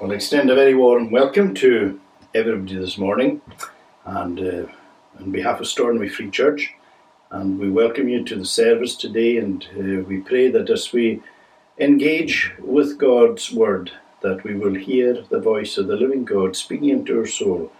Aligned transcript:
Well, 0.00 0.12
extend 0.12 0.48
a 0.48 0.54
very 0.54 0.74
warm 0.74 1.10
welcome 1.10 1.52
to 1.56 2.00
everybody 2.34 2.76
this 2.76 2.96
morning, 2.96 3.42
and 4.06 4.40
uh, 4.40 4.66
on 5.20 5.30
behalf 5.30 5.60
of 5.60 5.66
Stornoway 5.66 6.08
Free 6.08 6.30
Church, 6.30 6.72
and 7.30 7.58
we 7.58 7.68
welcome 7.68 8.08
you 8.08 8.24
to 8.24 8.36
the 8.36 8.46
service 8.46 8.96
today, 8.96 9.36
and 9.36 9.62
uh, 9.76 10.02
we 10.08 10.20
pray 10.20 10.48
that 10.48 10.70
as 10.70 10.90
we 10.94 11.20
engage 11.78 12.50
with 12.60 12.96
God's 12.96 13.52
Word, 13.52 13.90
that 14.22 14.42
we 14.42 14.54
will 14.54 14.74
hear 14.74 15.22
the 15.28 15.38
voice 15.38 15.76
of 15.76 15.86
the 15.86 15.96
living 15.96 16.24
God 16.24 16.56
speaking 16.56 16.88
into 16.88 17.18
our 17.18 17.26
soul, 17.26 17.70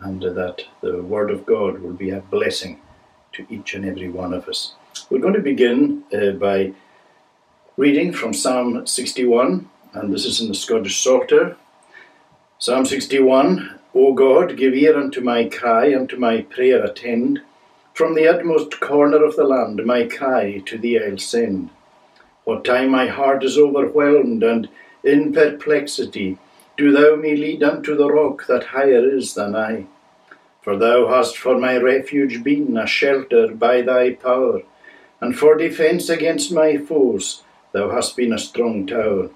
and 0.00 0.22
uh, 0.22 0.30
that 0.34 0.66
the 0.82 1.02
Word 1.02 1.30
of 1.30 1.46
God 1.46 1.78
will 1.78 1.94
be 1.94 2.10
a 2.10 2.20
blessing 2.20 2.82
to 3.32 3.46
each 3.48 3.72
and 3.72 3.86
every 3.86 4.10
one 4.10 4.34
of 4.34 4.46
us. 4.46 4.74
We're 5.08 5.20
going 5.20 5.32
to 5.32 5.40
begin 5.40 6.04
uh, 6.12 6.32
by 6.32 6.74
reading 7.78 8.12
from 8.12 8.34
Psalm 8.34 8.86
61, 8.86 9.70
and 9.94 10.12
this 10.12 10.26
is 10.26 10.38
in 10.38 10.48
the 10.48 10.54
Scottish 10.54 11.02
Psalter. 11.02 11.56
Psalm 12.64 12.86
61 12.86 13.80
O 13.92 14.12
God, 14.12 14.56
give 14.56 14.72
ear 14.72 14.96
unto 14.96 15.20
my 15.20 15.46
cry, 15.46 15.92
unto 15.92 16.16
my 16.16 16.42
prayer 16.42 16.80
attend. 16.84 17.40
From 17.92 18.14
the 18.14 18.28
utmost 18.28 18.78
corner 18.78 19.24
of 19.24 19.34
the 19.34 19.42
land, 19.42 19.84
my 19.84 20.06
cry 20.06 20.62
to 20.66 20.78
thee 20.78 20.96
I'll 20.96 21.18
send. 21.18 21.70
What 22.44 22.64
time 22.64 22.90
my 22.90 23.08
heart 23.08 23.42
is 23.42 23.58
overwhelmed 23.58 24.44
and 24.44 24.68
in 25.02 25.32
perplexity, 25.32 26.38
do 26.76 26.92
thou 26.92 27.16
me 27.16 27.34
lead 27.34 27.64
unto 27.64 27.96
the 27.96 28.08
rock 28.08 28.46
that 28.46 28.66
higher 28.66 29.10
is 29.12 29.34
than 29.34 29.56
I. 29.56 29.86
For 30.60 30.76
thou 30.76 31.08
hast 31.08 31.36
for 31.36 31.58
my 31.58 31.76
refuge 31.78 32.44
been 32.44 32.76
a 32.76 32.86
shelter 32.86 33.48
by 33.48 33.82
thy 33.82 34.12
power, 34.12 34.62
and 35.20 35.36
for 35.36 35.56
defence 35.56 36.08
against 36.08 36.52
my 36.52 36.76
foes 36.76 37.42
thou 37.72 37.90
hast 37.90 38.16
been 38.16 38.32
a 38.32 38.38
strong 38.38 38.86
tower. 38.86 39.30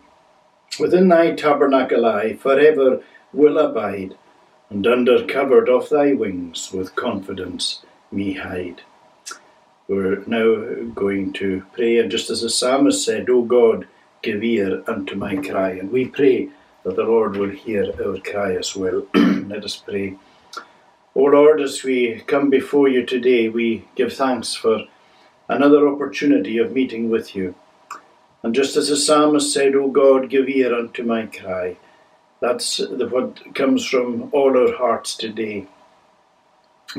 Within 0.79 1.09
thy 1.09 1.33
tabernacle 1.33 2.07
I 2.07 2.35
for 2.37 2.57
ever 2.61 3.03
will 3.37 3.59
abide, 3.59 4.17
and 4.71 4.87
under 4.87 5.25
covered 5.27 5.69
of 5.69 5.89
thy 5.89 6.13
wings 6.13 6.73
with 6.73 6.97
confidence 6.97 7.85
me 8.11 8.33
hide. 8.35 8.83
We're 9.89 10.25
now 10.27 10.91
going 10.95 11.33
to 11.35 11.65
pray, 11.73 11.99
and 11.99 12.11
just 12.11 12.31
as 12.31 12.41
the 12.41 12.51
psalmist 12.51 13.05
said, 13.05 13.31
O 13.31 13.43
God, 13.43 13.87
give 14.23 14.43
ear 14.43 14.83
unto 14.89 15.15
my 15.15 15.37
cry. 15.37 15.71
And 15.71 15.93
we 15.93 16.07
pray 16.07 16.49
that 16.83 16.97
the 16.97 17.05
Lord 17.05 17.37
will 17.37 17.51
hear 17.51 17.93
our 18.05 18.19
cry 18.19 18.57
as 18.57 18.75
well. 18.75 19.07
Let 19.15 19.65
us 19.65 19.77
pray. 19.77 20.17
O 21.15 21.21
Lord, 21.21 21.61
as 21.61 21.85
we 21.85 22.21
come 22.27 22.51
before 22.51 22.89
you 22.89 23.07
today, 23.07 23.49
we 23.49 23.87
give 23.95 24.13
thanks 24.13 24.55
for 24.55 24.81
another 25.49 25.89
opportunity 25.89 26.59
of 26.59 26.73
meeting 26.73 27.09
with 27.09 27.37
you. 27.37 27.55
And 28.43 28.55
just 28.55 28.77
as 28.77 28.89
the 28.89 28.97
psalmist 28.97 29.53
said, 29.53 29.75
O 29.75 29.89
God, 29.89 30.29
give 30.29 30.49
ear 30.49 30.75
unto 30.75 31.03
my 31.05 31.27
cry. 31.27 31.77
That's 32.41 32.79
what 32.79 33.55
comes 33.55 33.85
from 33.85 34.29
all 34.33 34.57
our 34.57 34.77
hearts 34.77 35.17
today. 35.17 35.67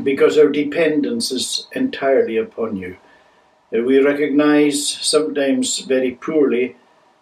Because 0.01 0.37
our 0.37 0.49
dependence 0.49 1.31
is 1.31 1.67
entirely 1.71 2.37
upon 2.37 2.75
you. 2.75 2.97
Uh, 3.73 3.81
we 3.83 3.99
recognize 3.99 4.87
sometimes 4.87 5.79
very 5.79 6.11
poorly, 6.11 6.75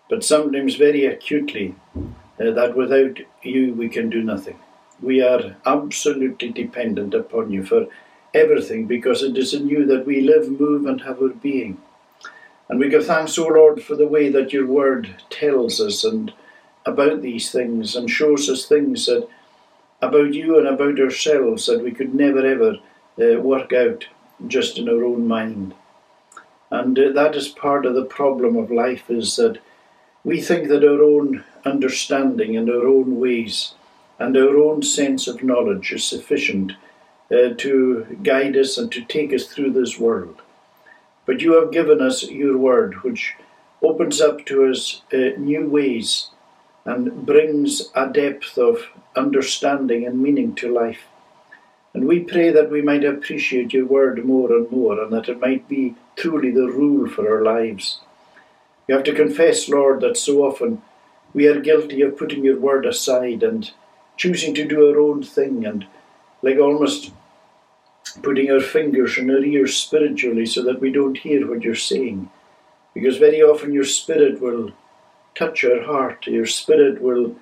but 0.09 0.23
sometimes 0.23 0.75
very 0.75 1.05
acutely, 1.05 1.75
uh, 1.95 2.51
that 2.51 2.75
without 2.75 3.19
you 3.41 3.73
we 3.73 3.89
can 3.89 4.09
do 4.09 4.23
nothing. 4.23 4.59
We 5.01 5.21
are 5.21 5.57
absolutely 5.65 6.49
dependent 6.49 7.13
upon 7.13 7.51
you 7.51 7.63
for 7.63 7.87
everything 8.33 8.85
because 8.85 9.23
it 9.23 9.37
is 9.37 9.53
in 9.53 9.67
you 9.67 9.85
that 9.85 10.05
we 10.05 10.21
live, 10.21 10.49
move, 10.49 10.85
and 10.85 11.01
have 11.01 11.21
our 11.21 11.29
being. 11.29 11.81
And 12.69 12.79
we 12.79 12.89
give 12.89 13.05
thanks, 13.05 13.37
O 13.37 13.47
Lord, 13.47 13.83
for 13.83 13.95
the 13.95 14.07
way 14.07 14.29
that 14.29 14.53
your 14.53 14.65
word 14.65 15.23
tells 15.29 15.79
us 15.79 16.03
and 16.03 16.33
about 16.85 17.21
these 17.21 17.51
things 17.51 17.95
and 17.95 18.09
shows 18.09 18.49
us 18.49 18.65
things 18.65 19.05
that 19.05 19.27
about 20.01 20.33
you 20.33 20.57
and 20.57 20.67
about 20.67 20.99
ourselves 20.99 21.65
that 21.65 21.83
we 21.83 21.91
could 21.91 22.13
never 22.13 22.45
ever 22.45 22.77
uh, 23.19 23.39
work 23.39 23.73
out 23.73 24.05
just 24.47 24.77
in 24.77 24.89
our 24.89 25.03
own 25.03 25.27
mind. 25.27 25.73
And 26.69 26.97
uh, 26.97 27.11
that 27.13 27.35
is 27.35 27.47
part 27.47 27.85
of 27.85 27.95
the 27.95 28.05
problem 28.05 28.55
of 28.55 28.71
life 28.71 29.09
is 29.09 29.35
that 29.37 29.59
we 30.23 30.41
think 30.41 30.67
that 30.67 30.83
our 30.83 31.01
own 31.01 31.43
understanding 31.63 32.57
and 32.57 32.69
our 32.69 32.87
own 32.87 33.19
ways 33.19 33.73
and 34.19 34.35
our 34.35 34.57
own 34.57 34.81
sense 34.81 35.27
of 35.27 35.43
knowledge 35.43 35.91
is 35.91 36.05
sufficient 36.05 36.73
uh, 37.31 37.49
to 37.57 38.17
guide 38.23 38.55
us 38.55 38.77
and 38.77 38.91
to 38.91 39.03
take 39.05 39.33
us 39.33 39.47
through 39.47 39.71
this 39.71 39.99
world. 39.99 40.41
But 41.25 41.41
you 41.41 41.53
have 41.59 41.71
given 41.71 42.01
us 42.01 42.23
your 42.23 42.57
word, 42.57 43.03
which 43.03 43.35
opens 43.81 44.21
up 44.21 44.45
to 44.45 44.65
us 44.65 45.01
uh, 45.13 45.37
new 45.37 45.67
ways 45.67 46.29
and 46.85 47.25
brings 47.25 47.89
a 47.95 48.07
depth 48.07 48.57
of 48.57 48.89
understanding 49.15 50.05
and 50.05 50.21
meaning 50.21 50.53
to 50.55 50.71
life. 50.71 51.01
And 51.93 52.07
we 52.07 52.19
pray 52.19 52.51
that 52.51 52.69
we 52.69 52.81
might 52.81 53.03
appreciate 53.03 53.73
your 53.73 53.85
word 53.85 54.23
more 54.25 54.51
and 54.51 54.69
more, 54.69 55.01
and 55.01 55.11
that 55.13 55.29
it 55.29 55.39
might 55.39 55.67
be 55.67 55.95
truly 56.15 56.51
the 56.51 56.67
rule 56.67 57.09
for 57.09 57.27
our 57.27 57.41
lives. 57.41 57.99
We 58.87 58.93
have 58.93 59.03
to 59.05 59.15
confess, 59.15 59.67
Lord, 59.69 60.01
that 60.01 60.17
so 60.17 60.43
often 60.45 60.81
we 61.33 61.47
are 61.47 61.59
guilty 61.59 62.01
of 62.01 62.17
putting 62.17 62.43
your 62.43 62.59
word 62.59 62.85
aside 62.85 63.43
and 63.43 63.71
choosing 64.17 64.53
to 64.55 64.65
do 64.65 64.87
our 64.89 64.99
own 64.99 65.23
thing, 65.23 65.65
and 65.65 65.87
like 66.41 66.57
almost 66.57 67.11
putting 68.21 68.51
our 68.51 68.61
fingers 68.61 69.17
in 69.17 69.31
our 69.31 69.43
ears 69.43 69.75
spiritually 69.75 70.45
so 70.45 70.61
that 70.63 70.79
we 70.79 70.91
don't 70.91 71.17
hear 71.17 71.49
what 71.49 71.63
you're 71.63 71.75
saying. 71.75 72.29
Because 72.93 73.17
very 73.17 73.41
often 73.41 73.73
your 73.73 73.83
spirit 73.85 74.39
will 74.39 74.71
touch 75.35 75.63
our 75.65 75.83
heart. 75.83 76.25
Your 76.27 76.45
Spirit 76.45 77.01
will 77.01 77.35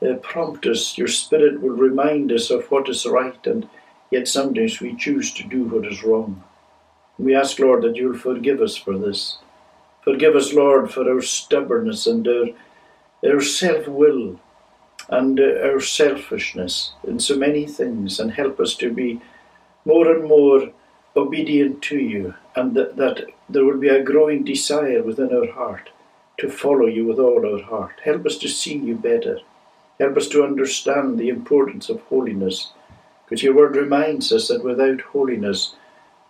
uh, 0.00 0.14
prompt 0.22 0.66
us. 0.66 0.96
Your 0.96 1.08
Spirit 1.08 1.60
will 1.60 1.76
remind 1.76 2.32
us 2.32 2.50
of 2.50 2.70
what 2.70 2.88
is 2.88 3.04
right, 3.04 3.46
and 3.46 3.68
yet 4.10 4.28
sometimes 4.28 4.80
we 4.80 4.94
choose 4.94 5.32
to 5.34 5.44
do 5.44 5.64
what 5.64 5.86
is 5.86 6.02
wrong. 6.02 6.42
We 7.18 7.34
ask, 7.34 7.58
Lord, 7.58 7.82
that 7.82 7.96
you'll 7.96 8.16
forgive 8.16 8.62
us 8.62 8.76
for 8.76 8.96
this. 8.96 9.38
Forgive 10.02 10.34
us, 10.34 10.54
Lord, 10.54 10.90
for 10.90 11.08
our 11.10 11.20
stubbornness 11.20 12.06
and 12.06 12.26
our, 12.26 12.46
our 13.26 13.40
self 13.42 13.86
will 13.86 14.40
and 15.08 15.38
our 15.38 15.80
selfishness 15.80 16.92
in 17.04 17.18
so 17.18 17.36
many 17.36 17.66
things, 17.66 18.20
and 18.20 18.32
help 18.32 18.60
us 18.60 18.74
to 18.76 18.92
be 18.92 19.20
more 19.84 20.10
and 20.10 20.24
more 20.28 20.70
obedient 21.16 21.82
to 21.82 21.98
you, 21.98 22.34
and 22.54 22.76
that 22.76 23.26
there 23.48 23.64
will 23.64 23.78
be 23.78 23.88
a 23.88 24.04
growing 24.04 24.44
desire 24.44 25.02
within 25.02 25.34
our 25.34 25.50
heart 25.52 25.90
to 26.40 26.50
follow 26.50 26.86
you 26.86 27.06
with 27.06 27.18
all 27.18 27.46
our 27.46 27.62
heart. 27.62 28.00
Help 28.02 28.26
us 28.26 28.36
to 28.38 28.48
see 28.48 28.76
you 28.76 28.94
better. 28.96 29.38
Help 29.98 30.16
us 30.16 30.28
to 30.28 30.42
understand 30.42 31.18
the 31.18 31.28
importance 31.28 31.88
of 31.88 32.00
holiness, 32.02 32.72
because 33.24 33.42
your 33.42 33.54
word 33.54 33.76
reminds 33.76 34.32
us 34.32 34.48
that 34.48 34.64
without 34.64 35.00
holiness 35.00 35.74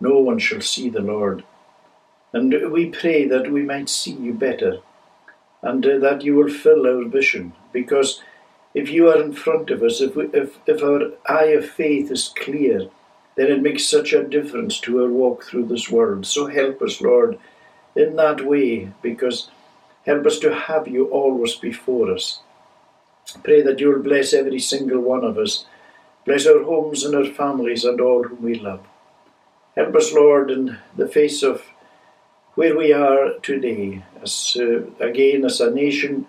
no 0.01 0.19
one 0.19 0.39
shall 0.39 0.61
see 0.61 0.89
the 0.89 1.01
Lord. 1.01 1.45
And 2.33 2.73
we 2.73 2.87
pray 2.87 3.27
that 3.27 3.51
we 3.51 3.63
might 3.63 3.89
see 3.89 4.13
you 4.13 4.33
better, 4.33 4.81
and 5.63 5.85
uh, 5.87 5.99
that 5.99 6.23
you 6.23 6.35
will 6.37 6.49
fill 6.49 6.87
our 6.87 7.05
vision, 7.05 7.53
because 7.73 8.23
if 8.75 8.91
you 8.91 9.09
are 9.09 9.21
in 9.21 9.33
front 9.33 9.71
of 9.71 9.83
us, 9.83 10.01
if, 10.01 10.15
we, 10.15 10.27
if, 10.33 10.59
if 10.67 10.83
our 10.83 11.13
eye 11.27 11.53
of 11.57 11.69
faith 11.69 12.11
is 12.11 12.33
clear, 12.37 12.89
then 13.37 13.51
it 13.51 13.63
makes 13.63 13.87
such 13.87 14.13
a 14.13 14.23
difference 14.23 14.79
to 14.81 15.03
our 15.03 15.09
walk 15.09 15.45
through 15.45 15.67
this 15.67 15.91
world. 15.91 16.27
So 16.27 16.47
help 16.47 16.83
us, 16.83 17.01
Lord, 17.01 17.39
in 17.97 18.17
that 18.17 18.47
way, 18.47 18.93
because 19.03 19.51
Help 20.07 20.27
us 20.27 20.39
to 20.39 20.55
have 20.55 20.89
you 20.89 21.07
always 21.07 21.55
before 21.57 22.13
us. 22.13 22.41
Pray 23.45 23.63
that 23.63 23.81
you 23.81 23.91
will 23.91 24.03
bless 24.03 24.33
every 24.33 24.59
single 24.59 25.01
one 25.01 25.25
of 25.25 25.37
us. 25.39 25.67
Bless 26.25 26.47
our 26.47 26.63
homes 26.63 27.05
and 27.05 27.15
our 27.15 27.25
families 27.25 27.85
and 27.85 28.01
all 28.01 28.25
whom 28.25 28.43
we 28.43 28.55
love. 28.55 28.81
Help 29.77 29.95
us, 29.95 30.13
Lord, 30.13 30.51
in 30.51 30.79
the 30.97 31.07
face 31.09 31.43
of 31.43 31.63
where 32.55 32.77
we 32.77 32.93
are 32.93 33.35
today, 33.43 34.03
as 34.23 34.57
uh, 34.59 34.83
again 34.99 35.45
as 35.45 35.61
a 35.61 35.71
nation, 35.71 36.27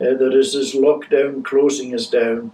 uh, 0.00 0.14
there 0.14 0.38
is 0.38 0.52
this 0.52 0.76
lockdown 0.76 1.44
closing 1.44 1.92
us 1.94 2.06
down, 2.08 2.52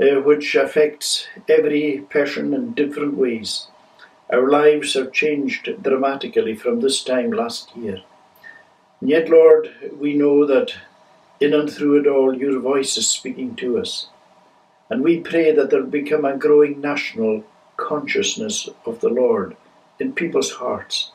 uh, 0.00 0.20
which 0.20 0.56
affects 0.56 1.28
every 1.48 2.04
person 2.10 2.52
in 2.52 2.72
different 2.72 3.16
ways. 3.16 3.68
Our 4.30 4.50
lives 4.50 4.94
have 4.94 5.12
changed 5.12 5.82
dramatically 5.82 6.56
from 6.56 6.80
this 6.80 7.04
time 7.04 7.30
last 7.30 7.76
year. 7.76 8.02
And 9.00 9.10
yet, 9.10 9.28
Lord, 9.28 9.70
we 9.98 10.14
know 10.14 10.46
that 10.46 10.74
in 11.40 11.52
and 11.52 11.70
through 11.70 12.00
it 12.00 12.06
all, 12.06 12.34
your 12.34 12.58
voice 12.60 12.96
is 12.96 13.08
speaking 13.08 13.54
to 13.56 13.78
us. 13.78 14.08
And 14.88 15.02
we 15.02 15.20
pray 15.20 15.52
that 15.52 15.70
there 15.70 15.82
become 15.82 16.24
a 16.24 16.36
growing 16.36 16.80
national 16.80 17.44
consciousness 17.76 18.68
of 18.86 19.00
the 19.00 19.08
Lord 19.08 19.56
in 19.98 20.12
people's 20.12 20.52
hearts. 20.52 21.10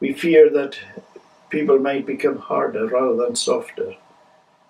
We 0.00 0.12
fear 0.12 0.50
that 0.50 0.78
people 1.50 1.78
might 1.78 2.06
become 2.06 2.38
harder 2.38 2.86
rather 2.86 3.16
than 3.16 3.36
softer, 3.36 3.94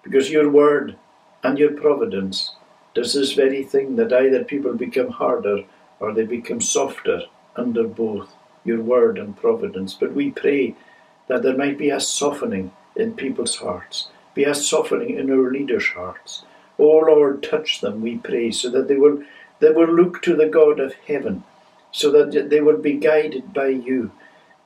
because 0.02 0.30
your 0.30 0.50
word 0.50 0.96
and 1.42 1.58
your 1.58 1.72
providence 1.72 2.54
does 2.94 3.14
this 3.14 3.32
very 3.32 3.62
thing 3.62 3.96
that 3.96 4.12
either 4.12 4.44
people 4.44 4.74
become 4.74 5.10
harder 5.10 5.64
or 6.00 6.12
they 6.12 6.24
become 6.24 6.60
softer 6.60 7.22
under 7.56 7.84
both 7.84 8.34
your 8.64 8.80
word 8.80 9.18
and 9.18 9.36
providence. 9.36 9.94
But 9.94 10.12
we 10.12 10.30
pray 10.30 10.74
that 11.28 11.42
there 11.42 11.56
might 11.56 11.78
be 11.78 11.90
a 11.90 12.00
softening 12.00 12.72
in 12.94 13.14
people's 13.14 13.56
hearts, 13.56 14.08
be 14.34 14.44
a 14.44 14.54
softening 14.54 15.16
in 15.18 15.30
our 15.30 15.50
leaders' 15.50 15.88
hearts, 15.88 16.44
Oh 16.78 16.98
Lord, 16.98 17.42
touch 17.42 17.80
them, 17.80 18.02
we 18.02 18.16
pray, 18.18 18.50
so 18.50 18.68
that 18.70 18.88
they 18.88 18.96
will 18.96 19.22
they 19.58 19.70
will 19.70 19.88
look 19.88 20.20
to 20.22 20.36
the 20.36 20.48
God 20.48 20.78
of 20.78 20.94
heaven, 21.06 21.44
so 21.90 22.10
that 22.10 22.50
they 22.50 22.60
will 22.60 22.76
be 22.76 22.94
guided 22.94 23.54
by 23.54 23.68
you, 23.68 24.10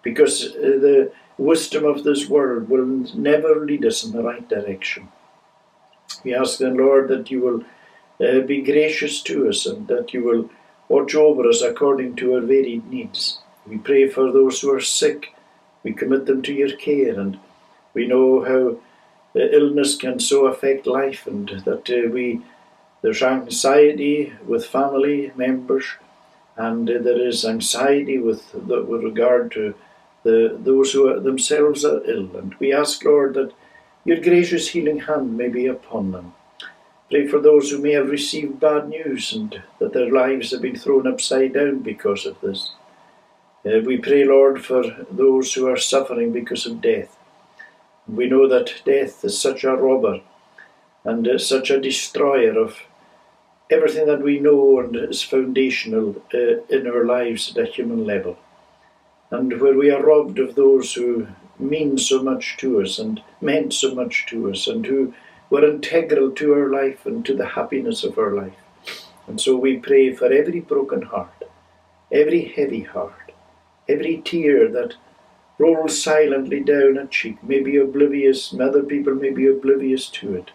because 0.03 0.45
uh, 0.45 0.59
the 0.59 1.13
wisdom 1.39 1.85
of 1.85 2.03
this 2.03 2.29
world 2.29 2.69
will 2.69 2.87
never 3.15 3.65
lead 3.65 3.87
us 3.87 4.05
in 4.05 4.11
the 4.11 4.23
right 4.23 4.49
direction. 4.49 5.09
We 6.25 6.35
ask 6.35 6.59
then, 6.59 6.77
Lord, 6.77 7.09
that 7.09 7.31
you 7.31 7.41
will 7.41 7.65
uh, 8.21 8.41
be 8.41 8.63
gracious 8.63 9.23
to 9.23 9.49
us 9.49 9.65
and 9.65 9.87
that 9.87 10.13
you 10.13 10.25
will 10.25 10.51
watch 10.89 11.15
over 11.15 11.49
us 11.49 11.63
according 11.63 12.17
to 12.17 12.35
our 12.35 12.41
varied 12.41 12.91
needs. 12.91 13.39
We 13.67 13.79
pray 13.79 14.09
for 14.09 14.33
those 14.33 14.61
who 14.61 14.75
are 14.75 14.81
sick. 14.81 15.33
We 15.83 15.93
commit 15.93 16.27
them 16.27 16.43
to 16.43 16.53
your 16.53 16.77
care, 16.77 17.19
and 17.19 17.39
we 17.95 18.07
know 18.07 18.45
how 18.45 19.41
uh, 19.41 19.47
illness 19.53 19.97
can 19.97 20.21
so 20.21 20.47
affect 20.47 20.87
life, 20.87 21.27
and 21.27 21.49
that 21.65 21.89
uh, 21.91 22.11
we 22.11 22.43
there's 23.03 23.23
anxiety 23.23 24.33
with 24.47 24.67
family 24.67 25.33
members, 25.35 25.85
and 26.57 26.91
uh, 26.91 26.99
there 27.01 27.27
is 27.27 27.45
anxiety 27.45 28.19
with 28.19 28.53
the, 28.53 28.83
with 28.83 29.03
regard 29.03 29.53
to 29.53 29.75
the 30.23 30.59
those 30.61 30.93
who 30.93 31.09
are, 31.09 31.21
themselves 31.21 31.85
are 31.85 32.05
ill. 32.05 32.37
And 32.37 32.55
we 32.59 32.73
ask, 32.73 33.03
Lord, 33.05 33.35
that 33.35 33.53
your 34.05 34.21
gracious 34.21 34.69
healing 34.69 35.01
hand 35.01 35.37
may 35.37 35.49
be 35.49 35.67
upon 35.67 36.13
them. 36.13 36.35
Pray 37.11 37.27
for 37.27 37.41
those 37.41 37.71
who 37.71 37.79
may 37.79 37.93
have 37.93 38.09
received 38.09 38.61
bad 38.61 38.89
news 38.89 39.33
and 39.33 39.63
that 39.79 39.93
their 39.93 40.11
lives 40.11 40.53
have 40.53 40.63
been 40.63 40.77
thrown 40.77 41.07
upside 41.07 41.55
down 41.55 41.81
because 41.81 42.25
of 42.25 42.41
this. 42.41 42.73
Uh, 43.65 43.81
we 43.85 43.99
pray, 43.99 44.25
Lord, 44.25 44.65
for 44.65 44.83
those 45.11 45.53
who 45.53 45.69
are 45.69 45.77
suffering 45.77 46.33
because 46.33 46.65
of 46.65 46.81
death. 46.81 47.19
We 48.09 48.27
know 48.27 48.49
that 48.49 48.83
death 48.85 49.23
is 49.25 49.39
such 49.39 49.65
a 49.65 49.77
robber 49.77 50.21
and 51.05 51.29
uh, 51.29 51.39
such 51.39 51.71
a 51.71 51.81
destroyer 51.81 52.59
of 52.59 52.79
everything 53.71 54.07
that 54.07 54.23
we 54.23 54.41
know 54.41 54.81
and 54.81 54.97
is 54.97 55.23
foundational 55.23 56.23
uh, 56.35 56.63
in 56.69 56.87
our 56.87 57.05
lives 57.05 57.51
at 57.51 57.69
a 57.69 57.71
human 57.71 58.07
level. 58.07 58.39
And 59.31 59.61
where 59.61 59.77
we 59.77 59.91
are 59.91 60.03
robbed 60.03 60.39
of 60.39 60.55
those 60.55 60.95
who 60.95 61.29
mean 61.59 61.99
so 61.99 62.23
much 62.23 62.57
to 62.59 62.81
us 62.81 62.99
and 62.99 63.23
meant 63.41 63.75
so 63.75 63.95
much 63.95 64.27
to 64.27 64.51
us 64.51 64.67
and 64.67 64.87
who 64.87 65.15
were 65.51 65.69
integral 65.69 66.31
to 66.33 66.55
our 66.55 66.71
life 66.71 67.05
and 67.05 67.25
to 67.27 67.37
the 67.37 67.49
happiness 67.49 68.05
of 68.05 68.19
our 68.19 68.35
life. 68.35 68.57
And 69.29 69.41
so 69.41 69.57
we 69.57 69.77
pray 69.77 70.15
for 70.15 70.33
every 70.33 70.61
broken 70.61 71.03
heart, 71.03 71.45
every 72.11 72.47
heavy 72.47 72.83
heart, 72.83 73.30
every 73.91 74.23
tear 74.25 74.69
that 74.69 74.95
rolls 75.59 76.03
silently 76.03 76.61
down 76.61 76.97
a 76.97 77.07
cheek, 77.07 77.43
may 77.43 77.61
be 77.61 77.77
oblivious, 77.77 78.53
and 78.53 78.63
other 78.63 78.83
people 78.83 79.15
may 79.15 79.31
be 79.31 79.47
oblivious 79.47 80.09
to 80.09 80.35
it. 80.35 80.51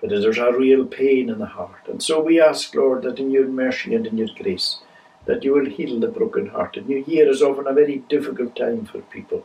But 0.00 0.10
there's 0.10 0.38
a 0.38 0.52
real 0.52 0.84
pain 0.84 1.30
in 1.30 1.38
the 1.38 1.46
heart. 1.46 1.88
And 1.88 2.02
so 2.02 2.22
we 2.22 2.40
ask, 2.40 2.74
Lord, 2.74 3.02
that 3.02 3.18
in 3.18 3.30
your 3.30 3.48
mercy 3.48 3.94
and 3.94 4.06
in 4.06 4.18
your 4.18 4.28
grace, 4.36 4.78
that 5.24 5.42
you 5.44 5.52
will 5.54 5.66
heal 5.66 5.98
the 5.98 6.08
broken 6.08 6.48
heart. 6.48 6.76
A 6.76 6.82
new 6.82 7.04
year 7.06 7.28
is 7.28 7.42
often 7.42 7.66
a 7.66 7.72
very 7.72 7.98
difficult 8.08 8.54
time 8.54 8.84
for 8.84 9.00
people. 9.00 9.44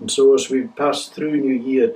And 0.00 0.10
so 0.10 0.34
as 0.34 0.50
we 0.50 0.62
pass 0.62 1.08
through 1.08 1.36
New 1.36 1.54
Year, 1.54 1.94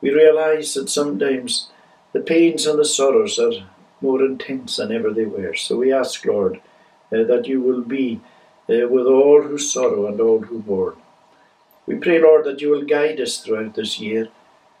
we 0.00 0.10
realise 0.10 0.74
that 0.74 0.88
sometimes 0.88 1.70
the 2.12 2.20
pains 2.20 2.66
and 2.66 2.78
the 2.78 2.84
sorrows 2.84 3.38
are 3.38 3.52
more 4.00 4.22
intense 4.22 4.76
than 4.76 4.92
ever 4.92 5.10
they 5.10 5.26
were. 5.26 5.54
So 5.54 5.76
we 5.76 5.92
ask, 5.92 6.24
Lord, 6.24 6.60
uh, 7.12 7.24
that 7.24 7.46
you 7.46 7.60
will 7.60 7.82
be 7.82 8.20
uh, 8.70 8.86
with 8.88 9.06
all 9.06 9.42
who 9.42 9.58
sorrow 9.58 10.06
and 10.06 10.20
all 10.20 10.40
who 10.40 10.62
mourn. 10.66 10.96
We 11.86 11.96
pray, 11.96 12.20
Lord, 12.20 12.44
that 12.44 12.60
you 12.60 12.70
will 12.70 12.84
guide 12.84 13.20
us 13.20 13.38
throughout 13.38 13.74
this 13.74 13.98
year. 13.98 14.28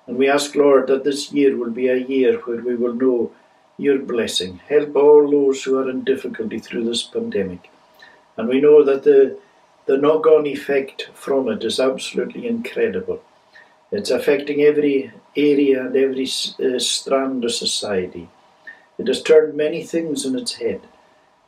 And 0.06 0.16
we 0.16 0.28
ask, 0.28 0.54
Lord, 0.54 0.86
that 0.86 1.04
this 1.04 1.32
year 1.32 1.56
will 1.56 1.70
be 1.70 1.88
a 1.88 1.96
year 1.96 2.38
where 2.38 2.60
we 2.60 2.76
will 2.76 2.94
know 2.94 3.32
your 3.76 3.98
blessing. 3.98 4.60
Help 4.68 4.94
all 4.94 5.28
those 5.28 5.64
who 5.64 5.78
are 5.78 5.90
in 5.90 6.04
difficulty 6.04 6.58
through 6.58 6.84
this 6.84 7.02
pandemic. 7.02 7.70
And 8.36 8.48
we 8.48 8.60
know 8.60 8.84
that 8.84 9.02
the, 9.02 9.38
the 9.86 9.96
knock 9.96 10.26
on 10.26 10.46
effect 10.46 11.10
from 11.14 11.48
it 11.48 11.64
is 11.64 11.80
absolutely 11.80 12.46
incredible. 12.46 13.22
It's 13.90 14.10
affecting 14.10 14.62
every 14.62 15.12
area 15.36 15.86
and 15.86 15.96
every 15.96 16.24
uh, 16.24 16.78
strand 16.78 17.44
of 17.44 17.52
society. 17.52 18.28
It 18.98 19.08
has 19.08 19.22
turned 19.22 19.54
many 19.56 19.82
things 19.82 20.26
on 20.26 20.38
its 20.38 20.54
head. 20.54 20.82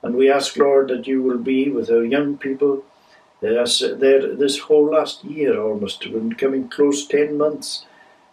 And 0.02 0.16
we 0.16 0.30
ask, 0.30 0.56
Lord, 0.56 0.88
that 0.88 1.06
you 1.06 1.22
will 1.22 1.38
be 1.38 1.70
with 1.70 1.90
our 1.90 2.04
young 2.04 2.36
people. 2.36 2.84
This 3.40 4.58
whole 4.58 4.90
last 4.90 5.24
year 5.24 5.60
almost, 5.60 6.02
been 6.02 6.34
coming 6.34 6.68
close 6.68 7.06
10 7.06 7.36
months, 7.36 7.86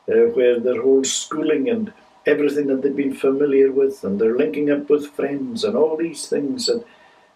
uh, 0.08 0.30
where 0.34 0.60
their 0.60 0.82
whole 0.82 1.04
schooling 1.04 1.70
and 1.70 1.94
everything 2.26 2.68
that 2.68 2.82
they've 2.82 2.96
been 2.96 3.16
familiar 3.16 3.72
with, 3.72 4.04
and 4.04 4.20
they're 4.20 4.38
linking 4.38 4.70
up 4.70 4.90
with 4.90 5.12
friends, 5.12 5.64
and 5.64 5.76
all 5.76 5.98
these 5.98 6.28
things 6.28 6.68
that 6.68 6.84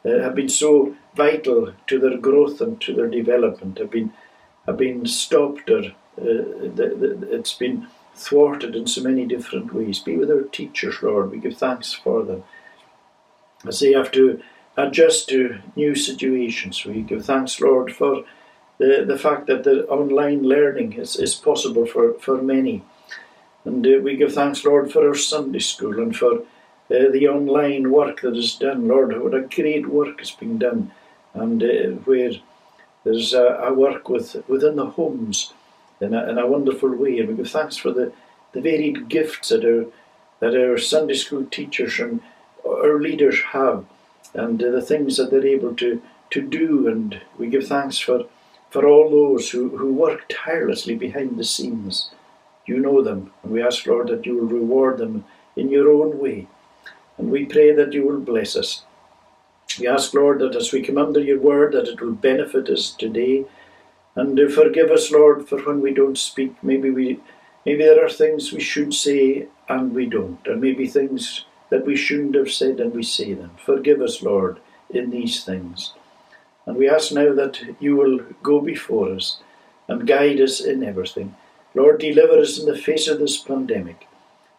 uh, 0.06 0.22
have 0.22 0.36
been 0.36 0.50
so 0.50 0.96
vital 1.16 1.74
to 1.88 2.00
their 2.00 2.18
growth 2.18 2.62
and 2.62 2.82
to 2.82 2.94
their 2.94 3.08
development 3.10 3.78
have 3.78 3.92
been 3.92 4.12
have 4.66 4.78
been 4.78 5.06
stopped 5.06 5.70
or 5.70 5.80
uh, 5.80 5.92
the, 6.18 7.18
the, 7.20 7.36
it's 7.36 7.54
been 7.54 7.88
thwarted 8.16 8.76
in 8.76 8.88
so 8.88 9.02
many 9.02 9.26
different 9.26 9.74
ways. 9.74 10.00
Be 10.00 10.16
with 10.16 10.30
our 10.32 10.44
teachers, 10.44 11.02
Lord. 11.02 11.32
We 11.32 11.40
give 11.40 11.58
thanks 11.58 11.92
for 11.92 12.24
them. 12.24 12.44
As 13.66 13.80
they 13.80 13.94
have 13.94 14.12
to 14.12 14.42
adjust 14.78 15.30
to 15.30 15.60
new 15.76 15.96
situations, 15.96 16.86
we 16.86 17.02
give 17.02 17.26
thanks, 17.26 17.60
Lord, 17.60 17.96
for 17.96 18.26
the, 18.78 19.06
the 19.08 19.18
fact 19.18 19.48
that 19.48 19.64
the 19.64 19.86
online 19.88 20.44
learning 20.44 20.94
is, 20.94 21.16
is 21.16 21.36
possible 21.36 21.86
for, 21.86 22.14
for 22.16 22.42
many. 22.42 22.84
And 23.66 23.86
uh, 23.86 24.00
we 24.02 24.18
give 24.18 24.34
thanks, 24.34 24.66
Lord, 24.66 24.92
for 24.92 25.08
our 25.08 25.16
Sunday 25.16 25.60
school 25.60 26.02
and 26.02 26.16
for 26.16 26.40
uh, 26.40 27.12
the 27.12 27.28
online 27.30 27.92
work 27.92 28.22
that 28.22 28.36
is 28.36 28.56
done. 28.56 28.88
Lord, 28.88 29.18
what 29.22 29.34
a 29.34 29.42
great 29.42 29.88
work 29.88 30.22
is 30.22 30.32
being 30.32 30.58
done. 30.58 30.92
And 31.34 31.64
uh, 31.64 31.98
where 32.04 32.34
there's 33.04 33.34
a, 33.34 33.46
a 33.46 33.74
work 33.74 34.10
with, 34.10 34.44
within 34.48 34.76
the 34.76 34.88
homes 34.88 35.54
in 36.02 36.14
a, 36.14 36.30
in 36.30 36.38
a 36.38 36.48
wonderful 36.48 36.94
way. 36.94 37.20
And 37.20 37.30
we 37.30 37.36
give 37.36 37.50
thanks 37.50 37.78
for 37.78 37.92
the, 37.92 38.12
the 38.52 38.62
varied 38.62 39.08
gifts 39.08 39.50
that 39.50 39.64
our, 39.64 39.86
that 40.40 40.60
our 40.60 40.78
Sunday 40.78 41.14
school 41.14 41.46
teachers 41.46 42.00
and 42.00 42.22
our 42.66 43.00
leaders 43.00 43.42
have, 43.52 43.86
and 44.34 44.60
the 44.60 44.82
things 44.82 45.18
that 45.18 45.32
they're 45.32 45.46
able 45.46 45.76
to, 45.76 46.02
to 46.32 46.42
do. 46.42 46.88
And 46.88 47.22
we 47.38 47.48
give 47.48 47.68
thanks 47.68 48.00
for, 48.00 48.26
for 48.70 48.88
all 48.88 49.10
those 49.10 49.52
who, 49.52 49.78
who 49.78 49.94
work 49.94 50.26
tirelessly 50.30 50.96
behind 50.96 51.38
the 51.38 51.44
scenes. 51.44 52.12
You 52.66 52.80
know 52.80 53.04
them, 53.04 53.32
and 53.44 53.52
we 53.52 53.62
ask, 53.62 53.86
Lord, 53.86 54.08
that 54.08 54.26
you 54.26 54.38
will 54.38 54.48
reward 54.48 54.98
them 54.98 55.26
in 55.56 55.70
your 55.70 55.92
own 55.92 56.20
way. 56.20 56.48
And 57.18 57.30
we 57.30 57.46
pray 57.46 57.74
that 57.74 57.94
you 57.94 58.08
will 58.08 58.20
bless 58.20 58.56
us. 58.56 58.84
We 59.80 59.88
ask, 59.88 60.14
Lord, 60.14 60.40
that 60.40 60.56
as 60.56 60.72
we 60.72 60.82
come 60.82 60.98
under 60.98 61.20
your 61.20 61.40
word, 61.40 61.74
that 61.74 61.88
it 61.88 62.02
will 62.02 62.14
benefit 62.14 62.70
us 62.70 62.92
today 62.92 63.46
and 64.16 64.40
forgive 64.52 64.92
us, 64.92 65.12
Lord, 65.12 65.48
for 65.48 65.60
when 65.60 65.82
we 65.82 65.94
don't 65.94 66.18
speak. 66.18 66.56
Maybe 66.64 66.90
we, 66.92 67.20
maybe 67.66 67.84
there 67.84 68.06
are 68.06 68.10
things 68.10 68.52
we 68.52 68.62
should 68.62 68.94
say 68.94 69.48
and 69.68 69.94
we 69.94 70.06
don't, 70.06 70.46
and 70.46 70.62
maybe 70.62 70.88
things 70.88 71.46
that 71.74 71.88
we 71.88 71.96
shouldn't 71.96 72.36
have 72.36 72.52
said 72.52 72.80
and 72.80 72.94
we 72.94 73.02
say 73.02 73.34
them. 73.34 73.50
Forgive 73.58 74.00
us, 74.00 74.22
Lord, 74.22 74.60
in 74.92 75.10
these 75.10 75.44
things. 75.44 75.94
And 76.68 76.78
we 76.78 76.88
ask 76.88 77.12
now 77.12 77.34
that 77.34 77.60
you 77.80 77.96
will 77.96 78.20
go 78.44 78.62
before 78.62 79.10
us 79.10 79.40
and 79.88 80.06
guide 80.06 80.40
us 80.40 80.62
in 80.62 80.84
everything. 80.84 81.36
Lord, 81.74 82.00
deliver 82.00 82.38
us 82.38 82.60
in 82.60 82.68
the 82.68 82.78
face 82.78 83.08
of 83.08 83.18
this 83.18 83.38
pandemic, 83.38 84.08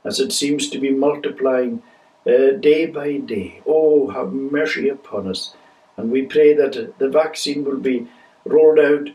as 0.03 0.19
it 0.19 0.33
seems 0.33 0.69
to 0.71 0.79
be 0.81 0.91
multiplying 0.91 1.85
uh, 2.27 2.51
day 2.59 2.87
by 2.87 3.19
day. 3.19 3.63
Oh, 3.65 4.09
have 4.09 4.33
mercy 4.33 4.89
upon 4.89 5.29
us. 5.29 5.55
And 5.97 6.11
we 6.11 6.23
pray 6.23 6.53
that 6.55 6.99
the 6.99 7.09
vaccine 7.09 7.65
will 7.65 7.79
be 7.93 8.09
rolled 8.45 8.81
out 8.81 9.11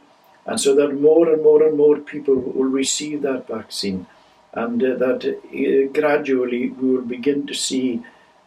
and 0.46 0.60
so 0.60 0.74
that 0.76 1.00
more 1.00 1.32
and 1.32 1.44
more 1.44 1.62
and 1.62 1.78
more 1.78 1.98
people 1.98 2.36
will 2.36 2.70
receive 2.70 3.24
that 3.24 3.48
vaccine, 3.48 4.08
and 4.54 4.84
uh, 4.84 4.96
that 4.96 5.26
uh, 5.26 5.92
gradually 5.94 6.70
we 6.70 6.90
will 6.90 7.02
begin 7.02 7.46
to 7.48 7.54
see 7.54 8.02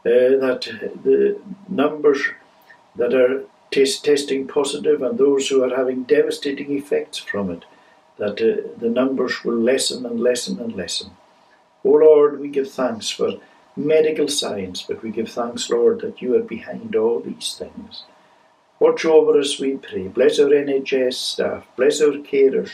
uh, 0.05 0.37
that 0.45 0.69
the 1.05 1.41
numbers 1.69 2.23
that 2.97 3.15
are 3.15 3.45
test- 3.71 4.05
testing 4.05 4.47
positive 4.47 5.03
and 5.03 5.19
those 5.19 5.49
who 5.49 5.63
are 5.63 5.77
having 5.77 6.03
devastating 6.03 6.77
effects 6.77 7.19
from 7.19 7.51
it, 7.51 7.65
that 8.19 8.41
uh, 8.41 8.69
the 8.79 8.91
numbers 8.91 9.45
will 9.45 9.59
lessen 9.59 10.05
and 10.05 10.21
lessen 10.21 10.61
and 10.61 10.75
lessen. 10.75 11.11
O 11.85 11.95
oh 11.95 11.99
Lord, 11.99 12.41
we 12.41 12.49
give 12.49 12.71
thanks 12.71 13.11
for 13.11 13.33
medical 13.77 14.29
science, 14.29 14.83
but 14.83 15.03
we 15.03 15.11
give 15.11 15.31
thanks, 15.31 15.71
Lord, 15.71 16.01
that 16.01 16.21
you 16.21 16.37
are 16.37 16.43
behind 16.43 16.95
all 16.95 17.21
these 17.21 17.55
things. 17.59 18.05
Watch 18.79 19.05
over 19.05 19.39
us, 19.39 19.59
we 19.59 19.77
pray. 19.77 20.09
Bless 20.09 20.39
our 20.39 20.49
NHS 20.49 21.15
staff. 21.15 21.67
Bless 21.77 22.01
our 22.01 22.13
carers 22.13 22.73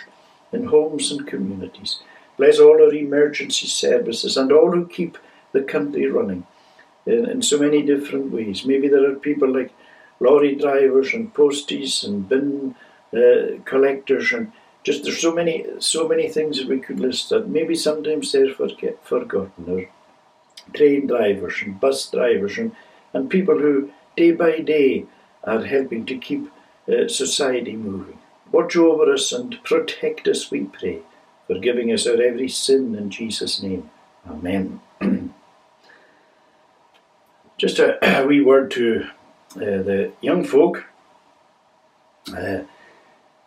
in 0.52 0.64
homes 0.64 1.12
and 1.12 1.26
communities. 1.26 2.00
Bless 2.38 2.59
all 2.59 2.80
our 2.83 2.95
emergency 2.95 3.66
services 3.66 4.37
and 4.37 4.52
all 4.52 4.71
who 4.73 4.87
keep 4.87 5.18
the 5.52 5.62
country 5.62 6.07
running 6.07 6.47
in, 7.04 7.28
in 7.28 7.42
so 7.42 7.59
many 7.59 7.83
different 7.83 8.33
ways. 8.33 8.64
Maybe 8.64 8.88
there 8.88 9.11
are 9.11 9.14
people 9.14 9.52
like 9.52 9.73
lorry 10.21 10.54
drivers 10.54 11.12
and 11.12 11.35
posties 11.35 12.04
and 12.04 12.28
bin 12.28 12.75
uh, 13.14 13.61
collectors 13.64 14.33
and 14.33 14.52
just 14.85 15.04
there's 15.04 15.21
so 15.21 15.35
many 15.35 15.64
so 15.78 16.09
many 16.09 16.28
things 16.28 16.59
that 16.59 16.68
we 16.68 16.78
could 16.78 17.00
list 17.00 17.30
that 17.30 17.49
maybe 17.49 17.75
sometimes 17.75 18.33
they're 18.33 18.54
forget, 18.54 19.04
forgotten 19.04 19.64
or 19.68 19.88
train 20.75 21.07
drivers 21.07 21.62
and 21.62 21.80
bus 21.80 22.11
drivers 22.11 22.59
and, 22.59 22.75
and 23.12 23.30
people 23.30 23.59
who 23.59 23.90
day 24.16 24.33
by 24.33 24.61
day 24.61 25.07
are 25.45 25.64
helping 25.64 26.04
to 26.07 26.18
keep 26.18 26.50
uh, 26.88 27.09
society 27.09 27.76
moving. 27.76 28.18
Watch 28.52 28.76
over 28.76 29.12
us 29.12 29.33
and 29.33 29.62
protect 29.62 30.26
us, 30.26 30.50
we 30.50 30.64
pray, 30.64 31.00
forgiving 31.49 31.90
us 31.93 32.07
our 32.07 32.23
every 32.23 32.49
sin 32.49 32.95
in 32.95 33.11
Jesus' 33.11 33.61
name. 33.61 33.90
Amen. 34.28 34.81
Just 37.57 37.81
a, 37.81 37.99
a, 38.23 38.25
wee 38.25 38.40
word 38.40 38.71
to 38.73 39.07
uh, 39.57 39.83
the 39.88 40.12
young 40.21 40.45
folk. 40.45 40.85
Uh, 42.37 42.61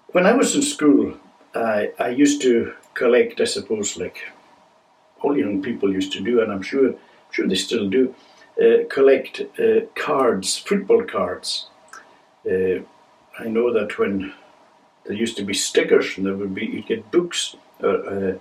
when 0.08 0.25
I 0.25 0.34
was 0.34 0.53
in 0.55 0.63
school, 0.63 1.13
I, 1.55 1.91
I 1.98 2.10
used 2.10 2.41
to 2.41 2.74
collect, 2.93 3.39
I 3.39 3.46
suppose, 3.46 3.96
like 3.96 4.17
all 5.22 5.38
young 5.38 5.62
people 5.62 5.93
used 5.93 6.12
to 6.13 6.22
do, 6.22 6.41
and 6.41 6.51
I'm 6.51 6.63
sure, 6.63 6.96
sure 7.29 7.48
they 7.48 7.55
still 7.55 7.88
do, 7.88 8.13
uh, 8.60 8.86
collect 8.89 9.41
uh, 9.60 9.81
cards, 9.96 10.58
football 10.58 11.03
cards. 11.03 11.67
Uh, 12.46 12.79
I 13.39 13.46
know 13.46 13.72
that 13.72 13.98
when 13.98 14.34
there 15.05 15.15
used 15.15 15.38
to 15.38 15.43
be 15.43 15.53
stickers, 15.53 16.17
and 16.17 16.25
there 16.25 16.36
would 16.36 16.53
be 16.53 16.65
you'd 16.65 16.88
get 16.88 17.12
books, 17.12 17.55
uh, 17.83 18.38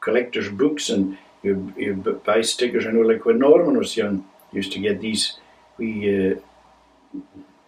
collectors' 0.00 0.50
books, 0.50 0.90
and 0.90 1.18
you 1.42 1.72
you 1.76 1.94
buy 2.24 2.42
stickers. 2.42 2.86
I 2.86 2.90
know, 2.90 3.00
like 3.00 3.24
when 3.24 3.38
Norman 3.38 3.76
was 3.76 3.96
young, 3.96 4.24
used 4.52 4.72
to 4.72 4.78
get 4.78 5.00
these 5.00 5.38
we 5.78 6.32
uh, 6.32 6.34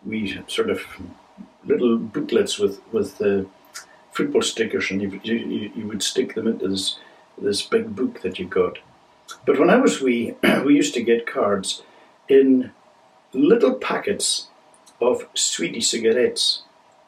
we 0.04 0.40
sort 0.46 0.70
of 0.70 0.80
little 1.64 1.98
booklets 1.98 2.58
with 2.58 2.80
with 2.92 3.20
uh, 3.20 3.44
football 4.12 4.42
stickers, 4.42 4.90
and 4.90 5.02
you, 5.02 5.20
you, 5.22 5.70
you 5.74 5.86
would 5.86 6.02
stick 6.02 6.34
them 6.34 6.48
into 6.48 6.68
this 6.68 6.98
this 7.40 7.62
big 7.62 7.94
book 7.94 8.22
that 8.22 8.38
you 8.38 8.46
got. 8.46 8.78
But 9.44 9.58
when 9.58 9.70
I 9.70 9.76
was 9.76 10.00
wee, 10.00 10.34
we 10.64 10.74
used 10.74 10.94
to 10.94 11.02
get 11.02 11.26
cards 11.26 11.82
in 12.28 12.72
little 13.32 13.74
packets 13.74 14.48
of 15.00 15.26
sweetie 15.34 15.80
cigarettes. 15.80 16.62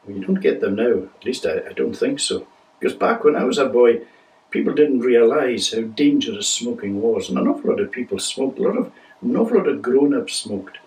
You 0.07 0.23
don't 0.23 0.41
get 0.41 0.61
them 0.61 0.75
now, 0.75 1.03
at 1.15 1.25
least 1.25 1.45
I, 1.45 1.59
I 1.69 1.73
don't 1.73 1.93
think 1.93 2.19
so. 2.19 2.47
Because 2.81 2.97
back 2.97 3.23
when 3.23 3.35
I 3.35 3.43
was 3.43 3.59
a 3.59 3.67
boy, 3.67 4.01
people 4.49 4.73
didn't 4.73 5.01
realise 5.01 5.71
how 5.71 5.81
dangerous 5.81 6.49
smoking 6.49 6.99
was, 6.99 7.29
and 7.29 7.37
an 7.37 7.47
awful 7.47 7.69
lot 7.69 7.79
of 7.79 7.91
people 7.91 8.17
smoked. 8.17 8.57
A 8.57 8.63
lot 8.63 8.75
of 8.75 8.91
an 9.21 9.37
awful 9.37 9.57
lot 9.57 9.67
of 9.67 9.83
grown-ups 9.83 10.33
smoked, 10.33 10.79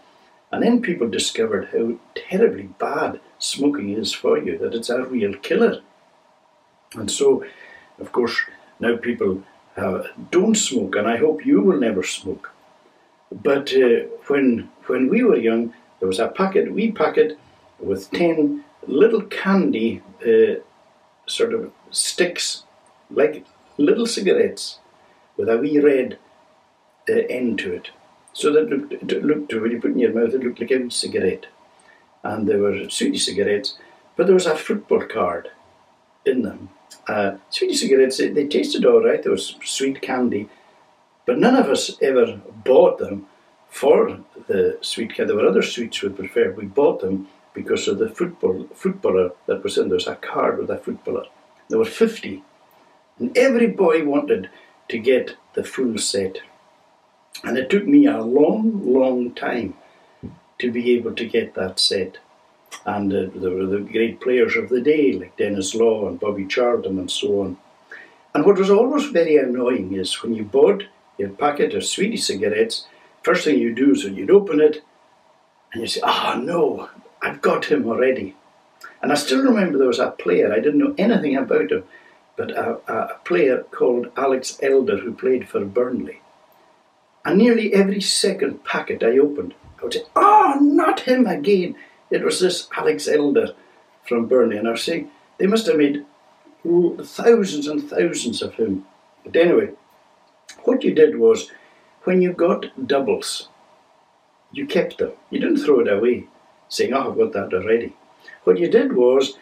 and 0.50 0.60
then 0.60 0.82
people 0.82 1.08
discovered 1.08 1.68
how 1.72 1.94
terribly 2.16 2.68
bad 2.80 3.20
smoking 3.38 3.90
is 3.90 4.12
for 4.12 4.36
you. 4.38 4.58
That 4.58 4.74
it's 4.74 4.90
a 4.90 5.04
real 5.04 5.34
killer. 5.34 5.82
And 6.94 7.08
so, 7.08 7.44
of 8.00 8.10
course, 8.10 8.36
now 8.80 8.96
people 8.96 9.44
uh, 9.76 10.02
don't 10.32 10.56
smoke, 10.56 10.96
and 10.96 11.06
I 11.06 11.18
hope 11.18 11.46
you 11.46 11.60
will 11.60 11.78
never 11.78 12.02
smoke. 12.02 12.50
But 13.30 13.72
uh, 13.72 14.08
when 14.26 14.68
when 14.86 15.08
we 15.08 15.22
were 15.22 15.36
young, 15.36 15.72
there 16.00 16.08
was 16.08 16.18
a 16.18 16.26
packet, 16.26 16.72
wee 16.72 16.90
packet, 16.90 17.38
with 17.78 18.10
ten 18.10 18.64
little 18.88 19.22
candy 19.22 20.02
uh, 20.26 20.60
sort 21.26 21.54
of 21.54 21.72
sticks, 21.94 22.64
like 23.10 23.44
little 23.78 24.06
cigarettes, 24.06 24.78
with 25.36 25.48
a 25.48 25.58
wee 25.58 25.78
red 25.78 26.18
uh, 27.08 27.12
end 27.28 27.58
to 27.60 27.72
it. 27.72 27.90
So 28.32 28.52
that 28.52 28.68
looked, 28.68 28.92
it 28.92 29.24
looked, 29.24 29.52
when 29.54 29.70
you 29.70 29.80
put 29.80 29.92
in 29.92 29.98
your 29.98 30.12
mouth, 30.12 30.34
it 30.34 30.42
looked 30.42 30.60
like 30.60 30.70
a 30.70 30.78
wee 30.78 30.90
cigarette. 30.90 31.46
And 32.22 32.48
there 32.48 32.58
were 32.58 32.88
sweetie 32.88 33.18
cigarettes, 33.18 33.78
but 34.16 34.26
there 34.26 34.34
was 34.34 34.46
a 34.46 34.56
football 34.56 35.06
card 35.06 35.50
in 36.24 36.42
them 36.42 36.70
uh, 37.08 37.36
sweetie 37.50 37.74
cigarettes, 37.74 38.18
they, 38.18 38.28
they 38.28 38.46
tasted 38.46 38.84
all 38.84 39.02
right. 39.02 39.22
There 39.22 39.32
was 39.32 39.56
sweet 39.64 40.00
candy, 40.00 40.48
but 41.26 41.38
none 41.38 41.56
of 41.56 41.66
us 41.66 42.00
ever 42.00 42.40
bought 42.64 42.98
them 42.98 43.26
for 43.68 44.20
the 44.46 44.78
sweet 44.80 45.14
candy. 45.14 45.32
There 45.32 45.42
were 45.42 45.48
other 45.48 45.62
sweets 45.62 46.02
we 46.02 46.10
preferred. 46.10 46.56
We 46.56 46.66
bought 46.66 47.00
them 47.00 47.28
because 47.52 47.88
of 47.88 47.98
the 47.98 48.08
football 48.08 48.68
footballer 48.74 49.32
that 49.46 49.62
was 49.62 49.78
in 49.78 49.88
there. 49.88 49.96
was 49.96 50.06
a 50.06 50.16
card 50.16 50.58
with 50.58 50.70
a 50.70 50.78
footballer. 50.78 51.26
There 51.68 51.78
were 51.78 51.84
50. 51.84 52.42
And 53.18 53.36
every 53.36 53.68
boy 53.68 54.04
wanted 54.04 54.50
to 54.88 54.98
get 54.98 55.36
the 55.54 55.64
full 55.64 55.98
set. 55.98 56.38
And 57.42 57.56
it 57.58 57.70
took 57.70 57.86
me 57.86 58.06
a 58.06 58.22
long, 58.22 58.92
long 58.92 59.34
time 59.34 59.74
to 60.58 60.70
be 60.70 60.94
able 60.94 61.14
to 61.14 61.26
get 61.26 61.54
that 61.54 61.80
set 61.80 62.18
and 62.86 63.12
uh, 63.12 63.26
there 63.34 63.50
were 63.50 63.66
the 63.66 63.80
great 63.80 64.20
players 64.20 64.56
of 64.56 64.68
the 64.68 64.80
day 64.80 65.12
like 65.12 65.36
Denis 65.36 65.74
Law 65.74 66.08
and 66.08 66.20
Bobby 66.20 66.46
Charlton 66.46 66.98
and 66.98 67.10
so 67.10 67.40
on. 67.42 67.56
And 68.34 68.44
what 68.44 68.58
was 68.58 68.70
always 68.70 69.06
very 69.06 69.36
annoying 69.36 69.94
is 69.94 70.22
when 70.22 70.34
you 70.34 70.44
bought 70.44 70.84
your 71.16 71.30
packet 71.30 71.74
of 71.74 71.84
sweetie 71.84 72.16
cigarettes, 72.16 72.86
first 73.22 73.44
thing 73.44 73.58
you 73.58 73.74
do 73.74 73.92
is 73.92 74.04
you'd 74.04 74.30
open 74.30 74.60
it 74.60 74.82
and 75.72 75.82
you 75.82 75.86
say, 75.86 76.00
ah, 76.02 76.34
oh, 76.34 76.40
no, 76.40 76.90
I've 77.22 77.40
got 77.40 77.66
him 77.66 77.86
already. 77.86 78.34
And 79.04 79.12
I 79.12 79.16
still 79.16 79.42
remember 79.42 79.76
there 79.76 79.86
was 79.86 79.98
a 79.98 80.12
player, 80.12 80.50
I 80.50 80.60
didn't 80.60 80.78
know 80.78 80.94
anything 80.96 81.36
about 81.36 81.70
him, 81.70 81.84
but 82.38 82.52
a, 82.52 82.78
a 82.90 83.18
player 83.18 83.62
called 83.70 84.10
Alex 84.16 84.58
Elder 84.62 84.96
who 84.96 85.12
played 85.12 85.46
for 85.46 85.62
Burnley. 85.62 86.22
And 87.22 87.36
nearly 87.36 87.74
every 87.74 88.00
second 88.00 88.64
packet 88.64 89.02
I 89.02 89.18
opened, 89.18 89.52
I 89.78 89.82
would 89.82 89.92
say, 89.92 90.04
oh, 90.16 90.58
not 90.58 91.00
him 91.00 91.26
again. 91.26 91.76
It 92.10 92.24
was 92.24 92.40
this 92.40 92.66
Alex 92.78 93.06
Elder 93.06 93.54
from 94.08 94.24
Burnley, 94.24 94.56
and 94.56 94.66
I 94.66 94.70
was 94.70 94.84
saying 94.84 95.10
they 95.36 95.48
must 95.48 95.66
have 95.66 95.76
made 95.76 96.06
thousands 96.64 97.66
and 97.66 97.86
thousands 97.86 98.40
of 98.40 98.54
him. 98.54 98.86
But 99.22 99.36
anyway, 99.36 99.72
what 100.62 100.82
you 100.82 100.94
did 100.94 101.18
was 101.18 101.50
when 102.04 102.22
you 102.22 102.32
got 102.32 102.86
doubles, 102.86 103.50
you 104.50 104.66
kept 104.66 104.96
them. 104.96 105.12
You 105.28 105.40
didn't 105.40 105.58
throw 105.58 105.80
it 105.80 105.92
away, 105.92 106.24
saying, 106.70 106.94
Oh, 106.94 107.10
I've 107.10 107.18
got 107.18 107.34
that 107.34 107.52
already. 107.52 107.94
What 108.44 108.58
you 108.58 108.68
did 108.68 108.94
was 108.94 109.38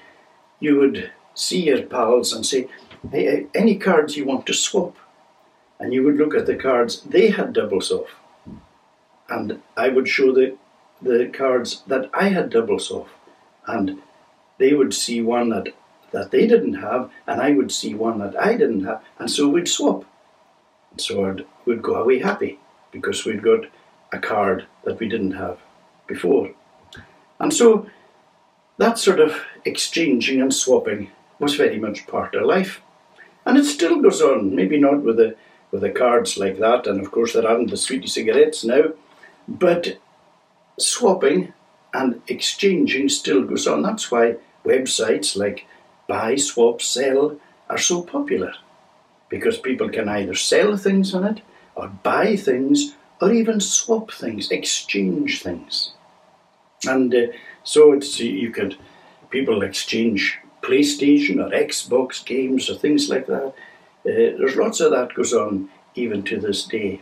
you 0.61 0.79
would 0.79 1.11
see 1.35 1.65
your 1.65 1.83
pals 1.83 2.33
and 2.33 2.47
say, 2.47 2.69
Hey, 3.11 3.29
uh, 3.29 3.47
any 3.55 3.77
cards 3.77 4.17
you 4.17 4.25
want 4.25 4.47
to 4.47 4.55
swap? 4.55 4.97
And 5.79 5.93
you 5.93 6.05
would 6.05 6.17
look 6.17 6.35
at 6.35 6.47
the 6.47 6.55
cards, 6.55 7.03
they 7.03 7.31
had 7.31 7.53
doubles 7.53 7.91
off. 7.91 8.11
And 9.29 9.61
I 9.77 9.89
would 9.89 10.09
show 10.09 10.33
the 10.33 10.57
the 11.03 11.27
cards 11.27 11.83
that 11.89 12.09
I 12.15 12.29
had 12.29 12.51
doubles 12.51 12.91
of, 12.91 13.09
and 13.67 14.01
they 14.59 14.73
would 14.73 14.95
see 14.95 15.21
one 15.21 15.49
that 15.51 15.69
that 16.13 16.31
they 16.31 16.47
didn't 16.47 16.75
have, 16.75 17.11
and 17.27 17.41
I 17.41 17.53
would 17.53 17.73
see 17.73 17.95
one 17.95 18.19
that 18.19 18.41
I 18.41 18.57
didn't 18.57 18.85
have, 18.85 19.03
and 19.19 19.31
so 19.31 19.49
we'd 19.49 19.69
swap. 19.69 20.05
And 20.91 21.01
so 21.01 21.29
I'd, 21.29 21.45
we'd 21.65 21.83
go 21.83 21.95
away 21.95 22.19
happy 22.19 22.59
because 22.93 23.25
we'd 23.25 23.43
got 23.43 23.65
a 24.13 24.19
card 24.19 24.67
that 24.85 25.01
we 25.01 25.09
didn't 25.09 25.33
have 25.33 25.59
before. 26.07 26.51
And 27.41 27.53
so 27.53 27.87
that 28.83 28.99
sort 28.99 29.21
of 29.21 29.41
exchanging 29.65 30.43
and 30.43 30.53
swapping 30.53 31.11
was 31.39 31.55
very 31.55 31.79
much 31.79 32.07
part 32.07 32.35
of 32.35 32.45
life. 32.45 32.81
And 33.47 33.57
it 33.57 33.65
still 33.65 34.01
goes 34.01 34.21
on, 34.21 34.55
maybe 34.55 34.79
not 34.79 35.03
with 35.03 35.17
the 35.17 35.37
with 35.71 35.81
the 35.81 35.91
cards 35.91 36.37
like 36.37 36.59
that, 36.59 36.87
and 36.87 37.01
of 37.01 37.11
course 37.11 37.33
there 37.33 37.49
aren't 37.49 37.71
the 37.71 37.79
sweetie 37.79 38.07
cigarettes 38.07 38.63
now, 38.63 38.93
but 39.49 39.99
swapping 40.79 41.55
and 41.95 42.21
exchanging 42.29 43.09
still 43.09 43.43
goes 43.43 43.67
on. 43.67 43.83
That's 43.83 44.11
why 44.11 44.37
websites 44.65 45.35
like 45.35 45.67
buy, 46.07 46.37
swap, 46.37 46.83
sell 46.83 47.39
are 47.71 47.79
so 47.79 48.03
popular 48.03 48.53
because 49.31 49.57
people 49.57 49.89
can 49.89 50.09
either 50.09 50.35
sell 50.35 50.77
things 50.77 51.15
on 51.15 51.25
it 51.25 51.41
or 51.75 51.89
buy 51.89 52.37
things 52.37 52.95
or 53.21 53.33
even 53.33 53.61
swap 53.61 54.11
things, 54.11 54.51
exchange 54.51 55.43
things. 55.43 55.93
And 56.85 57.15
uh, 57.15 57.27
so 57.65 57.93
it's 57.93 58.19
you 58.21 58.51
could 58.51 58.77
people 59.31 59.63
exchange 59.63 60.39
PlayStation 60.63 61.45
or 61.45 61.51
Xbox 61.51 62.25
games 62.25 62.71
or 62.71 62.75
things 62.75 63.09
like 63.09 63.27
that. 63.27 63.49
Uh, 63.49 63.53
there's 64.05 64.57
lots 64.57 64.81
of 64.81 64.93
that 64.93 65.15
goes 65.15 65.33
on 65.33 65.69
even 65.95 66.23
to 66.25 66.39
this 66.39 66.65
day. 66.65 67.01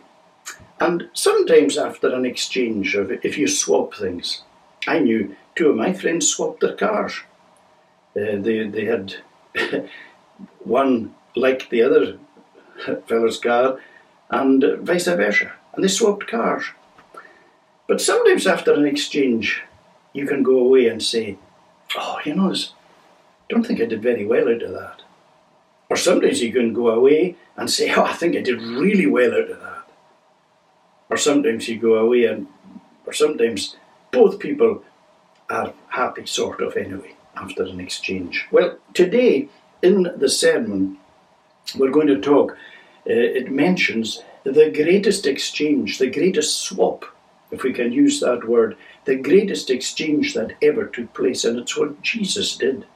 And 0.78 1.08
sometimes 1.12 1.76
after 1.76 2.12
an 2.14 2.24
exchange 2.24 2.94
of 2.94 3.10
if 3.10 3.36
you 3.36 3.46
swap 3.46 3.94
things, 3.94 4.42
I 4.86 4.98
knew 4.98 5.36
two 5.54 5.70
of 5.70 5.76
my 5.76 5.92
friends 5.92 6.28
swapped 6.28 6.60
their 6.60 6.74
cars. 6.74 7.20
Uh, 8.16 8.36
they, 8.36 8.66
they 8.66 8.86
had 8.86 9.16
one 10.60 11.14
like 11.36 11.68
the 11.68 11.82
other 11.82 12.18
fellow's 13.06 13.38
car 13.38 13.78
and 14.30 14.64
vice 14.80 15.06
versa. 15.06 15.52
And 15.74 15.84
they 15.84 15.88
swapped 15.88 16.26
cars. 16.26 16.64
But 17.86 18.00
sometimes 18.00 18.46
after 18.46 18.72
an 18.72 18.86
exchange, 18.86 19.62
you 20.12 20.26
can 20.26 20.42
go 20.42 20.58
away 20.58 20.88
and 20.88 21.02
say, 21.02 21.38
oh, 21.96 22.18
you 22.24 22.34
know, 22.34 22.52
I 22.52 22.56
don't 23.48 23.66
think 23.66 23.80
I 23.80 23.86
did 23.86 24.02
very 24.02 24.26
well 24.26 24.48
out 24.48 24.62
of 24.62 24.72
that. 24.72 25.02
Or 25.88 25.96
sometimes 25.96 26.40
you 26.40 26.52
can 26.52 26.72
go 26.72 26.88
away 26.88 27.36
and 27.56 27.70
say, 27.70 27.92
oh, 27.92 28.04
I 28.04 28.12
think 28.12 28.36
I 28.36 28.40
did 28.40 28.60
really 28.60 29.06
well 29.06 29.32
out 29.32 29.50
of 29.50 29.60
that 29.60 29.80
or 31.10 31.16
sometimes 31.16 31.68
you 31.68 31.78
go 31.78 31.96
away 31.96 32.24
and, 32.24 32.46
or 33.04 33.12
sometimes 33.12 33.76
both 34.12 34.38
people 34.38 34.82
are 35.50 35.74
happy, 35.88 36.24
sort 36.24 36.62
of, 36.62 36.76
anyway, 36.76 37.14
after 37.36 37.64
an 37.64 37.80
exchange. 37.80 38.46
Well, 38.52 38.78
today 38.94 39.48
in 39.82 40.08
the 40.16 40.28
sermon, 40.28 40.98
we're 41.76 41.90
going 41.90 42.06
to 42.06 42.20
talk, 42.20 42.52
uh, 42.52 43.12
it 43.12 43.50
mentions 43.50 44.22
the 44.44 44.70
greatest 44.70 45.26
exchange, 45.26 45.98
the 45.98 46.10
greatest 46.10 46.60
swap, 46.60 47.04
if 47.50 47.62
we 47.62 47.72
can 47.72 47.92
use 47.92 48.20
that 48.20 48.46
word, 48.46 48.76
the 49.04 49.16
greatest 49.16 49.70
exchange 49.70 50.34
that 50.34 50.54
ever 50.62 50.86
took 50.86 51.12
place, 51.14 51.44
and 51.44 51.58
it's 51.58 51.76
what 51.76 52.02
Jesus 52.02 52.56
did. 52.56 52.86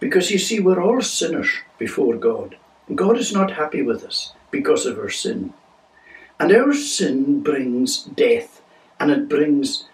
Because 0.00 0.30
you 0.30 0.38
see, 0.38 0.60
we're 0.60 0.82
all 0.82 1.00
sinners 1.00 1.50
before 1.78 2.16
God. 2.16 2.56
God 2.94 3.18
is 3.18 3.32
not 3.32 3.52
happy 3.52 3.82
with 3.82 4.04
us 4.04 4.32
because 4.50 4.86
of 4.86 4.98
our 4.98 5.10
sin. 5.10 5.52
And 6.40 6.52
our 6.52 6.72
sin 6.72 7.42
brings 7.42 8.04
death, 8.04 8.62
and 8.98 9.10
it 9.10 9.28
brings 9.28 9.88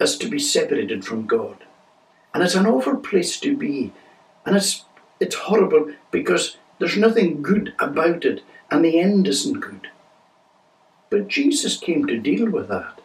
us 0.00 0.16
to 0.18 0.28
be 0.28 0.38
separated 0.38 1.04
from 1.04 1.26
God. 1.26 1.64
And 2.32 2.42
it's 2.42 2.54
an 2.54 2.66
awful 2.66 2.96
place 2.96 3.38
to 3.40 3.56
be. 3.56 3.92
And 4.44 4.56
it's 4.56 4.84
it's 5.20 5.36
horrible 5.36 5.92
because 6.10 6.56
there's 6.78 6.96
nothing 6.96 7.40
good 7.40 7.72
about 7.78 8.24
it, 8.24 8.42
and 8.70 8.84
the 8.84 8.98
end 8.98 9.28
isn't 9.28 9.60
good. 9.60 9.88
But 11.08 11.28
Jesus 11.28 11.76
came 11.76 12.06
to 12.06 12.18
deal 12.18 12.50
with 12.50 12.68
that. 12.68 13.00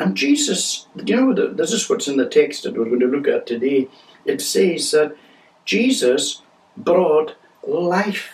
And 0.00 0.16
Jesus, 0.16 0.86
you 1.04 1.14
know, 1.14 1.52
this 1.52 1.72
is 1.72 1.88
what's 1.88 2.08
in 2.08 2.16
the 2.16 2.26
text 2.26 2.62
that 2.62 2.74
we're 2.74 2.86
going 2.86 3.00
to 3.00 3.06
look 3.06 3.28
at 3.28 3.46
today. 3.46 3.86
It 4.24 4.40
says 4.40 4.90
that 4.92 5.14
Jesus 5.66 6.40
brought 6.74 7.36
life 7.62 8.32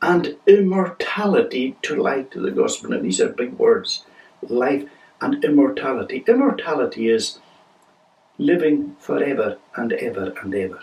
and 0.00 0.36
immortality 0.46 1.76
to 1.82 1.96
light 1.96 2.30
to 2.30 2.40
the 2.40 2.50
gospel. 2.50 2.94
And 2.94 3.04
these 3.04 3.20
are 3.20 3.28
big 3.28 3.58
words 3.58 4.06
life 4.40 4.88
and 5.20 5.44
immortality. 5.44 6.24
Immortality 6.26 7.10
is 7.10 7.40
living 8.38 8.96
forever 9.00 9.58
and 9.76 9.92
ever 9.92 10.32
and 10.42 10.54
ever. 10.54 10.80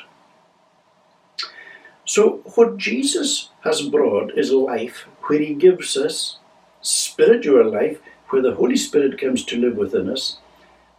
So, 2.05 2.41
what 2.53 2.77
Jesus 2.77 3.49
has 3.61 3.81
brought 3.81 4.37
is 4.37 4.51
life, 4.51 5.07
where 5.23 5.39
He 5.39 5.55
gives 5.55 5.97
us 5.97 6.37
spiritual 6.81 7.71
life, 7.71 7.99
where 8.29 8.41
the 8.41 8.55
Holy 8.55 8.77
Spirit 8.77 9.19
comes 9.19 9.43
to 9.45 9.57
live 9.57 9.77
within 9.77 10.09
us 10.09 10.37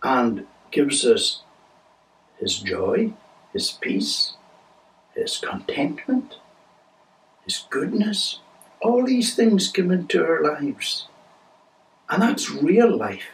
and 0.02 0.46
gives 0.70 1.04
us 1.04 1.42
His 2.38 2.58
joy, 2.58 3.12
His 3.52 3.70
peace, 3.72 4.34
His 5.14 5.38
contentment, 5.38 6.36
His 7.44 7.66
goodness. 7.70 8.40
All 8.80 9.04
these 9.04 9.34
things 9.34 9.72
come 9.72 9.90
into 9.90 10.24
our 10.24 10.42
lives. 10.42 11.06
And 12.08 12.22
that's 12.22 12.50
real 12.50 12.94
life. 12.96 13.30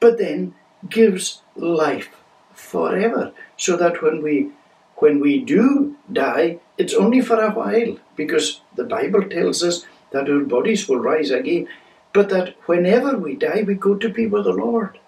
But 0.00 0.18
then 0.18 0.54
gives 0.88 1.42
life 1.56 2.10
forever, 2.52 3.32
so 3.56 3.76
that 3.76 4.02
when 4.02 4.22
we 4.22 4.50
when 4.96 5.20
we 5.20 5.38
do 5.38 5.96
die, 6.12 6.58
it's 6.76 6.94
only 6.94 7.20
for 7.20 7.40
a 7.40 7.50
while, 7.50 7.96
because 8.16 8.60
the 8.74 8.84
Bible 8.84 9.22
tells 9.22 9.62
us 9.62 9.86
that 10.10 10.28
our 10.28 10.40
bodies 10.40 10.88
will 10.88 10.98
rise 10.98 11.30
again, 11.30 11.68
but 12.12 12.28
that 12.30 12.56
whenever 12.66 13.16
we 13.16 13.34
die, 13.34 13.62
we 13.66 13.74
go 13.74 13.94
to 13.94 14.08
be 14.08 14.26
with 14.26 14.44
the 14.44 14.52
Lord 14.52 14.98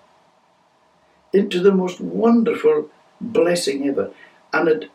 into 1.32 1.60
the 1.60 1.72
most 1.72 2.00
wonderful 2.00 2.90
blessing 3.20 3.88
ever. 3.88 4.12
And 4.52 4.68
it, 4.68 4.90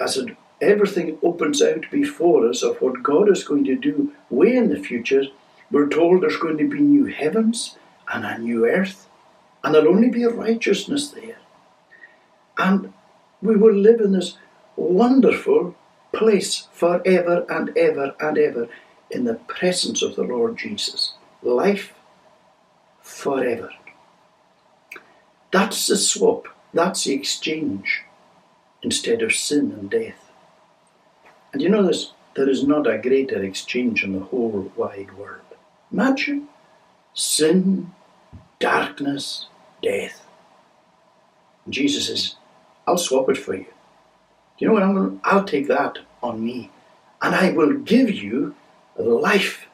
as 0.00 0.16
it, 0.16 0.36
everything 0.60 1.18
opens 1.22 1.60
out 1.62 1.90
before 1.90 2.48
us 2.48 2.62
of 2.62 2.80
what 2.80 3.02
God 3.02 3.28
is 3.28 3.44
going 3.44 3.64
to 3.64 3.76
do 3.76 4.12
way 4.30 4.56
in 4.56 4.70
the 4.70 4.78
future, 4.78 5.24
we're 5.70 5.88
told 5.88 6.22
there's 6.22 6.36
going 6.36 6.58
to 6.58 6.68
be 6.68 6.80
new 6.80 7.06
heavens 7.06 7.76
and 8.12 8.24
a 8.24 8.38
new 8.38 8.66
earth, 8.66 9.08
and 9.62 9.74
there'll 9.74 9.88
only 9.88 10.10
be 10.10 10.24
righteousness 10.26 11.08
there. 11.08 11.38
And 12.56 12.92
we 13.42 13.56
will 13.56 13.74
live 13.74 14.00
in 14.00 14.12
this 14.12 14.36
wonderful 14.76 15.74
place 16.12 16.68
forever 16.72 17.44
and 17.48 17.76
ever 17.76 18.14
and 18.20 18.38
ever 18.38 18.68
in 19.10 19.24
the 19.24 19.34
presence 19.34 20.02
of 20.02 20.16
the 20.16 20.22
Lord 20.22 20.56
Jesus. 20.56 21.14
Life 21.44 21.92
forever. 23.02 23.70
That's 25.52 25.86
the 25.86 25.96
swap, 25.96 26.48
that's 26.72 27.04
the 27.04 27.12
exchange 27.12 28.02
instead 28.82 29.22
of 29.22 29.34
sin 29.34 29.70
and 29.70 29.90
death. 29.90 30.30
And 31.52 31.62
you 31.62 31.68
know 31.68 31.86
this, 31.86 32.12
there 32.34 32.48
is 32.48 32.66
not 32.66 32.88
a 32.88 32.98
greater 32.98 33.42
exchange 33.42 34.02
in 34.02 34.14
the 34.14 34.24
whole 34.24 34.72
wide 34.74 35.16
world. 35.16 35.42
Imagine 35.92 36.48
sin, 37.12 37.92
darkness, 38.58 39.46
death. 39.82 40.22
Jesus 41.68 42.08
says, 42.08 42.36
I'll 42.86 42.98
swap 42.98 43.28
it 43.28 43.38
for 43.38 43.54
you. 43.54 43.64
Do 43.64 43.70
You 44.58 44.68
know 44.68 44.74
what 44.74 44.82
I'm 44.82 44.94
going 44.94 45.20
to, 45.20 45.26
I'll 45.28 45.44
take 45.44 45.68
that 45.68 45.98
on 46.22 46.42
me 46.42 46.70
and 47.22 47.34
I 47.34 47.52
will 47.52 47.74
give 47.74 48.10
you 48.10 48.54
life 48.96 49.66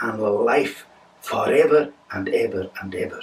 and 0.00 0.20
life 0.20 0.85
forever 1.26 1.92
and 2.12 2.28
ever 2.28 2.70
and 2.80 2.94
ever. 2.94 3.20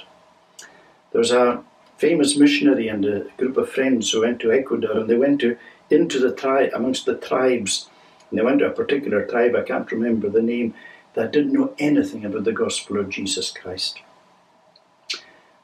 There 1.12 1.20
was 1.20 1.32
a 1.32 1.64
famous 1.98 2.36
missionary 2.36 2.90
and 2.90 3.06
a 3.06 3.26
group 3.38 3.56
of 3.56 3.70
friends 3.70 4.12
who 4.12 4.22
went 4.22 4.42
to 4.42 4.52
Ecuador 4.52 5.00
and 5.00 5.10
they 5.10 5.16
went 5.16 5.40
to 5.42 5.58
into 5.90 6.20
the 6.20 6.36
tribe 6.36 6.72
amongst 6.74 7.06
the 7.06 7.16
tribes 7.16 7.90
and 8.30 8.38
they 8.38 8.44
went 8.44 8.60
to 8.60 8.66
a 8.66 8.72
particular 8.72 9.26
tribe, 9.26 9.56
I 9.56 9.62
can't 9.62 9.92
remember 9.92 10.28
the 10.28 10.42
name, 10.42 10.74
that 11.14 11.32
didn't 11.32 11.54
know 11.54 11.74
anything 11.80 12.26
about 12.26 12.44
the 12.44 12.52
gospel 12.52 13.00
of 13.00 13.10
Jesus 13.10 13.52
Christ. 13.52 14.02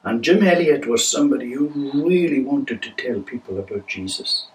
And 0.02 0.24
Jim 0.24 0.42
Elliot 0.42 0.86
was 0.86 1.06
somebody 1.06 1.52
who 1.52 1.66
really 1.92 2.42
wanted 2.42 2.80
to 2.82 2.90
tell 2.92 3.20
people 3.20 3.58
about 3.58 3.86
Jesus. 3.86 4.46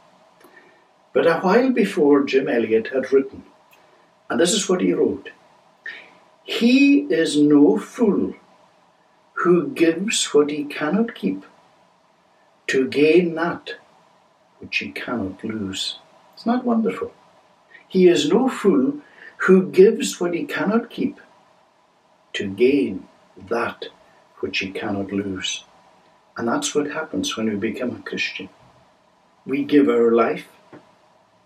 But 1.14 1.28
a 1.28 1.40
while 1.40 1.72
before 1.72 2.24
Jim 2.24 2.48
Elliot 2.48 2.88
had 2.88 3.12
written, 3.14 3.44
and 4.30 4.40
this 4.40 4.54
is 4.54 4.68
what 4.68 4.82
he 4.82 4.94
wrote 4.94 5.30
He 6.46 7.00
is 7.10 7.38
no 7.38 7.78
fool 7.80 8.36
who 9.34 9.70
gives 9.70 10.34
what 10.34 10.52
he 10.52 10.64
cannot 10.66 11.16
keep 11.16 11.44
to 12.68 12.88
gain 12.88 13.34
that 13.36 13.74
which 14.60 14.78
he 14.78 14.92
cannot 14.92 15.44
lose. 15.44 15.98
It's 16.36 16.46
not 16.46 16.64
wonderful. 16.64 17.12
He 17.88 18.08
is 18.08 18.30
no 18.30 18.48
fool 18.48 19.02
who 19.38 19.72
gives 19.72 20.20
what 20.20 20.36
he 20.36 20.46
cannot 20.46 20.90
keep 20.92 21.20
to 22.34 22.48
gain 22.48 23.08
that 23.50 23.86
which 24.40 24.60
he 24.60 24.70
cannot 24.70 25.12
lose. 25.12 25.66
And 26.38 26.48
that's 26.48 26.76
what 26.76 26.92
happens 26.92 27.36
when 27.36 27.50
we 27.50 27.56
become 27.56 27.92
a 27.96 28.10
Christian. 28.10 28.50
We 29.46 29.64
give 29.64 29.90
our 29.90 30.12
life 30.12 30.48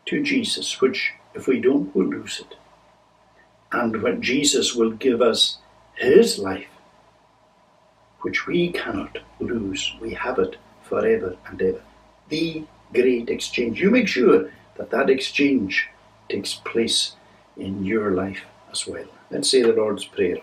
to 0.07 0.21
Jesus, 0.21 0.81
which 0.81 1.13
if 1.33 1.47
we 1.47 1.62
don't, 1.62 1.95
we'll 1.95 2.07
lose 2.07 2.39
it. 2.39 2.57
And 3.71 4.01
when 4.01 4.21
Jesus 4.21 4.75
will 4.75 4.91
give 4.91 5.21
us 5.21 5.58
his 5.95 6.39
life, 6.39 6.67
which 8.21 8.47
we 8.47 8.71
cannot 8.71 9.19
lose, 9.39 9.95
we 10.01 10.13
have 10.13 10.39
it 10.39 10.58
forever 10.84 11.38
and 11.45 11.62
ever. 11.62 11.82
The 12.29 12.63
great 12.93 13.29
exchange. 13.29 13.79
You 13.79 13.91
make 13.91 14.08
sure 14.08 14.49
that 14.75 14.89
that 14.91 15.10
exchange 15.10 15.88
takes 16.29 16.55
place 16.55 17.15
in 17.58 17.84
your 17.86 18.12
life 18.12 18.45
as 18.71 18.88
well. 18.88 19.05
Let's 19.29 19.49
say 19.49 19.62
the 19.62 19.73
Lord's 19.73 20.05
Prayer. 20.05 20.38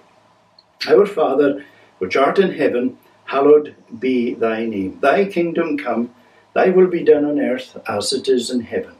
Our 0.89 1.07
Father, 1.07 1.65
which 1.99 2.17
art 2.17 2.39
in 2.39 2.53
heaven, 2.53 2.99
hallowed 3.25 3.75
be 3.99 4.35
thy 4.35 4.67
name. 4.67 4.99
Thy 5.01 5.25
kingdom 5.25 5.79
come, 5.79 6.15
thy 6.55 6.71
will 6.71 6.87
be 6.87 7.03
done 7.03 7.25
on 7.25 7.41
earth 7.41 7.77
as 7.89 8.13
it 8.13 8.29
is 8.29 8.51
in 8.51 8.61
heaven. 8.61 8.95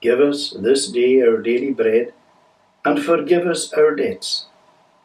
Give 0.00 0.20
us 0.20 0.50
this 0.50 0.88
day 0.88 1.22
our 1.22 1.38
daily 1.38 1.72
bread, 1.72 2.12
and 2.84 3.02
forgive 3.02 3.46
us 3.46 3.72
our 3.72 3.94
debts, 3.94 4.46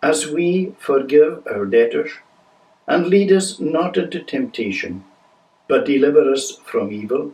as 0.02 0.28
we 0.28 0.74
forgive 0.80 1.46
our 1.48 1.66
debtors. 1.66 2.12
And 2.88 3.08
lead 3.08 3.32
us 3.32 3.60
not 3.60 3.98
into 3.98 4.22
temptation, 4.22 5.04
but 5.68 5.86
deliver 5.86 6.32
us 6.32 6.58
from 6.66 6.92
evil. 6.92 7.34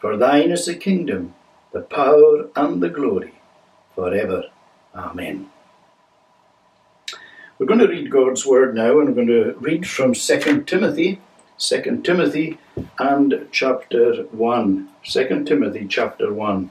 For 0.00 0.16
thine 0.16 0.50
is 0.50 0.66
the 0.66 0.74
kingdom, 0.74 1.34
the 1.72 1.82
power, 1.82 2.48
and 2.56 2.82
the 2.82 2.88
glory, 2.88 3.34
forever. 3.94 4.44
Amen. 4.94 5.50
We're 7.58 7.66
going 7.66 7.80
to 7.80 7.88
read 7.88 8.10
God's 8.10 8.46
word 8.46 8.74
now, 8.74 8.98
and 8.98 9.08
we're 9.08 9.14
going 9.14 9.28
to 9.28 9.54
read 9.58 9.86
from 9.86 10.14
2 10.14 10.64
Timothy, 10.64 11.20
2 11.58 12.02
Timothy 12.04 12.58
and 12.98 13.48
chapter 13.50 14.24
1. 14.24 14.88
2 15.04 15.44
Timothy 15.44 15.86
chapter 15.88 16.32
1. 16.32 16.70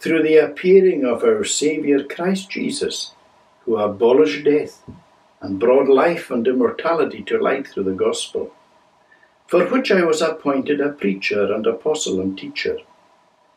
through 0.00 0.22
the 0.22 0.36
appearing 0.36 1.04
of 1.04 1.24
our 1.24 1.44
Saviour 1.44 2.04
Christ 2.04 2.50
Jesus, 2.50 3.12
who 3.64 3.76
abolished 3.76 4.44
death 4.44 4.82
and 5.40 5.58
brought 5.58 5.88
life 5.88 6.30
and 6.30 6.46
immortality 6.46 7.22
to 7.22 7.38
light 7.38 7.66
through 7.68 7.84
the 7.84 7.92
gospel, 7.92 8.52
for 9.46 9.66
which 9.66 9.90
I 9.90 10.04
was 10.04 10.22
appointed 10.22 10.80
a 10.80 10.90
preacher 10.90 11.52
and 11.52 11.66
apostle 11.66 12.20
and 12.20 12.38
teacher, 12.38 12.78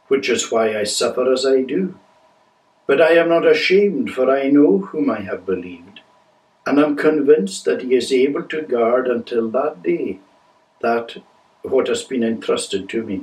which 0.07 0.29
is 0.29 0.51
why 0.51 0.77
I 0.77 0.83
suffer 0.83 1.31
as 1.31 1.45
I 1.45 1.61
do. 1.61 1.97
But 2.87 3.01
I 3.01 3.13
am 3.13 3.29
not 3.29 3.47
ashamed, 3.47 4.11
for 4.11 4.29
I 4.29 4.49
know 4.49 4.79
whom 4.79 5.09
I 5.09 5.21
have 5.21 5.45
believed, 5.45 6.01
and 6.65 6.79
am 6.79 6.95
convinced 6.95 7.65
that 7.65 7.83
he 7.83 7.95
is 7.95 8.11
able 8.11 8.43
to 8.43 8.61
guard 8.63 9.07
until 9.07 9.49
that 9.51 9.83
day 9.83 10.19
that 10.81 11.17
what 11.61 11.87
has 11.87 12.03
been 12.03 12.23
entrusted 12.23 12.89
to 12.89 13.03
me. 13.03 13.21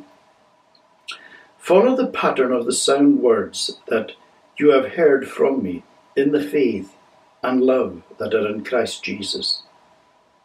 Follow 1.69 1.95
the 1.95 2.07
pattern 2.07 2.51
of 2.51 2.65
the 2.65 2.73
sound 2.73 3.21
words 3.21 3.79
that 3.89 4.13
you 4.57 4.71
have 4.71 4.93
heard 4.93 5.29
from 5.29 5.63
me 5.63 5.83
in 6.17 6.33
the 6.33 6.43
faith 6.43 6.95
and 7.43 7.61
love 7.61 8.03
that 8.17 8.33
are 8.33 8.49
in 8.49 8.65
Christ 8.65 9.05
Jesus. 9.05 9.65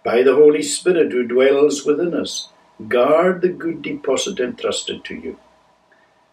By 0.04 0.22
the 0.22 0.36
Holy 0.36 0.62
Spirit 0.62 1.14
who 1.14 1.26
dwells 1.26 1.86
within 1.86 2.14
us, 2.14 2.50
guard 2.90 3.42
the 3.42 3.48
good 3.48 3.82
deposit 3.82 4.42
entrusted 4.42 5.06
to 5.06 5.16
you. 5.16 5.40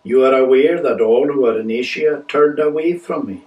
You 0.02 0.24
are 0.24 0.34
aware 0.34 0.82
that 0.82 1.00
all 1.00 1.28
who 1.28 1.46
are 1.46 1.60
in 1.60 1.70
Asia 1.70 2.24
turned 2.26 2.58
away 2.58 2.98
from 2.98 3.28
me, 3.28 3.44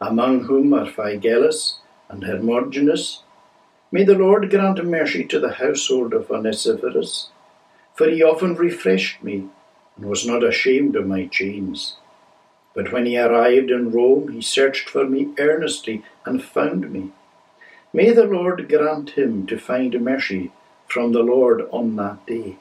among 0.00 0.46
whom 0.46 0.74
are 0.74 0.86
Phygelus 0.86 1.74
and 2.08 2.24
Hermogenes. 2.24 3.22
May 3.92 4.02
the 4.02 4.18
Lord 4.18 4.50
grant 4.50 4.84
mercy 4.84 5.22
to 5.26 5.38
the 5.38 5.52
household 5.52 6.12
of 6.12 6.28
Onesiphorus, 6.28 7.28
for 7.94 8.10
he 8.10 8.20
often 8.20 8.56
refreshed 8.56 9.22
me 9.22 9.48
and 10.02 10.10
was 10.10 10.26
not 10.26 10.42
ashamed 10.42 10.96
of 10.96 11.06
my 11.06 11.26
chains. 11.26 11.94
But 12.74 12.92
when 12.92 13.06
he 13.06 13.16
arrived 13.16 13.70
in 13.70 13.92
Rome, 13.92 14.32
he 14.32 14.42
searched 14.42 14.88
for 14.88 15.06
me 15.06 15.28
earnestly 15.38 16.02
and 16.26 16.42
found 16.42 16.90
me. 16.90 17.12
May 17.92 18.10
the 18.10 18.24
Lord 18.24 18.68
grant 18.68 19.10
him 19.10 19.46
to 19.46 19.56
find 19.56 19.94
mercy 20.00 20.50
from 20.88 21.12
the 21.12 21.22
Lord 21.22 21.68
on 21.70 21.94
that 21.96 22.26
day. 22.26 22.56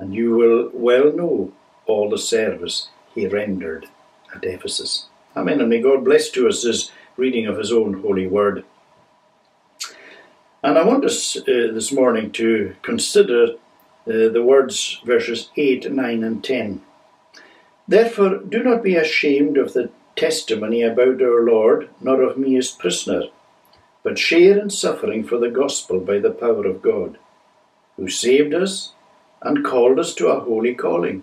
And 0.00 0.12
you 0.12 0.34
will 0.34 0.70
well 0.74 1.12
know 1.12 1.52
all 1.86 2.10
the 2.10 2.18
service 2.18 2.88
he 3.14 3.28
rendered 3.28 3.86
at 4.34 4.42
Ephesus. 4.42 5.06
Amen. 5.36 5.60
And 5.60 5.70
may 5.70 5.80
God 5.80 6.04
bless 6.04 6.28
to 6.30 6.48
us 6.48 6.64
this 6.64 6.90
reading 7.16 7.46
of 7.46 7.56
his 7.56 7.70
own 7.70 8.02
holy 8.02 8.26
word. 8.26 8.64
And 10.64 10.76
I 10.76 10.82
want 10.82 11.04
us 11.04 11.36
uh, 11.36 11.42
this 11.46 11.92
morning 11.92 12.32
to 12.32 12.74
consider 12.82 13.58
uh, 14.06 14.28
the 14.28 14.42
words 14.42 15.00
verses 15.04 15.50
8, 15.56 15.90
9, 15.92 16.24
and 16.24 16.42
10. 16.42 16.82
Therefore, 17.86 18.38
do 18.38 18.62
not 18.62 18.82
be 18.82 18.96
ashamed 18.96 19.58
of 19.58 19.72
the 19.72 19.90
testimony 20.16 20.82
about 20.82 21.22
our 21.22 21.42
Lord, 21.42 21.88
nor 22.00 22.22
of 22.22 22.36
me 22.36 22.56
as 22.56 22.70
prisoner, 22.70 23.24
but 24.02 24.18
share 24.18 24.58
in 24.58 24.70
suffering 24.70 25.24
for 25.24 25.38
the 25.38 25.50
gospel 25.50 26.00
by 26.00 26.18
the 26.18 26.30
power 26.30 26.66
of 26.66 26.82
God, 26.82 27.18
who 27.96 28.08
saved 28.08 28.54
us 28.54 28.92
and 29.40 29.64
called 29.64 29.98
us 29.98 30.14
to 30.14 30.28
a 30.28 30.40
holy 30.40 30.74
calling, 30.74 31.22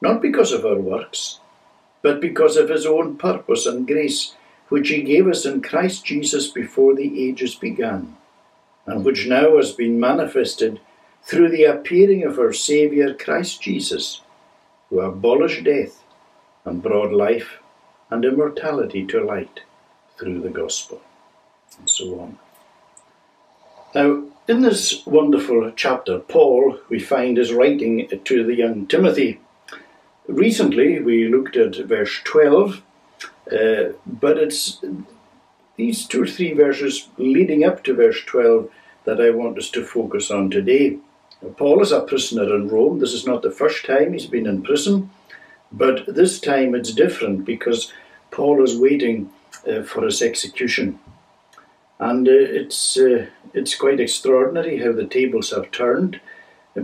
not 0.00 0.20
because 0.20 0.52
of 0.52 0.64
our 0.64 0.78
works, 0.78 1.40
but 2.02 2.20
because 2.20 2.56
of 2.56 2.68
his 2.68 2.86
own 2.86 3.16
purpose 3.16 3.66
and 3.66 3.86
grace, 3.86 4.34
which 4.68 4.88
he 4.88 5.02
gave 5.02 5.26
us 5.26 5.44
in 5.46 5.62
Christ 5.62 6.04
Jesus 6.04 6.48
before 6.48 6.94
the 6.94 7.28
ages 7.28 7.54
began, 7.54 8.16
and 8.86 9.04
which 9.04 9.26
now 9.26 9.56
has 9.56 9.72
been 9.72 10.00
manifested 10.00 10.80
through 11.24 11.50
the 11.50 11.64
appearing 11.64 12.22
of 12.24 12.38
our 12.38 12.52
Saviour 12.52 13.14
Christ 13.14 13.62
Jesus, 13.62 14.20
who 14.90 15.00
abolished 15.00 15.64
death 15.64 16.02
and 16.64 16.82
brought 16.82 17.12
life 17.12 17.58
and 18.10 18.24
immortality 18.24 19.06
to 19.06 19.24
light 19.24 19.60
through 20.18 20.40
the 20.40 20.50
gospel. 20.50 21.00
And 21.78 21.88
so 21.88 22.20
on. 22.20 22.38
Now, 23.94 24.24
in 24.46 24.60
this 24.60 25.04
wonderful 25.06 25.72
chapter, 25.74 26.18
Paul, 26.18 26.78
we 26.88 26.98
find, 26.98 27.38
is 27.38 27.52
writing 27.52 28.08
to 28.24 28.44
the 28.44 28.54
young 28.54 28.86
Timothy. 28.86 29.40
Recently, 30.26 31.00
we 31.00 31.28
looked 31.28 31.56
at 31.56 31.76
verse 31.76 32.20
12, 32.24 32.82
uh, 33.50 33.84
but 34.06 34.38
it's 34.38 34.82
these 35.76 36.06
two 36.06 36.22
or 36.22 36.26
three 36.26 36.52
verses 36.52 37.08
leading 37.16 37.64
up 37.64 37.82
to 37.84 37.94
verse 37.94 38.22
12 38.24 38.70
that 39.04 39.20
I 39.20 39.30
want 39.30 39.58
us 39.58 39.70
to 39.70 39.84
focus 39.84 40.30
on 40.30 40.50
today. 40.50 40.98
Paul 41.56 41.82
is 41.82 41.92
a 41.92 42.00
prisoner 42.00 42.54
in 42.54 42.68
Rome. 42.68 42.98
This 42.98 43.12
is 43.12 43.26
not 43.26 43.42
the 43.42 43.50
first 43.50 43.84
time 43.84 44.12
he's 44.12 44.26
been 44.26 44.46
in 44.46 44.62
prison, 44.62 45.10
but 45.70 46.04
this 46.06 46.40
time 46.40 46.74
it's 46.74 46.92
different 46.92 47.44
because 47.44 47.92
Paul 48.30 48.62
is 48.62 48.78
waiting 48.78 49.30
uh, 49.68 49.82
for 49.82 50.04
his 50.04 50.22
execution. 50.22 50.98
And 51.98 52.26
uh, 52.26 52.32
it's, 52.32 52.96
uh, 52.96 53.26
it's 53.52 53.74
quite 53.74 54.00
extraordinary 54.00 54.78
how 54.78 54.92
the 54.92 55.06
tables 55.06 55.50
have 55.50 55.70
turned 55.70 56.20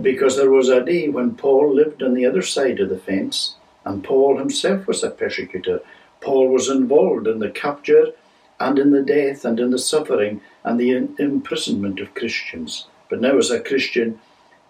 because 0.01 0.37
there 0.37 0.49
was 0.49 0.69
a 0.69 0.83
day 0.83 1.09
when 1.09 1.35
Paul 1.35 1.73
lived 1.73 2.01
on 2.01 2.13
the 2.13 2.25
other 2.25 2.41
side 2.41 2.79
of 2.79 2.89
the 2.89 2.97
fence 2.97 3.55
and 3.83 4.03
Paul 4.03 4.37
himself 4.37 4.87
was 4.87 5.03
a 5.03 5.09
persecutor. 5.09 5.81
Paul 6.21 6.49
was 6.49 6.69
involved 6.69 7.27
in 7.27 7.39
the 7.39 7.49
capture 7.49 8.13
and 8.59 8.77
in 8.77 8.91
the 8.91 9.01
death 9.01 9.43
and 9.43 9.59
in 9.59 9.71
the 9.71 9.79
suffering 9.79 10.41
and 10.63 10.79
the 10.79 10.91
imprisonment 11.19 11.99
of 11.99 12.13
Christians. 12.13 12.87
But 13.09 13.19
now, 13.19 13.37
as 13.37 13.51
a 13.51 13.59
Christian, 13.59 14.19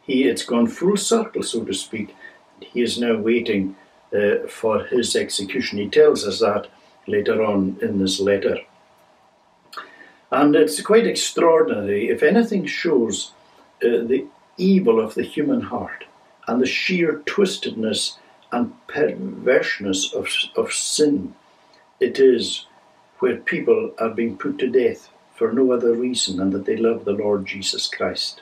he 0.01 0.23
it's 0.23 0.43
gone 0.43 0.67
full 0.67 0.97
circle, 0.97 1.43
so 1.43 1.63
to 1.63 1.73
speak. 1.73 2.15
He 2.59 2.81
is 2.81 2.99
now 2.99 3.17
waiting 3.17 3.75
uh, 4.13 4.47
for 4.47 4.85
his 4.85 5.15
execution. 5.15 5.79
He 5.79 5.89
tells 5.89 6.27
us 6.27 6.39
that 6.39 6.67
later 7.07 7.43
on 7.43 7.77
in 7.81 7.99
this 7.99 8.19
letter. 8.19 8.59
And 10.31 10.55
it's 10.55 10.81
quite 10.81 11.07
extraordinary. 11.07 12.09
If 12.09 12.23
anything 12.23 12.65
shows 12.65 13.31
uh, 13.83 14.03
the 14.03 14.25
evil 14.57 14.99
of 14.99 15.15
the 15.15 15.23
human 15.23 15.61
heart 15.61 16.05
and 16.47 16.61
the 16.61 16.65
sheer 16.67 17.21
twistedness 17.25 18.17
and 18.51 18.73
perverseness 18.87 20.13
of, 20.13 20.27
of 20.55 20.73
sin, 20.73 21.35
it 21.99 22.19
is 22.19 22.65
where 23.19 23.37
people 23.37 23.93
are 23.99 24.09
being 24.09 24.37
put 24.37 24.57
to 24.59 24.67
death 24.67 25.09
for 25.35 25.51
no 25.51 25.71
other 25.71 25.93
reason 25.93 26.37
than 26.37 26.51
that 26.51 26.65
they 26.65 26.77
love 26.77 27.05
the 27.05 27.11
Lord 27.11 27.45
Jesus 27.45 27.87
Christ. 27.87 28.41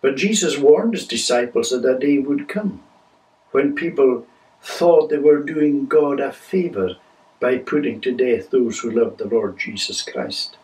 But 0.00 0.16
Jesus 0.16 0.58
warned 0.58 0.94
his 0.94 1.06
disciples 1.06 1.70
that 1.70 1.84
a 1.84 1.98
day 1.98 2.18
would 2.18 2.48
come 2.48 2.82
when 3.50 3.74
people 3.74 4.26
thought 4.62 5.10
they 5.10 5.18
were 5.18 5.42
doing 5.42 5.86
God 5.86 6.20
a 6.20 6.32
favour 6.32 6.96
by 7.38 7.58
putting 7.58 8.00
to 8.02 8.12
death 8.12 8.50
those 8.50 8.80
who 8.80 8.90
loved 8.90 9.18
the 9.18 9.26
Lord 9.26 9.58
Jesus 9.58 10.02
Christ. 10.02 10.56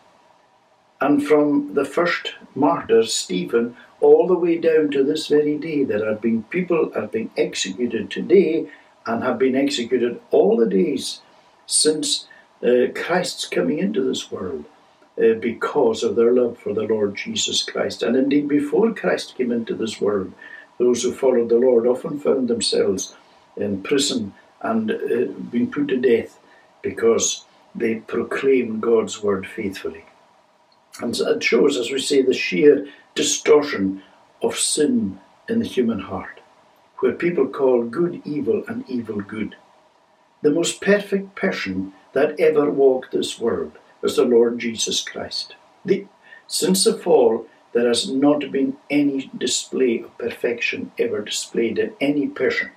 And 1.01 1.27
from 1.27 1.75
the 1.75 1.85
first 1.85 2.35
martyr, 2.55 3.05
Stephen, 3.05 3.77
all 4.01 4.27
the 4.27 4.39
way 4.39 4.59
down 4.59 4.91
to 4.93 5.03
this 5.03 5.27
very 5.27 5.59
day, 5.59 5.85
there 5.85 6.07
have 6.09 6.21
been 6.21 6.45
people 6.45 6.93
have 6.95 7.13
been 7.13 7.31
executed 7.37 8.11
today 8.11 8.69
and 9.07 9.23
have 9.23 9.39
been 9.39 9.57
executed 9.57 10.21
all 10.31 10.57
the 10.57 10.69
days 10.69 11.21
since 11.67 12.27
uh, 12.63 12.87
Christ's 12.95 13.47
coming 13.47 13.79
into 13.79 14.03
this 14.03 14.31
world 14.31 14.65
uh, 15.19 15.35
because 15.35 16.03
of 16.03 16.15
their 16.15 16.33
love 16.33 16.59
for 16.59 16.75
the 16.75 16.83
Lord 16.83 17.17
Jesus 17.17 17.63
Christ. 17.63 18.03
And 18.03 18.17
indeed, 18.17 18.49
before 18.49 18.93
Christ 18.93 19.37
came 19.37 19.51
into 19.51 19.75
this 19.75 20.01
world, 20.01 20.33
those 20.79 21.03
who 21.03 21.13
followed 21.13 21.49
the 21.49 21.59
Lord 21.59 21.87
often 21.87 22.19
found 22.19 22.49
themselves 22.49 23.17
in 23.57 23.83
prison 23.83 24.35
and 24.61 24.91
uh, 24.91 25.33
being 25.51 25.71
put 25.71 25.89
to 25.89 25.97
death 25.97 26.39
because 26.83 27.45
they 27.75 27.97
proclaimed 27.97 28.83
God's 28.83 29.23
word 29.23 29.47
faithfully. 29.47 30.05
And 31.01 31.17
it 31.19 31.43
shows, 31.43 31.77
as 31.77 31.91
we 31.91 31.99
say, 31.99 32.23
the 32.23 32.35
sheer 32.35 32.87
distortion 33.15 34.03
of 34.43 34.59
sin 34.59 35.19
in 35.49 35.61
the 35.61 35.67
human 35.67 36.01
heart, 36.01 36.41
where 36.99 37.13
people 37.13 37.47
call 37.47 37.85
good 37.85 38.23
evil 38.25 38.65
and 38.69 38.89
evil 38.89 39.21
good. 39.21 39.57
The 40.43 40.51
most 40.51 40.81
perfect 40.81 41.35
person 41.35 41.93
that 42.13 42.39
ever 42.39 42.71
walked 42.71 43.13
this 43.13 43.39
world 43.39 43.73
was 44.01 44.17
the 44.17 44.25
Lord 44.25 44.59
Jesus 44.59 45.03
Christ. 45.03 45.55
The, 45.85 46.07
since 46.47 46.85
the 46.85 46.95
fall, 46.95 47.47
there 47.73 47.89
has 47.89 48.11
not 48.11 48.51
been 48.51 48.77
any 48.89 49.31
display 49.37 50.01
of 50.01 50.17
perfection 50.19 50.93
ever 50.99 51.21
displayed 51.23 51.79
in 51.79 51.95
any 52.01 52.27
person 52.27 52.71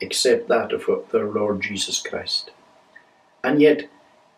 except 0.00 0.48
that 0.48 0.72
of 0.72 1.10
their 1.12 1.26
Lord 1.26 1.60
Jesus 1.62 2.00
Christ. 2.00 2.50
And 3.44 3.60
yet, 3.60 3.88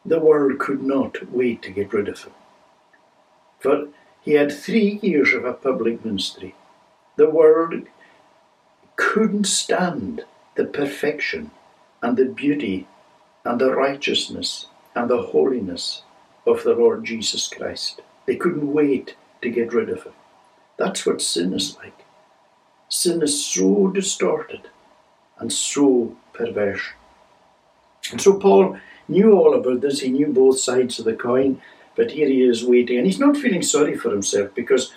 the 0.04 0.20
world 0.20 0.58
could 0.58 0.82
not 0.82 1.30
wait 1.30 1.62
to 1.62 1.70
get 1.70 1.92
rid 1.92 2.08
of 2.08 2.24
him. 2.24 2.32
For 3.58 3.88
he 4.20 4.32
had 4.32 4.52
three 4.52 4.98
years 5.02 5.32
of 5.32 5.44
a 5.44 5.54
public 5.54 6.04
ministry. 6.04 6.54
The 7.16 7.30
world 7.30 7.86
couldn't 8.96 9.46
stand 9.46 10.24
the 10.56 10.64
perfection 10.64 11.50
and 12.02 12.16
the 12.16 12.26
beauty 12.26 12.86
and 13.44 13.60
the 13.60 13.74
righteousness 13.74 14.66
and 14.94 15.10
the 15.10 15.22
holiness 15.22 16.02
of 16.46 16.62
the 16.62 16.74
Lord 16.74 17.04
Jesus 17.04 17.48
Christ. 17.48 18.00
They 18.26 18.36
couldn't 18.36 18.72
wait 18.72 19.16
to 19.42 19.50
get 19.50 19.72
rid 19.72 19.90
of 19.90 20.04
him. 20.04 20.12
That's 20.76 21.06
what 21.06 21.22
sin 21.22 21.52
is 21.52 21.76
like. 21.76 22.04
Sin 22.88 23.22
is 23.22 23.44
so 23.44 23.88
distorted 23.88 24.68
and 25.38 25.52
so 25.52 26.16
perverse. 26.32 26.82
And 28.10 28.20
so 28.20 28.38
Paul 28.38 28.78
knew 29.08 29.32
all 29.32 29.54
about 29.54 29.80
this, 29.80 30.00
he 30.00 30.10
knew 30.10 30.28
both 30.28 30.58
sides 30.58 30.98
of 30.98 31.04
the 31.04 31.14
coin, 31.14 31.60
but 31.96 32.12
here 32.12 32.28
he 32.28 32.42
is 32.42 32.64
waiting, 32.64 32.98
and 32.98 33.06
he's 33.06 33.20
not 33.20 33.36
feeling 33.36 33.62
sorry 33.62 33.96
for 33.96 34.10
himself 34.10 34.54
because 34.54 34.92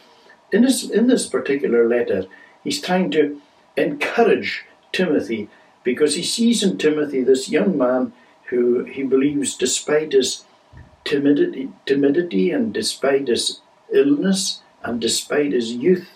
in 0.51 0.62
this, 0.62 0.89
in 0.89 1.07
this 1.07 1.27
particular 1.27 1.88
letter, 1.88 2.25
he's 2.63 2.81
trying 2.81 3.12
to 3.12 3.41
encourage 3.75 4.65
Timothy 4.91 5.49
because 5.83 6.15
he 6.15 6.23
sees 6.23 6.63
in 6.63 6.77
Timothy 6.77 7.23
this 7.23 7.49
young 7.49 7.77
man 7.77 8.13
who 8.47 8.83
he 8.83 9.03
believes, 9.03 9.55
despite 9.55 10.13
his 10.13 10.45
timidity, 11.03 11.69
timidity 11.86 12.51
and 12.51 12.73
despite 12.73 13.27
his 13.27 13.62
illness 13.93 14.62
and 14.83 14.99
despite 14.99 15.53
his 15.53 15.73
youth, 15.73 16.10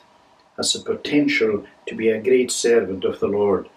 has 0.57 0.73
the 0.73 0.79
potential 0.79 1.65
to 1.87 1.95
be 1.95 2.09
a 2.09 2.21
great 2.21 2.51
servant 2.51 3.03
of 3.03 3.19
the 3.19 3.27
Lord. 3.27 3.69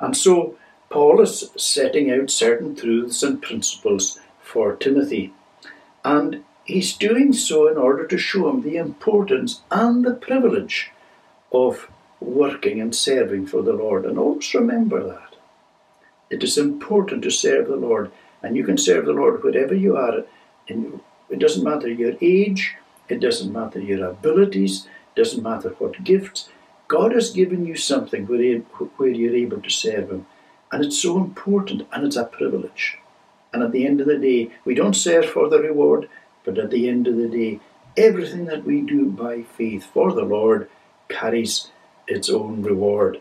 And 0.00 0.16
so 0.16 0.56
Paul 0.90 1.20
is 1.20 1.50
setting 1.56 2.10
out 2.10 2.30
certain 2.30 2.74
truths 2.76 3.22
and 3.22 3.42
principles 3.42 4.20
for 4.40 4.76
Timothy. 4.76 5.32
And 6.04 6.44
he's 6.64 6.96
doing 6.96 7.32
so 7.32 7.68
in 7.68 7.76
order 7.76 8.06
to 8.06 8.18
show 8.18 8.48
him 8.48 8.62
the 8.62 8.76
importance 8.76 9.62
and 9.70 10.04
the 10.04 10.14
privilege 10.14 10.90
of 11.52 11.88
working 12.20 12.80
and 12.80 12.94
serving 12.94 13.46
for 13.46 13.62
the 13.62 13.72
Lord. 13.72 14.04
And 14.04 14.18
always 14.18 14.54
remember 14.54 15.02
that. 15.06 15.25
It 16.30 16.42
is 16.42 16.58
important 16.58 17.22
to 17.22 17.30
serve 17.30 17.68
the 17.68 17.76
Lord, 17.76 18.10
and 18.42 18.56
you 18.56 18.64
can 18.64 18.78
serve 18.78 19.06
the 19.06 19.12
Lord 19.12 19.42
wherever 19.42 19.74
you 19.74 19.96
are. 19.96 20.24
It 20.68 21.38
doesn't 21.38 21.64
matter 21.64 21.88
your 21.88 22.14
age, 22.20 22.76
it 23.08 23.20
doesn't 23.20 23.52
matter 23.52 23.80
your 23.80 24.08
abilities, 24.08 24.86
it 24.86 25.20
doesn't 25.20 25.42
matter 25.42 25.70
what 25.78 26.02
gifts. 26.04 26.48
God 26.88 27.12
has 27.12 27.30
given 27.30 27.66
you 27.66 27.76
something 27.76 28.26
where, 28.26 29.08
you're 29.08 29.34
able 29.34 29.60
to 29.60 29.70
serve 29.70 30.10
Him. 30.10 30.26
And 30.70 30.84
it's 30.84 31.00
so 31.00 31.16
important 31.16 31.86
and 31.92 32.04
it's 32.04 32.16
a 32.16 32.24
privilege. 32.24 32.98
And 33.52 33.62
at 33.62 33.72
the 33.72 33.86
end 33.86 34.00
of 34.00 34.06
the 34.06 34.18
day, 34.18 34.50
we 34.64 34.74
don't 34.74 34.94
serve 34.94 35.26
for 35.26 35.48
the 35.48 35.60
reward, 35.60 36.08
but 36.44 36.58
at 36.58 36.70
the 36.70 36.88
end 36.88 37.06
of 37.06 37.16
the 37.16 37.28
day, 37.28 37.60
everything 37.96 38.44
that 38.46 38.64
we 38.64 38.82
do 38.82 39.06
by 39.06 39.42
faith 39.42 39.84
for 39.84 40.12
the 40.12 40.24
Lord 40.24 40.68
carries 41.08 41.70
its 42.06 42.28
own 42.28 42.62
reward. 42.62 43.20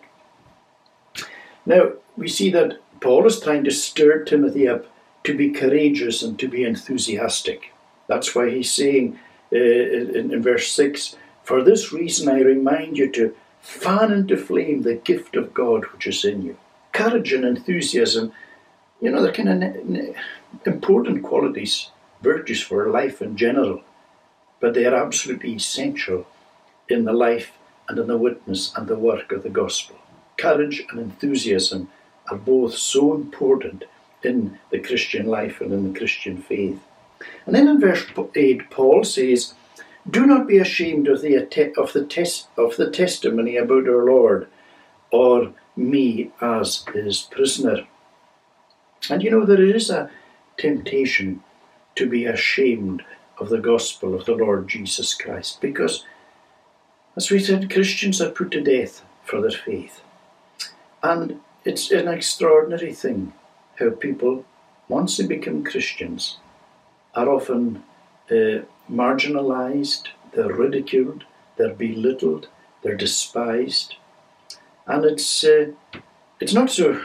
Now, 1.66 1.94
we 2.18 2.28
see 2.28 2.52
that 2.52 2.80
Paul 3.06 3.28
is 3.28 3.40
trying 3.40 3.64
to 3.66 3.72
stir 3.72 4.24
Timothy 4.24 4.68
up 4.68 4.88
to 5.26 5.38
be 5.38 5.52
courageous 5.52 6.24
and 6.24 6.40
to 6.40 6.48
be 6.48 6.64
enthusiastic. 6.64 7.72
That's 8.08 8.34
why 8.34 8.50
he's 8.50 8.74
saying 8.74 9.20
uh, 9.54 9.58
in, 9.58 10.34
in 10.34 10.42
verse 10.42 10.72
6 10.72 11.16
For 11.44 11.62
this 11.62 11.94
reason 11.94 12.28
I 12.28 12.40
remind 12.40 12.98
you 12.98 13.12
to 13.12 13.36
fan 13.62 14.12
into 14.12 14.36
flame 14.36 14.82
the 14.82 14.96
gift 14.96 15.36
of 15.36 15.54
God 15.54 15.86
which 15.94 16.08
is 16.08 16.26
in 16.26 16.42
you. 16.42 16.58
Courage 16.94 17.32
and 17.32 17.46
enthusiasm, 17.46 18.34
you 19.00 19.12
know, 19.12 19.22
they're 19.22 19.32
kind 19.32 19.64
of 19.64 20.16
important 20.66 21.22
qualities, 21.22 21.92
virtues 22.24 22.64
for 22.64 22.90
life 22.90 23.22
in 23.22 23.38
general, 23.38 23.84
but 24.60 24.74
they 24.74 24.86
are 24.86 24.96
absolutely 24.96 25.54
essential 25.54 26.26
in 26.90 27.04
the 27.04 27.14
life 27.14 27.52
and 27.88 28.00
in 28.00 28.08
the 28.08 28.18
witness 28.18 28.74
and 28.76 28.88
the 28.88 28.98
work 28.98 29.32
of 29.32 29.44
the 29.44 29.50
gospel. 29.52 29.96
Courage 30.38 30.84
and 30.90 31.00
enthusiasm 31.00 31.88
are 32.30 32.38
both 32.38 32.76
so 32.76 33.14
important 33.14 33.86
in 34.24 34.60
the 34.72 34.80
Christian 34.80 35.28
life 35.28 35.62
and 35.62 35.72
in 35.72 35.92
the 35.92 35.98
Christian 35.98 36.42
faith. 36.42 36.80
And 37.46 37.56
then 37.56 37.68
in 37.68 37.80
verse 37.80 38.06
8, 38.36 38.70
Paul 38.70 39.04
says, 39.04 39.54
do 40.10 40.26
not 40.26 40.48
be 40.48 40.58
ashamed 40.58 41.08
of 41.08 41.22
the, 41.22 41.36
of 41.78 41.94
the, 41.94 42.06
tes- 42.06 42.48
of 42.58 42.78
the 42.78 42.92
testimony 42.92 43.58
about 43.58 43.88
our 43.88 44.06
Lord 44.06 44.48
or 45.12 45.54
me 45.76 46.32
as 46.42 46.86
his 46.94 47.22
prisoner. 47.22 47.88
And 49.10 49.24
you 49.24 49.32
know, 49.32 49.46
there 49.46 49.64
is 49.64 49.90
a 49.90 50.10
temptation 50.58 51.44
to 51.96 52.08
be 52.08 52.26
ashamed 52.26 53.04
of 53.40 53.50
the 53.50 53.60
gospel 53.60 54.16
of 54.16 54.26
the 54.26 54.36
Lord 54.36 54.68
Jesus 54.68 55.14
Christ 55.14 55.60
because, 55.60 56.06
as 57.16 57.30
we 57.30 57.40
said, 57.40 57.72
Christians 57.72 58.22
are 58.22 58.30
put 58.30 58.52
to 58.52 58.62
death 58.62 59.04
for 59.24 59.42
their 59.42 59.52
faith. 59.52 60.02
And 61.04 61.42
it's 61.66 61.92
an 61.92 62.08
extraordinary 62.08 62.94
thing 62.94 63.34
how 63.80 63.90
people, 63.90 64.46
once 64.88 65.18
they 65.18 65.26
become 65.26 65.64
Christians, 65.64 66.38
are 67.16 67.30
often 67.30 67.84
uh, 68.30 68.62
marginalized, 68.90 70.08
they're 70.32 70.54
ridiculed, 70.54 71.26
they're 71.58 71.74
belittled, 71.74 72.48
they're 72.84 72.96
despised. 72.96 73.96
And 74.86 75.04
it's, 75.04 75.44
uh, 75.44 75.72
it's 76.40 76.54
not 76.54 76.70
so 76.70 77.02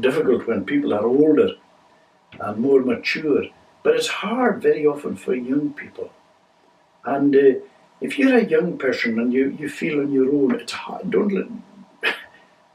difficult 0.00 0.46
when 0.46 0.64
people 0.64 0.92
are 0.92 1.06
older 1.06 1.52
and 2.38 2.58
more 2.58 2.80
mature, 2.80 3.44
but 3.82 3.94
it's 3.94 4.08
hard 4.08 4.60
very 4.60 4.84
often 4.86 5.16
for 5.16 5.34
young 5.34 5.72
people. 5.72 6.12
And 7.04 7.34
uh, 7.34 7.60
if 8.00 8.18
you're 8.18 8.36
a 8.36 8.44
young 8.44 8.76
person 8.76 9.18
and 9.18 9.32
you, 9.32 9.56
you 9.58 9.68
feel 9.68 10.00
on 10.00 10.12
your 10.12 10.28
own, 10.28 10.60
it's 10.60 10.72
hard. 10.72 11.10
Don't 11.10 11.32
let, 11.32 11.46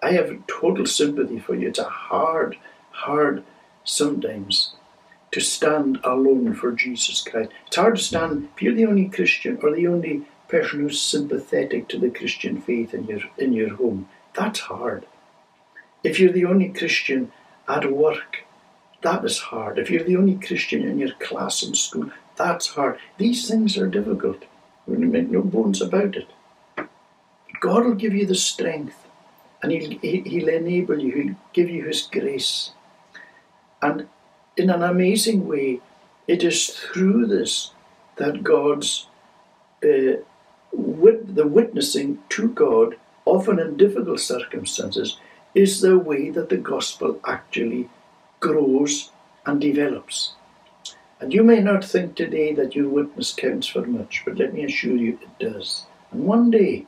I 0.01 0.13
have 0.13 0.47
total 0.47 0.85
sympathy 0.85 1.39
for 1.39 1.55
you. 1.55 1.67
It's 1.67 1.79
a 1.79 1.83
hard, 1.83 2.57
hard 2.91 3.43
sometimes 3.83 4.73
to 5.31 5.39
stand 5.39 5.99
alone 6.03 6.53
for 6.53 6.71
Jesus 6.71 7.21
Christ. 7.21 7.51
It's 7.67 7.75
hard 7.75 7.95
to 7.97 8.01
stand 8.03 8.49
if 8.55 8.61
you're 8.61 8.73
the 8.73 8.85
only 8.85 9.07
Christian 9.07 9.59
or 9.61 9.73
the 9.75 9.87
only 9.87 10.23
person 10.47 10.81
who's 10.81 11.01
sympathetic 11.01 11.87
to 11.87 11.97
the 11.99 12.09
Christian 12.09 12.61
faith 12.61 12.93
in 12.93 13.05
your 13.05 13.21
in 13.37 13.53
your 13.53 13.75
home. 13.75 14.09
That's 14.33 14.61
hard. 14.61 15.05
If 16.03 16.19
you're 16.19 16.33
the 16.33 16.45
only 16.45 16.69
Christian 16.69 17.31
at 17.67 17.91
work, 17.91 18.43
that 19.01 19.23
is 19.23 19.39
hard. 19.39 19.77
If 19.77 19.89
you're 19.89 20.03
the 20.03 20.17
only 20.17 20.35
Christian 20.35 20.83
in 20.83 20.97
your 20.99 21.13
class 21.13 21.63
in 21.63 21.75
school, 21.75 22.11
that's 22.35 22.67
hard. 22.69 22.97
These 23.17 23.47
things 23.47 23.77
are 23.77 23.87
difficult. 23.87 24.43
We 24.87 24.97
make 24.97 25.29
no 25.29 25.41
bones 25.41 25.81
about 25.81 26.15
it. 26.15 26.29
But 26.75 26.89
God 27.59 27.85
will 27.85 27.95
give 27.95 28.13
you 28.13 28.25
the 28.25 28.35
strength 28.35 29.00
and 29.61 29.71
he'll, 29.71 29.99
he'll 29.99 30.49
enable 30.49 30.99
you, 30.99 31.11
He'll 31.11 31.35
give 31.53 31.69
you 31.69 31.85
His 31.85 32.01
grace. 32.03 32.71
And 33.81 34.07
in 34.57 34.69
an 34.69 34.83
amazing 34.83 35.47
way, 35.47 35.81
it 36.27 36.43
is 36.43 36.69
through 36.69 37.27
this 37.27 37.71
that 38.17 38.43
God's 38.43 39.07
uh, 39.83 40.21
the 40.73 41.47
witnessing 41.47 42.19
to 42.29 42.49
God, 42.49 42.95
often 43.25 43.59
in 43.59 43.77
difficult 43.77 44.19
circumstances, 44.19 45.17
is 45.53 45.81
the 45.81 45.97
way 45.97 46.29
that 46.29 46.49
the 46.49 46.57
gospel 46.57 47.19
actually 47.25 47.89
grows 48.39 49.11
and 49.45 49.59
develops. 49.59 50.33
And 51.19 51.33
you 51.33 51.43
may 51.43 51.59
not 51.59 51.83
think 51.83 52.15
today 52.15 52.53
that 52.53 52.75
your 52.75 52.89
witness 52.89 53.33
counts 53.33 53.67
for 53.67 53.85
much, 53.85 54.23
but 54.25 54.37
let 54.37 54.53
me 54.53 54.63
assure 54.63 54.95
you 54.95 55.19
it 55.21 55.39
does. 55.39 55.85
And 56.11 56.25
one 56.25 56.49
day, 56.49 56.85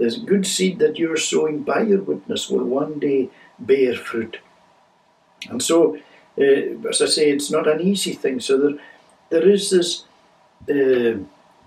the 0.00 0.18
good 0.24 0.46
seed 0.46 0.78
that 0.78 0.98
you're 0.98 1.16
sowing 1.16 1.62
by 1.62 1.82
your 1.82 2.02
witness 2.02 2.50
will 2.50 2.64
one 2.64 2.98
day 2.98 3.28
bear 3.58 3.94
fruit. 3.94 4.38
And 5.48 5.62
so 5.62 5.98
uh, 6.38 6.88
as 6.88 7.02
I 7.02 7.06
say, 7.06 7.30
it's 7.30 7.50
not 7.50 7.68
an 7.68 7.80
easy 7.80 8.12
thing. 8.12 8.40
So 8.40 8.56
there, 8.56 8.78
there 9.28 9.48
is 9.48 9.70
this 9.70 10.04
uh, 10.68 11.18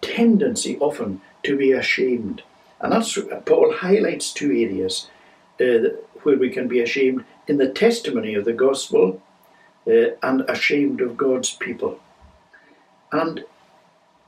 tendency 0.02 0.78
often 0.80 1.22
to 1.44 1.58
be 1.58 1.72
ashamed. 1.72 2.44
And 2.80 2.92
that's 2.92 3.18
Paul 3.46 3.74
highlights 3.74 4.34
two 4.34 4.52
areas 4.52 5.08
uh, 5.62 5.90
where 6.24 6.38
we 6.38 6.50
can 6.50 6.68
be 6.68 6.80
ashamed 6.80 7.24
in 7.48 7.58
the 7.58 7.70
testimony 7.70 8.34
of 8.34 8.46
the 8.46 8.54
gospel 8.54 9.22
uh, 9.88 10.16
and 10.22 10.42
ashamed 10.50 11.02
of 11.02 11.18
God's 11.18 11.52
people. 11.52 12.00
And 13.12 13.46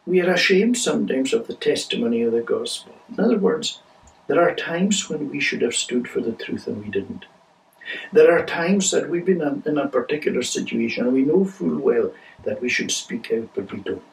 we 0.05 0.21
are 0.21 0.31
ashamed 0.31 0.77
sometimes 0.77 1.33
of 1.33 1.47
the 1.47 1.55
testimony 1.55 2.21
of 2.21 2.33
the 2.33 2.41
gospel. 2.41 2.93
In 3.09 3.23
other 3.23 3.39
words, 3.39 3.79
there 4.27 4.41
are 4.41 4.55
times 4.55 5.09
when 5.09 5.29
we 5.29 5.39
should 5.39 5.61
have 5.61 5.75
stood 5.75 6.07
for 6.07 6.21
the 6.21 6.31
truth 6.31 6.67
and 6.67 6.83
we 6.83 6.89
didn't. 6.89 7.25
There 8.11 8.35
are 8.35 8.45
times 8.45 8.89
that 8.91 9.09
we've 9.09 9.25
been 9.25 9.63
in 9.65 9.77
a 9.77 9.87
particular 9.87 10.41
situation 10.41 11.05
and 11.05 11.13
we 11.13 11.21
know 11.21 11.45
full 11.45 11.77
well 11.77 12.11
that 12.43 12.61
we 12.61 12.69
should 12.69 12.91
speak 12.91 13.31
out, 13.31 13.49
but 13.53 13.71
we 13.71 13.79
don't. 13.79 14.03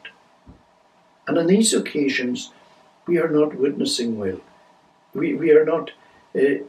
And 1.27 1.37
on 1.37 1.47
these 1.47 1.73
occasions, 1.73 2.51
we 3.07 3.17
are 3.17 3.29
not 3.29 3.55
witnessing 3.55 4.19
well. 4.19 4.39
We, 5.13 5.33
we 5.33 5.51
are 5.51 5.65
not 5.65 5.91
uh, 6.35 6.63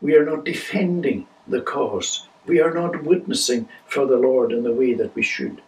we 0.00 0.16
are 0.16 0.24
not 0.24 0.44
defending 0.44 1.26
the 1.46 1.60
cause. 1.60 2.26
We 2.46 2.60
are 2.60 2.74
not 2.74 3.04
witnessing 3.04 3.68
for 3.86 4.06
the 4.06 4.16
Lord 4.16 4.52
in 4.52 4.64
the 4.64 4.72
way 4.72 4.94
that 4.94 5.14
we 5.14 5.22
should. 5.22 5.60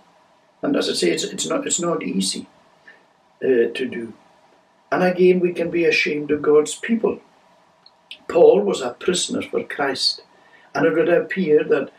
And 0.62 0.76
as 0.76 0.88
I 0.88 0.94
say, 0.94 1.10
it's, 1.10 1.24
it's 1.24 1.46
not 1.46 1.66
it's 1.66 1.80
not 1.80 2.02
easy 2.02 2.46
uh, 3.42 3.70
to 3.74 3.88
do. 3.88 4.12
And 4.94 5.02
again, 5.02 5.40
we 5.40 5.52
can 5.52 5.72
be 5.72 5.86
ashamed 5.86 6.30
of 6.30 6.40
God's 6.40 6.76
people. 6.76 7.18
Paul 8.28 8.60
was 8.60 8.80
a 8.80 8.90
prisoner 8.90 9.42
for 9.42 9.64
Christ, 9.64 10.22
and 10.72 10.86
it 10.86 10.94
would 10.94 11.08
appear 11.08 11.64
that 11.64 11.90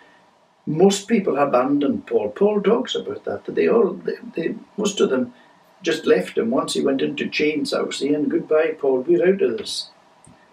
most 0.66 1.10
people 1.10 1.38
abandoned 1.38 2.08
Paul. 2.08 2.30
Paul 2.30 2.62
talks 2.62 2.96
about 2.96 3.26
that. 3.26 3.44
That 3.44 3.56
they 3.56 3.68
all, 3.68 3.92
they, 3.92 4.14
they, 4.34 4.56
most 4.78 5.02
of 5.02 5.10
them, 5.10 5.34
just 5.82 6.06
left 6.06 6.38
him 6.38 6.52
once 6.52 6.74
he 6.74 6.82
went 6.82 7.02
into 7.02 7.28
chains. 7.28 7.74
I 7.74 7.82
was 7.82 7.98
saying. 7.98 8.30
Goodbye, 8.30 8.78
Paul. 8.80 9.02
We're 9.02 9.28
out 9.28 9.42
of 9.42 9.58
this. 9.58 9.90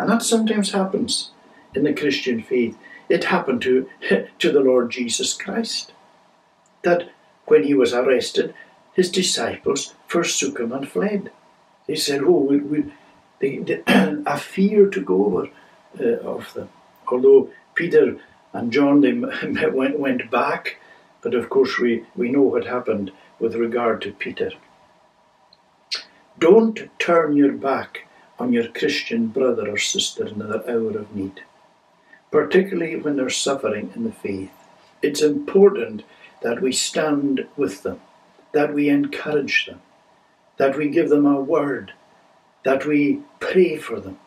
And 0.01 0.11
that 0.11 0.23
sometimes 0.23 0.73
happens 0.73 1.31
in 1.77 1.85
the 1.85 1.95
Christian 1.95 2.43
faith. 2.43 2.77
It 3.09 3.23
happened 3.23 3.63
to 3.63 3.89
to 4.41 4.51
the 4.51 4.61
Lord 4.61 4.91
Jesus 4.91 5.33
Christ. 5.35 5.93
That 6.83 7.09
when 7.47 7.63
he 7.63 7.75
was 7.75 7.95
arrested, 7.95 8.53
his 8.95 9.13
disciples 9.13 9.95
forsook 10.09 10.59
him 10.59 10.73
and 10.73 10.89
fled. 10.89 11.31
They 11.87 11.97
said, 11.97 12.23
"Oh, 12.23 12.41
we, 12.49 12.59
we, 12.59 12.93
they, 13.41 13.59
they, 13.59 13.83
a 13.87 14.39
fear 14.39 14.89
took 14.89 15.11
over 15.11 15.49
uh, 16.01 16.05
of 16.05 16.53
them." 16.55 16.69
Although 17.09 17.51
Peter 17.75 18.19
and 18.53 18.73
John 18.73 19.01
they 19.01 19.13
went 19.69 19.99
went 19.99 20.31
back, 20.31 20.77
but 21.23 21.35
of 21.35 21.49
course 21.49 21.79
we, 21.79 22.05
we 22.17 22.31
know 22.31 22.43
what 22.43 22.67
happened 22.67 23.13
with 23.39 23.55
regard 23.55 24.03
to 24.03 24.13
Peter. 24.13 24.51
Don't 26.39 26.89
turn 26.99 27.37
your 27.37 27.53
back 27.53 28.07
on 28.39 28.53
your 28.53 28.69
Christian 28.69 29.29
brother 29.29 29.71
or 29.71 29.79
sister 29.79 30.27
in 30.27 30.39
their 30.39 30.69
hour 30.69 30.99
of 30.99 31.15
need, 31.15 31.43
particularly 32.31 32.97
when 32.97 33.17
they're 33.17 33.31
suffering 33.31 33.93
in 33.95 34.05
the 34.05 34.13
faith. 34.13 34.51
It's 35.03 35.23
important 35.23 36.03
that 36.43 36.61
we 36.61 36.73
stand 36.73 37.47
with 37.57 37.83
them, 37.83 38.01
that 38.53 38.75
we 38.75 38.89
encourage 38.89 39.67
them, 39.67 39.81
that 40.59 40.77
we 40.77 40.89
give 40.89 41.09
them 41.09 41.27
our 41.27 41.41
word, 41.41 41.93
that 42.65 42.87
we 42.87 43.21
pray 43.41 43.77
for 43.77 44.01
them. 44.01 44.19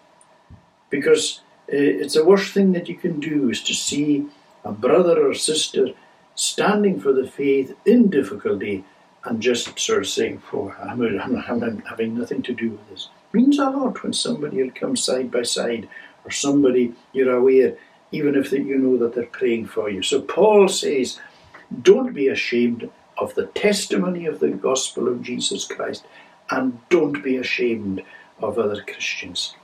Because 0.89 1.41
uh, 1.71 1.75
it's 1.75 2.13
the 2.13 2.25
worst 2.25 2.53
thing 2.53 2.73
that 2.73 2.89
you 2.89 2.95
can 2.95 3.19
do 3.19 3.49
is 3.49 3.61
to 3.63 3.73
see 3.73 4.27
a 4.63 4.71
brother 4.71 5.27
or 5.27 5.33
sister 5.33 5.89
standing 6.35 6.99
for 6.99 7.13
the 7.13 7.27
faith 7.27 7.75
in 7.85 8.09
difficulty 8.09 8.83
and 9.23 9.41
just 9.41 9.77
sort 9.79 9.99
of 9.99 10.07
saying, 10.07 10.41
oh, 10.53 10.73
I'm, 10.79 11.01
I'm, 11.01 11.37
I'm 11.37 11.81
having 11.81 12.17
nothing 12.17 12.41
to 12.43 12.53
do 12.53 12.71
with 12.71 12.89
this. 12.89 13.09
It 13.33 13.37
means 13.37 13.57
a 13.57 13.69
lot 13.69 14.03
when 14.03 14.13
somebody 14.13 14.61
will 14.61 14.71
come 14.71 14.95
side 14.95 15.31
by 15.31 15.43
side 15.43 15.89
or 16.23 16.31
somebody 16.31 16.93
you're 17.13 17.35
aware, 17.35 17.75
even 18.11 18.35
if 18.35 18.51
you 18.51 18.77
know 18.77 18.97
that 18.97 19.15
they're 19.15 19.25
praying 19.25 19.67
for 19.67 19.89
you. 19.89 20.03
So 20.03 20.21
Paul 20.21 20.67
says, 20.67 21.19
don't 21.81 22.13
be 22.13 22.27
ashamed 22.27 22.89
of 23.17 23.35
the 23.35 23.45
testimony 23.47 24.25
of 24.25 24.39
the 24.39 24.49
gospel 24.49 25.07
of 25.07 25.21
Jesus 25.21 25.65
Christ 25.65 26.05
and 26.49 26.79
don't 26.89 27.23
be 27.23 27.37
ashamed 27.37 28.03
of 28.39 28.59
other 28.59 28.81
Christians. 28.81 29.55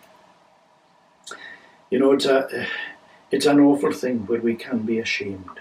You 1.90 2.00
know, 2.00 2.14
it's 2.14 2.26
a 2.26 2.68
it's 3.32 3.46
an 3.46 3.60
awful 3.60 3.92
thing 3.92 4.26
where 4.28 4.42
we 4.42 4.56
can 4.56 4.80
be 4.80 5.00
ashamed 5.00 5.60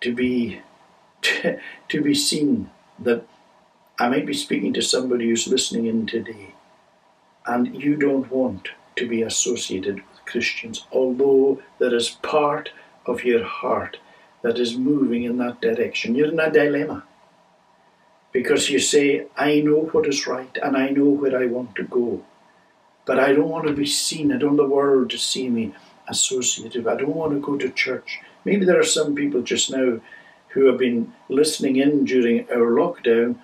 to 0.00 0.14
be 0.14 0.60
to, 1.22 1.58
to 1.88 2.00
be 2.02 2.14
seen 2.14 2.70
that 2.98 3.24
I 3.98 4.08
might 4.08 4.26
be 4.26 4.34
speaking 4.34 4.72
to 4.74 4.82
somebody 4.82 5.28
who's 5.28 5.48
listening 5.48 5.86
in 5.86 6.06
today, 6.06 6.54
and 7.46 7.74
you 7.82 7.96
don't 7.96 8.30
want 8.30 8.68
to 8.94 9.08
be 9.08 9.22
associated 9.22 9.96
with 9.96 10.24
Christians, 10.26 10.86
although 10.92 11.60
there 11.78 11.94
is 11.94 12.10
part 12.10 12.70
of 13.06 13.24
your 13.24 13.42
heart 13.42 13.98
that 14.42 14.58
is 14.58 14.76
moving 14.76 15.24
in 15.24 15.38
that 15.38 15.60
direction. 15.60 16.14
You're 16.14 16.32
in 16.32 16.40
a 16.40 16.50
dilemma 16.50 17.04
because 18.32 18.70
you 18.70 18.78
say, 18.78 19.26
I 19.36 19.60
know 19.60 19.88
what 19.92 20.06
is 20.06 20.26
right 20.26 20.56
and 20.62 20.76
I 20.76 20.90
know 20.90 21.06
where 21.06 21.38
I 21.38 21.46
want 21.46 21.74
to 21.76 21.84
go, 21.84 22.24
but 23.04 23.18
I 23.18 23.32
don't 23.32 23.48
want 23.48 23.66
to 23.66 23.72
be 23.72 23.86
seen. 23.86 24.32
I 24.32 24.38
don't 24.38 24.56
want 24.56 24.68
the 24.68 24.74
world 24.74 25.10
to 25.10 25.18
see 25.18 25.48
me 25.48 25.74
associated. 26.08 26.86
I 26.86 26.96
don't 26.96 27.14
want 27.14 27.32
to 27.32 27.40
go 27.40 27.56
to 27.56 27.70
church. 27.70 28.20
Maybe 28.44 28.64
there 28.64 28.80
are 28.80 28.84
some 28.84 29.14
people 29.14 29.42
just 29.42 29.70
now 29.70 30.00
who 30.48 30.66
have 30.66 30.78
been 30.78 31.12
listening 31.28 31.76
in 31.76 32.04
during 32.04 32.48
our 32.50 32.72
lockdown 32.72 33.36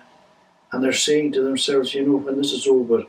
and 0.71 0.83
they're 0.83 0.93
saying 0.93 1.31
to 1.33 1.41
themselves, 1.41 1.93
you 1.93 2.05
know, 2.05 2.17
when 2.17 2.37
this 2.37 2.51
is 2.51 2.67
over, 2.67 3.03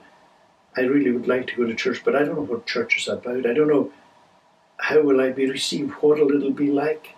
I 0.77 0.83
really 0.83 1.11
would 1.11 1.27
like 1.27 1.47
to 1.49 1.57
go 1.57 1.65
to 1.65 1.75
church, 1.75 2.03
but 2.05 2.15
I 2.15 2.21
don't 2.21 2.37
know 2.37 2.43
what 2.43 2.67
church 2.67 2.99
is 2.99 3.09
about. 3.09 3.47
I 3.47 3.55
don't 3.55 3.69
know 3.69 3.93
how 4.79 5.01
will 5.01 5.21
I 5.21 5.31
be 5.31 5.51
received, 5.51 5.93
what 5.95 6.19
will 6.19 6.47
it 6.47 6.55
be 6.55 6.71
like. 6.71 7.16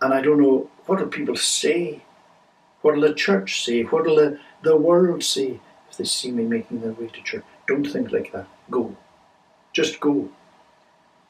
And 0.00 0.14
I 0.14 0.20
don't 0.20 0.40
know 0.40 0.70
what 0.86 1.00
will 1.00 1.08
people 1.08 1.36
say. 1.36 2.02
What 2.82 2.94
will 2.94 3.02
the 3.02 3.14
church 3.14 3.64
say? 3.64 3.82
What 3.82 4.04
will 4.04 4.16
the, 4.16 4.38
the 4.62 4.76
world 4.76 5.22
say 5.22 5.60
if 5.90 5.96
they 5.96 6.04
see 6.04 6.30
me 6.30 6.44
making 6.44 6.80
their 6.80 6.92
way 6.92 7.08
to 7.08 7.22
church? 7.22 7.44
Don't 7.66 7.84
think 7.84 8.10
like 8.10 8.32
that. 8.32 8.46
Go. 8.70 8.96
Just 9.72 10.00
go. 10.00 10.30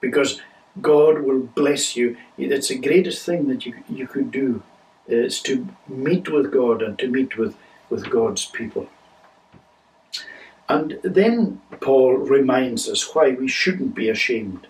Because 0.00 0.40
God 0.80 1.22
will 1.22 1.40
bless 1.40 1.96
you. 1.96 2.16
It's 2.38 2.68
the 2.68 2.78
greatest 2.78 3.26
thing 3.26 3.48
that 3.48 3.66
you, 3.66 3.74
you 3.88 4.06
could 4.06 4.30
do 4.30 4.62
is 5.08 5.40
to 5.42 5.66
meet 5.88 6.32
with 6.32 6.52
God 6.52 6.82
and 6.82 6.98
to 7.00 7.08
meet 7.08 7.36
with, 7.36 7.56
with 7.90 8.08
God's 8.08 8.46
people. 8.46 8.88
And 10.68 11.00
then 11.02 11.60
Paul 11.80 12.16
reminds 12.18 12.88
us 12.88 13.12
why 13.12 13.30
we 13.32 13.48
shouldn't 13.48 13.96
be 13.96 14.08
ashamed 14.08 14.68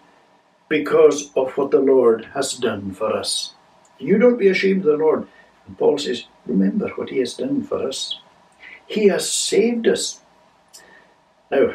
because 0.71 1.31
of 1.37 1.53
what 1.59 1.73
the 1.73 1.81
Lord 1.81 2.27
has 2.33 2.55
done 2.55 2.93
for 2.93 3.15
us. 3.15 3.53
You 4.01 4.19
don't 4.19 4.39
be 4.39 4.49
ashamed 4.49 4.81
of 4.81 4.87
the 4.87 4.97
Lord. 4.97 5.27
And 5.67 5.79
Paul 5.79 5.99
says, 5.99 6.25
Remember 6.47 6.89
what 6.91 7.11
He 7.11 7.19
has 7.19 7.35
done 7.35 7.63
for 7.63 7.87
us. 7.87 8.19
He 8.87 9.09
has 9.09 9.31
saved 9.31 9.87
us. 9.87 10.21
Now, 11.51 11.75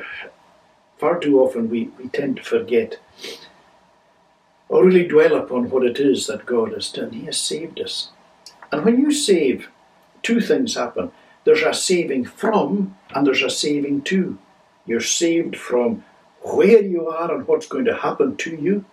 far 0.97 1.19
too 1.19 1.39
often 1.39 1.69
we, 1.69 1.91
we 1.97 2.09
tend 2.09 2.37
to 2.37 2.43
forget 2.43 2.99
or 4.69 4.83
really 4.85 5.07
dwell 5.07 5.35
upon 5.35 5.69
what 5.69 5.85
it 5.85 5.99
is 5.99 6.27
that 6.27 6.45
God 6.45 6.73
has 6.73 6.91
done. 6.91 7.11
He 7.11 7.25
has 7.25 7.37
saved 7.37 7.79
us. 7.79 8.09
And 8.71 8.83
when 8.83 8.99
you 8.99 9.11
save, 9.11 9.69
two 10.23 10.41
things 10.41 10.75
happen 10.75 11.11
there's 11.43 11.61
a 11.61 11.75
saving 11.75 12.25
from, 12.25 12.97
and 13.13 13.27
there's 13.27 13.43
a 13.43 13.51
saving 13.51 14.01
to. 14.01 14.37
You're 14.87 14.99
saved 14.99 15.55
from 15.55 16.03
where 16.41 16.81
you 16.81 17.07
are 17.07 17.31
and 17.31 17.47
what's 17.47 17.67
going 17.67 17.85
to 17.85 17.95
happen 17.95 18.35
to 18.37 18.55
you, 18.55 18.83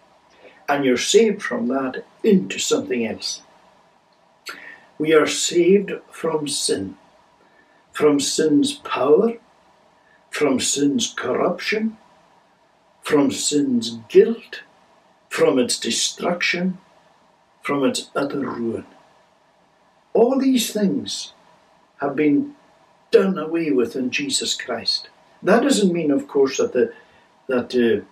and 0.69 0.85
you're 0.85 0.97
saved 0.97 1.43
from 1.43 1.69
that 1.69 2.05
into 2.23 2.59
something 2.59 3.07
else. 3.07 3.43
We 4.99 5.13
are 5.13 5.27
saved 5.27 5.93
from 6.11 6.49
sin, 6.49 6.97
from 7.93 8.21
sin's 8.21 8.73
power, 8.73 9.35
from 10.31 10.61
sin's 10.61 11.13
corruption, 11.13 11.97
from 13.03 13.31
sin's 13.31 13.99
guilt 14.09 14.63
from 15.33 15.59
its 15.59 15.81
destruction, 15.81 16.77
from 17.63 17.85
its 17.85 18.11
utter 18.15 18.41
ruin. 18.41 18.85
All 20.13 20.39
these 20.39 20.71
things 20.71 21.33
have 22.03 22.15
been 22.15 22.55
done 23.11 23.39
away 23.39 23.71
with 23.71 23.97
in 23.97 24.11
Jesus 24.11 24.55
Christ. 24.55 25.09
That 25.43 25.63
doesn't 25.63 25.91
mean, 25.91 26.11
of 26.11 26.29
course, 26.29 26.59
that 26.59 26.75
the, 26.75 26.93
that 27.47 27.75
uh, 27.75 28.05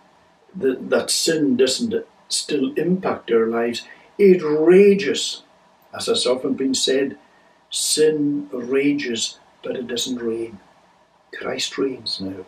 the, 0.57 0.79
that 0.81 1.11
sin 1.11 1.59
doesn't 1.59 2.07
still 2.33 2.73
impact 2.75 3.31
our 3.31 3.47
lives. 3.47 3.87
It 4.19 4.43
rages, 4.43 5.43
as 5.95 6.07
has 6.07 6.27
often 6.27 6.55
been 6.55 6.75
said. 6.75 7.19
Sin 7.71 8.49
rages, 8.53 9.39
but 9.63 9.77
it 9.77 9.87
doesn't 9.87 10.19
reign. 10.23 10.59
Christ 11.33 11.79
reigns 11.79 12.21
now. 12.21 12.45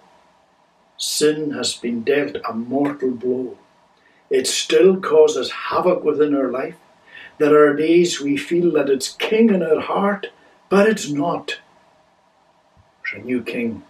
Sin 0.97 1.53
has 1.53 1.75
been 1.75 2.03
dealt 2.03 2.37
a 2.49 2.53
mortal 2.53 3.11
blow. 3.11 3.59
It 4.31 4.47
still 4.47 5.01
causes 5.01 5.51
havoc 5.51 6.05
within 6.05 6.35
our 6.35 6.51
life. 6.51 6.77
There 7.39 7.57
are 7.67 7.75
days 7.75 8.21
we 8.21 8.37
feel 8.37 8.73
that 8.73 8.89
it's 8.89 9.13
king 9.13 9.51
in 9.51 9.63
our 9.63 9.81
heart, 9.81 10.29
but 10.69 10.89
it's 10.89 11.09
not. 11.09 11.59
There's 13.03 13.23
a 13.23 13.27
new 13.27 13.43
king. 13.43 13.83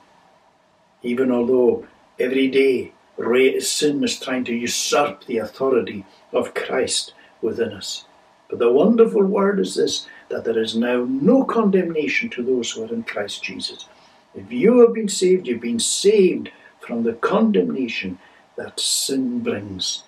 Even 1.03 1.31
although 1.31 1.87
every 2.19 2.49
day 2.49 2.93
sin 3.17 4.05
is 4.05 4.19
trying 4.19 4.45
to 4.45 4.55
usurp 4.55 5.25
the 5.25 5.39
authority 5.39 6.05
of 6.33 6.55
Christ 6.55 7.15
within 7.41 7.73
us. 7.73 8.05
But 8.49 8.59
the 8.59 8.73
wonderful 8.73 9.25
word 9.25 9.61
is 9.61 9.75
this 9.75 10.07
that 10.29 10.45
there 10.45 10.59
is 10.59 10.75
now 10.75 11.05
no 11.09 11.45
condemnation 11.45 12.31
to 12.31 12.43
those 12.43 12.71
who 12.71 12.85
are 12.85 12.93
in 12.93 13.03
Christ 13.03 13.43
Jesus. 13.43 13.87
If 14.35 14.51
you 14.51 14.81
have 14.81 14.95
been 14.95 15.09
saved, 15.09 15.47
you've 15.47 15.61
been 15.61 15.81
saved 15.81 16.51
from 16.81 17.03
the 17.03 17.13
condemnation 17.13 18.19
that 18.57 18.81
sin 18.81 19.41
brings. 19.41 20.05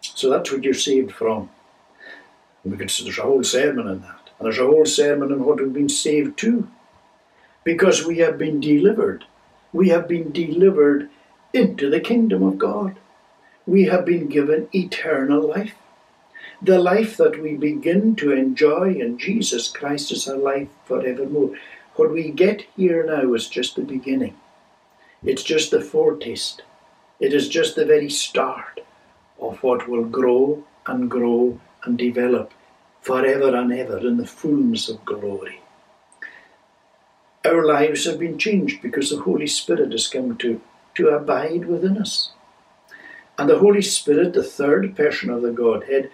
So 0.00 0.28
that's 0.30 0.50
what 0.50 0.64
you're 0.64 0.74
saved 0.74 1.12
from. 1.12 1.50
And 2.62 2.72
we 2.72 2.78
there's 2.78 3.18
a 3.18 3.22
whole 3.22 3.44
sermon 3.44 3.86
on 3.86 4.00
that. 4.02 4.30
And 4.38 4.46
there's 4.46 4.58
a 4.58 4.66
whole 4.66 4.86
sermon 4.86 5.32
on 5.32 5.44
what 5.44 5.60
we've 5.60 5.72
been 5.72 5.88
saved 5.88 6.38
to. 6.38 6.68
Because 7.62 8.04
we 8.04 8.18
have 8.18 8.38
been 8.38 8.60
delivered. 8.60 9.24
We 9.72 9.88
have 9.88 10.08
been 10.08 10.32
delivered 10.32 11.10
into 11.54 11.88
the 11.88 12.00
kingdom 12.00 12.42
of 12.42 12.58
God. 12.58 12.96
We 13.66 13.84
have 13.84 14.04
been 14.04 14.28
given 14.28 14.68
eternal 14.72 15.48
life. 15.48 15.74
The 16.60 16.78
life 16.78 17.16
that 17.16 17.40
we 17.40 17.54
begin 17.54 18.16
to 18.16 18.32
enjoy 18.32 18.94
in 18.94 19.18
Jesus 19.18 19.68
Christ 19.68 20.12
is 20.12 20.26
a 20.26 20.36
life 20.36 20.68
forevermore. 20.84 21.54
What 21.94 22.10
we 22.10 22.30
get 22.30 22.66
here 22.76 23.04
now 23.04 23.32
is 23.34 23.48
just 23.48 23.76
the 23.76 23.82
beginning. 23.82 24.36
It's 25.22 25.42
just 25.42 25.70
the 25.70 25.80
foretaste. 25.80 26.62
It 27.20 27.32
is 27.32 27.48
just 27.48 27.76
the 27.76 27.84
very 27.84 28.10
start 28.10 28.80
of 29.40 29.62
what 29.62 29.88
will 29.88 30.04
grow 30.04 30.64
and 30.86 31.10
grow 31.10 31.60
and 31.84 31.96
develop 31.96 32.52
forever 33.00 33.54
and 33.54 33.72
ever 33.72 33.98
in 33.98 34.16
the 34.16 34.26
fullness 34.26 34.88
of 34.88 35.04
glory. 35.04 35.60
Our 37.44 37.64
lives 37.64 38.06
have 38.06 38.18
been 38.18 38.38
changed 38.38 38.82
because 38.82 39.10
the 39.10 39.20
Holy 39.20 39.46
Spirit 39.46 39.92
has 39.92 40.08
come 40.08 40.36
to, 40.38 40.60
to 40.94 41.08
abide 41.08 41.66
within 41.66 41.98
us. 41.98 42.32
And 43.38 43.48
the 43.48 43.58
Holy 43.58 43.82
Spirit, 43.82 44.32
the 44.32 44.42
third 44.42 44.96
person 44.96 45.30
of 45.30 45.42
the 45.42 45.50
Godhead, 45.50 46.10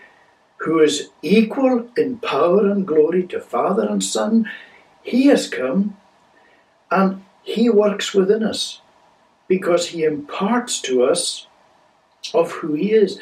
who 0.58 0.80
is 0.80 1.10
equal 1.22 1.88
in 1.96 2.18
power 2.18 2.70
and 2.70 2.86
glory 2.86 3.26
to 3.28 3.40
Father 3.40 3.86
and 3.88 4.02
Son, 4.02 4.50
he 5.02 5.26
has 5.26 5.48
come 5.48 5.96
and 6.90 7.24
he 7.42 7.70
works 7.70 8.14
within 8.14 8.42
us 8.42 8.80
because 9.48 9.88
he 9.88 10.04
imparts 10.04 10.80
to 10.82 11.02
us 11.02 11.46
of 12.34 12.52
who 12.52 12.74
he 12.74 12.92
is. 12.92 13.18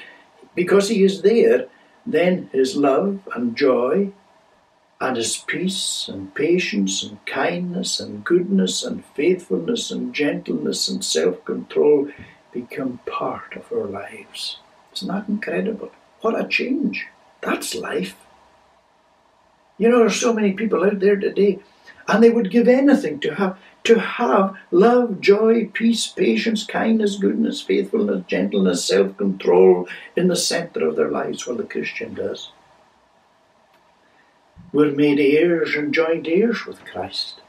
Because 0.55 0.89
he 0.89 1.05
is 1.05 1.23
there, 1.23 1.67
then 2.05 2.51
his 2.53 2.77
love 2.77 3.21
and 3.35 3.57
joy 3.57 4.13
and 5.01 5.16
his 5.16 5.36
peace 5.36 6.09
and 6.09 6.34
patience 6.34 7.05
and 7.05 7.24
kindness 7.24 8.01
and 8.01 8.24
goodness 8.24 8.82
and 8.82 9.05
faithfulness 9.14 9.90
and 9.90 10.12
gentleness 10.12 10.88
and 10.88 11.05
self 11.05 11.44
control 11.44 12.09
become 12.53 12.99
part 13.07 13.55
of 13.57 13.72
our 13.72 13.86
lives. 13.86 14.59
Isn't 14.94 15.09
that 15.09 15.28
incredible? 15.28 15.92
What 16.20 16.40
a 16.40 16.49
change! 16.49 17.07
That's 17.40 17.76
life. 17.76 18.16
You 19.78 19.88
know, 19.88 20.01
there's 20.01 20.20
so 20.20 20.32
many 20.32 20.53
people 20.55 20.82
out 20.82 20.99
there 20.99 21.16
today, 21.16 21.61
and 22.09 22.22
they 22.22 22.30
would 22.30 22.51
give 22.51 22.66
anything 22.66 23.20
to 23.20 23.36
have 23.36 23.57
to 23.84 24.01
have 24.01 24.57
love, 24.72 25.20
joy, 25.20 25.70
peace, 25.72 26.09
patience, 26.09 26.64
kindness, 26.66 27.16
goodness, 27.16 27.61
faithfulness, 27.61 28.24
gentleness, 28.26 28.84
self 28.84 29.16
control 29.16 29.88
in 30.16 30.26
the 30.26 30.36
centre 30.36 30.88
of 30.88 30.96
their 30.96 31.11
lives. 31.11 31.46
Well, 31.46 31.57
the 31.57 31.62
Christian 31.62 32.14
does. 32.14 32.51
We're 34.73 34.93
made 34.93 35.19
heirs 35.19 35.75
and 35.75 35.95
joint 35.95 36.29
heirs 36.29 36.66
with 36.66 36.85
Christ. 36.85 37.41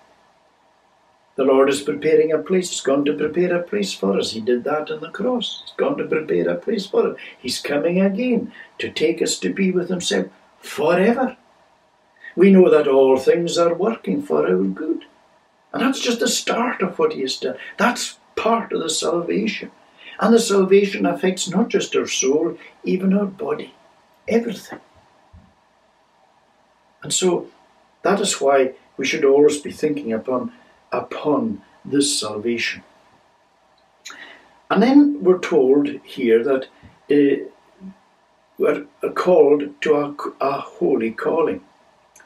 The 1.35 1.43
Lord 1.43 1.69
is 1.69 1.81
preparing 1.81 2.31
a 2.31 2.37
place. 2.37 2.69
He's 2.69 2.81
going 2.81 3.05
to 3.05 3.13
prepare 3.13 3.55
a 3.55 3.63
place 3.63 3.93
for 3.93 4.17
us. 4.17 4.31
He 4.31 4.41
did 4.41 4.63
that 4.63 4.89
on 4.89 5.01
the 5.01 5.09
cross. 5.09 5.63
He's 5.65 5.75
going 5.75 5.97
to 5.97 6.05
prepare 6.05 6.49
a 6.49 6.55
place 6.55 6.85
for 6.85 7.11
us. 7.11 7.17
He's 7.37 7.59
coming 7.59 8.01
again 8.01 8.53
to 8.77 8.89
take 8.89 9.21
us 9.21 9.37
to 9.39 9.53
be 9.53 9.71
with 9.71 9.89
Himself 9.89 10.27
forever. 10.59 11.37
We 12.35 12.51
know 12.51 12.69
that 12.69 12.87
all 12.87 13.17
things 13.17 13.57
are 13.57 13.73
working 13.73 14.21
for 14.21 14.47
our 14.47 14.63
good. 14.63 15.05
And 15.73 15.81
that's 15.81 15.99
just 15.99 16.19
the 16.19 16.27
start 16.27 16.81
of 16.81 16.97
what 16.97 17.13
he 17.13 17.21
has 17.21 17.37
done. 17.37 17.57
That's 17.77 18.17
part 18.35 18.71
of 18.71 18.81
the 18.81 18.89
salvation. 18.89 19.71
And 20.19 20.33
the 20.33 20.39
salvation 20.39 21.05
affects 21.05 21.49
not 21.49 21.69
just 21.69 21.95
our 21.95 22.07
soul, 22.07 22.57
even 22.83 23.13
our 23.13 23.25
body, 23.25 23.73
everything. 24.27 24.79
And 27.03 27.13
so 27.13 27.47
that 28.03 28.19
is 28.19 28.41
why 28.41 28.73
we 28.97 29.05
should 29.05 29.25
always 29.25 29.59
be 29.59 29.71
thinking 29.71 30.13
upon, 30.13 30.51
upon 30.91 31.61
this 31.85 32.19
salvation. 32.19 32.83
And 34.69 34.83
then 34.83 35.23
we're 35.23 35.39
told 35.39 35.87
here 36.03 36.43
that 36.43 36.67
uh, 37.11 37.45
we're 38.57 38.85
called 39.15 39.81
to 39.81 39.95
a, 39.95 40.15
a 40.41 40.59
holy 40.59 41.11
calling. 41.11 41.61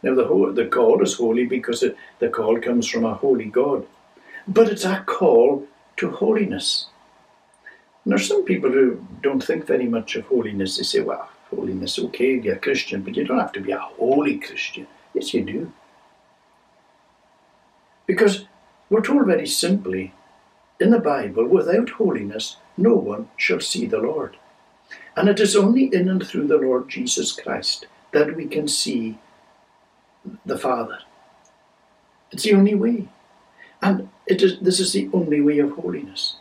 Now, 0.01 0.15
the, 0.15 0.51
the 0.53 0.65
call 0.65 1.01
is 1.01 1.15
holy 1.15 1.45
because 1.45 1.83
it, 1.83 1.95
the 2.19 2.27
call 2.27 2.59
comes 2.59 2.87
from 2.89 3.05
a 3.05 3.13
holy 3.13 3.45
God. 3.45 3.85
But 4.47 4.67
it's 4.67 4.83
a 4.83 5.03
call 5.05 5.65
to 5.97 6.09
holiness. 6.11 6.87
And 8.03 8.19
some 8.19 8.43
people 8.43 8.69
who 8.69 9.05
don't 9.21 9.41
think 9.41 9.65
very 9.65 9.87
much 9.87 10.17
of 10.17 10.25
holiness. 10.25 10.75
They 10.75 10.83
say, 10.83 10.99
well, 10.99 11.29
holiness, 11.55 11.99
okay, 11.99 12.37
be 12.37 12.49
a 12.49 12.57
Christian, 12.57 13.01
but 13.01 13.15
you 13.15 13.23
don't 13.23 13.39
have 13.39 13.51
to 13.53 13.61
be 13.61 13.71
a 13.71 13.79
holy 13.79 14.37
Christian. 14.37 14.87
Yes, 15.13 15.33
you 15.33 15.43
do. 15.43 15.73
Because 18.05 18.45
we're 18.89 19.01
told 19.01 19.25
very 19.25 19.47
simply 19.47 20.13
in 20.79 20.89
the 20.91 20.99
Bible, 20.99 21.47
without 21.47 21.91
holiness, 21.91 22.57
no 22.77 22.95
one 22.95 23.29
shall 23.37 23.59
see 23.59 23.85
the 23.85 23.99
Lord. 23.99 24.37
And 25.15 25.29
it 25.29 25.39
is 25.39 25.55
only 25.55 25.85
in 25.85 26.09
and 26.09 26.25
through 26.25 26.47
the 26.47 26.57
Lord 26.57 26.89
Jesus 26.89 27.31
Christ 27.31 27.87
that 28.11 28.35
we 28.35 28.45
can 28.45 28.67
see 28.67 29.17
the 30.45 30.57
Father. 30.57 30.99
It's 32.31 32.43
the 32.43 32.53
only 32.53 32.75
way. 32.75 33.07
And 33.81 34.09
it 34.27 34.41
is, 34.41 34.59
this 34.59 34.79
is 34.79 34.93
the 34.93 35.09
only 35.13 35.41
way 35.41 35.59
of 35.59 35.71
holiness. 35.71 36.37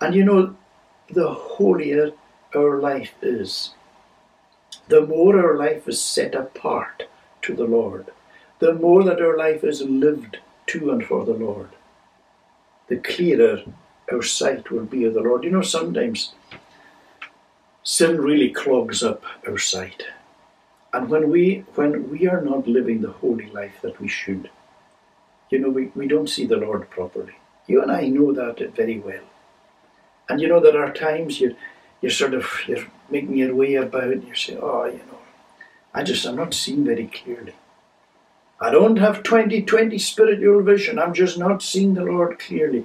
And 0.00 0.14
you 0.14 0.24
know, 0.24 0.56
the 1.10 1.28
holier 1.28 2.12
our 2.54 2.80
life 2.80 3.14
is, 3.20 3.74
the 4.90 5.06
more 5.06 5.38
our 5.38 5.56
life 5.56 5.88
is 5.88 6.02
set 6.02 6.34
apart 6.34 7.04
to 7.42 7.54
the 7.54 7.64
Lord, 7.64 8.10
the 8.58 8.74
more 8.74 9.04
that 9.04 9.22
our 9.22 9.38
life 9.38 9.62
is 9.62 9.82
lived 9.82 10.38
to 10.66 10.90
and 10.90 11.04
for 11.04 11.24
the 11.24 11.32
Lord, 11.32 11.70
the 12.88 12.96
clearer 12.96 13.62
our 14.12 14.22
sight 14.22 14.70
will 14.70 14.84
be 14.84 15.04
of 15.04 15.14
the 15.14 15.20
Lord. 15.20 15.44
You 15.44 15.50
know, 15.50 15.62
sometimes 15.62 16.34
sin 17.84 18.20
really 18.20 18.50
clogs 18.50 19.04
up 19.04 19.22
our 19.46 19.58
sight. 19.58 20.02
And 20.92 21.08
when 21.08 21.30
we 21.30 21.64
when 21.76 22.10
we 22.10 22.26
are 22.26 22.40
not 22.40 22.66
living 22.66 23.00
the 23.00 23.12
holy 23.12 23.48
life 23.50 23.80
that 23.82 24.00
we 24.00 24.08
should, 24.08 24.50
you 25.50 25.60
know, 25.60 25.70
we, 25.70 25.86
we 25.94 26.08
don't 26.08 26.28
see 26.28 26.46
the 26.46 26.56
Lord 26.56 26.90
properly. 26.90 27.34
You 27.68 27.80
and 27.80 27.92
I 27.92 28.08
know 28.08 28.32
that 28.32 28.74
very 28.74 28.98
well. 28.98 29.22
And 30.28 30.40
you 30.40 30.48
know 30.48 30.58
there 30.58 30.84
are 30.84 30.92
times 30.92 31.40
you 31.40 31.54
you're 32.00 32.10
sort 32.10 32.34
of 32.34 32.46
you're 32.66 32.86
making 33.10 33.36
your 33.36 33.54
way 33.54 33.74
about 33.74 34.04
and 34.04 34.26
you 34.26 34.34
say, 34.34 34.56
Oh, 34.60 34.84
you 34.84 34.98
know, 34.98 35.18
I 35.94 36.02
just 36.02 36.26
I'm 36.26 36.36
not 36.36 36.54
seeing 36.54 36.84
very 36.84 37.06
clearly. 37.06 37.54
I 38.60 38.70
don't 38.70 38.96
have 38.96 39.22
2020 39.22 39.98
spiritual 39.98 40.62
vision. 40.62 40.98
I'm 40.98 41.14
just 41.14 41.38
not 41.38 41.62
seeing 41.62 41.94
the 41.94 42.04
Lord 42.04 42.38
clearly. 42.38 42.84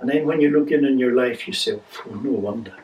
And 0.00 0.08
then 0.08 0.26
when 0.26 0.40
you 0.40 0.50
look 0.50 0.70
in 0.70 0.84
in 0.84 0.98
your 0.98 1.14
life, 1.14 1.46
you 1.46 1.52
say, 1.52 1.78
oh, 2.06 2.14
no 2.14 2.30
wonder, 2.30 2.74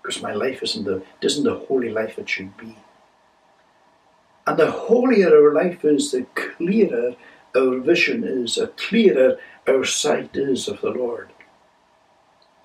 because 0.00 0.22
my 0.22 0.32
life 0.32 0.62
isn't 0.62 0.84
the 0.84 1.02
isn't 1.20 1.44
the 1.44 1.58
holy 1.68 1.90
life 1.90 2.18
it 2.18 2.28
should 2.28 2.56
be. 2.56 2.76
And 4.46 4.58
the 4.58 4.70
holier 4.70 5.28
our 5.28 5.52
life 5.52 5.84
is, 5.84 6.12
the 6.12 6.24
clearer 6.34 7.16
our 7.56 7.78
vision 7.78 8.22
is, 8.22 8.54
the 8.54 8.68
clearer 8.68 9.38
our 9.66 9.84
sight 9.84 10.36
is 10.36 10.68
of 10.68 10.80
the 10.80 10.90
Lord. 10.90 11.30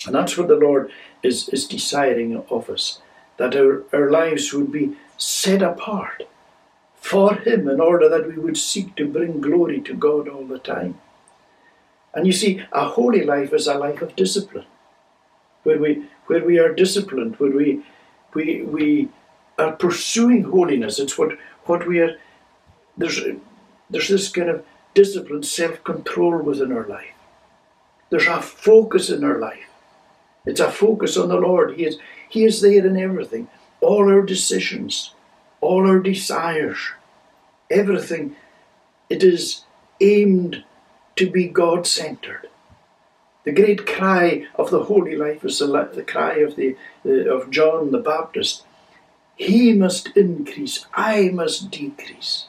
And 0.05 0.13
that's 0.13 0.37
what 0.37 0.47
the 0.47 0.55
Lord 0.55 0.91
is, 1.23 1.49
is 1.49 1.67
desiring 1.67 2.37
of 2.37 2.69
us 2.69 3.01
that 3.37 3.55
our, 3.55 3.83
our 3.93 4.09
lives 4.11 4.53
would 4.53 4.71
be 4.71 4.95
set 5.17 5.61
apart 5.61 6.23
for 6.95 7.35
Him 7.35 7.67
in 7.67 7.79
order 7.79 8.07
that 8.09 8.27
we 8.27 8.35
would 8.35 8.57
seek 8.57 8.95
to 8.95 9.07
bring 9.07 9.41
glory 9.41 9.81
to 9.81 9.93
God 9.93 10.27
all 10.27 10.45
the 10.45 10.59
time. 10.59 10.99
And 12.13 12.27
you 12.27 12.33
see, 12.33 12.63
a 12.71 12.85
holy 12.85 13.23
life 13.23 13.53
is 13.53 13.67
a 13.67 13.75
life 13.75 14.01
of 14.01 14.15
discipline, 14.15 14.65
where 15.63 15.79
we, 15.79 16.03
where 16.27 16.43
we 16.43 16.59
are 16.59 16.73
disciplined, 16.73 17.35
where 17.37 17.51
we, 17.51 17.81
we, 18.33 18.61
we 18.63 19.09
are 19.57 19.71
pursuing 19.73 20.43
holiness. 20.43 20.99
It's 20.99 21.17
what 21.17 21.37
what 21.65 21.87
we 21.87 21.99
are 21.99 22.17
there's 22.97 23.21
there's 23.89 24.09
this 24.09 24.29
kind 24.29 24.49
of 24.49 24.65
discipline, 24.93 25.43
self-control 25.43 26.39
within 26.39 26.71
our 26.71 26.87
life. 26.87 27.13
There's 28.09 28.27
a 28.27 28.41
focus 28.41 29.09
in 29.09 29.23
our 29.23 29.39
life. 29.39 29.70
It's 30.45 30.59
a 30.59 30.71
focus 30.71 31.17
on 31.17 31.29
the 31.29 31.35
Lord. 31.35 31.75
He 31.75 31.85
is 31.85 31.97
He 32.29 32.45
is 32.45 32.61
there 32.61 32.85
in 32.85 32.97
everything. 32.97 33.47
All 33.81 34.09
our 34.09 34.21
decisions, 34.21 35.13
all 35.59 35.87
our 35.87 35.99
desires, 35.99 36.79
everything. 37.69 38.35
It 39.09 39.23
is 39.23 39.63
aimed 39.99 40.63
to 41.15 41.29
be 41.29 41.47
God 41.47 41.85
centered. 41.85 42.47
The 43.43 43.51
great 43.51 43.87
cry 43.87 44.47
of 44.55 44.69
the 44.69 44.83
holy 44.83 45.15
life 45.15 45.43
is 45.43 45.59
the, 45.59 45.89
the 45.93 46.03
cry 46.03 46.35
of, 46.37 46.55
the, 46.55 46.77
uh, 47.05 47.35
of 47.35 47.49
John 47.49 47.91
the 47.91 47.97
Baptist 47.97 48.63
he 49.41 49.73
must 49.73 50.15
increase, 50.15 50.85
I 50.93 51.29
must 51.29 51.71
decrease. 51.71 52.45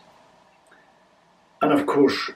And 1.63 1.73
of 1.73 1.87
course, 1.87 2.33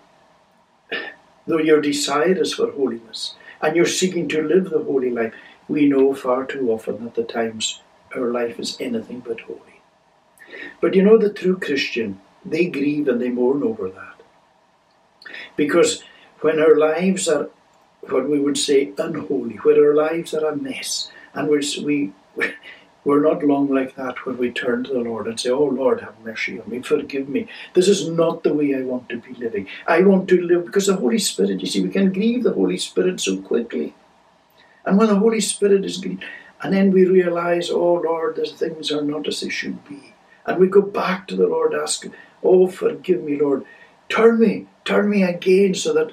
though 1.46 1.58
your 1.58 1.82
desire 1.82 2.40
is 2.40 2.54
for 2.54 2.72
holiness 2.72 3.34
and 3.60 3.76
you're 3.76 3.86
seeking 3.86 4.28
to 4.28 4.42
live 4.42 4.70
the 4.70 4.82
holy 4.82 5.10
life, 5.10 5.34
we 5.68 5.86
know 5.86 6.14
far 6.14 6.44
too 6.44 6.70
often 6.70 7.04
that 7.04 7.14
the 7.14 7.24
times 7.24 7.80
our 8.14 8.30
life 8.30 8.58
is 8.58 8.76
anything 8.80 9.20
but 9.20 9.40
holy. 9.40 9.80
But 10.80 10.94
you 10.94 11.02
know, 11.02 11.18
the 11.18 11.32
true 11.32 11.58
Christian, 11.58 12.20
they 12.44 12.66
grieve 12.66 13.08
and 13.08 13.20
they 13.20 13.28
mourn 13.28 13.62
over 13.62 13.88
that. 13.90 14.22
Because 15.56 16.02
when 16.40 16.60
our 16.60 16.76
lives 16.76 17.28
are 17.28 17.48
what 18.02 18.28
we 18.28 18.38
would 18.38 18.58
say 18.58 18.92
unholy, 18.98 19.56
when 19.56 19.78
our 19.78 19.94
lives 19.94 20.32
are 20.34 20.46
a 20.46 20.56
mess, 20.56 21.10
and 21.34 21.48
we're, 21.48 21.62
we, 21.82 22.12
we're 23.06 23.22
not 23.22 23.44
long 23.44 23.68
like 23.72 23.94
that 23.94 24.26
when 24.26 24.36
we 24.36 24.50
turn 24.50 24.82
to 24.82 24.92
the 24.92 24.98
Lord 24.98 25.28
and 25.28 25.38
say, 25.38 25.50
Oh 25.50 25.62
Lord, 25.64 26.00
have 26.00 26.18
mercy 26.24 26.60
on 26.60 26.68
me, 26.68 26.82
forgive 26.82 27.28
me. 27.28 27.46
This 27.72 27.88
is 27.88 28.08
not 28.08 28.42
the 28.42 28.52
way 28.52 28.74
I 28.74 28.80
want 28.80 29.08
to 29.10 29.18
be 29.18 29.32
living. 29.34 29.68
I 29.86 30.02
want 30.02 30.28
to 30.30 30.42
live 30.42 30.66
because 30.66 30.88
the 30.88 30.96
Holy 30.96 31.20
Spirit, 31.20 31.60
you 31.60 31.68
see, 31.68 31.82
we 31.82 31.90
can 31.90 32.12
grieve 32.12 32.42
the 32.42 32.52
Holy 32.52 32.76
Spirit 32.76 33.20
so 33.20 33.40
quickly. 33.40 33.94
And 34.84 34.98
when 34.98 35.06
the 35.06 35.20
Holy 35.20 35.40
Spirit 35.40 35.84
is 35.84 35.98
grieved, 35.98 36.24
and 36.60 36.74
then 36.74 36.90
we 36.90 37.04
realize, 37.04 37.70
oh 37.70 37.94
Lord, 37.94 38.34
these 38.36 38.52
things 38.52 38.90
are 38.90 39.02
not 39.02 39.28
as 39.28 39.40
they 39.40 39.50
should 39.50 39.86
be. 39.88 40.14
And 40.44 40.58
we 40.58 40.66
go 40.66 40.82
back 40.82 41.28
to 41.28 41.36
the 41.36 41.46
Lord, 41.46 41.74
asking, 41.74 42.12
Oh, 42.42 42.66
forgive 42.66 43.22
me, 43.22 43.38
Lord. 43.40 43.64
Turn 44.08 44.40
me, 44.40 44.66
turn 44.84 45.08
me 45.08 45.22
again 45.22 45.74
so 45.74 45.92
that 45.92 46.12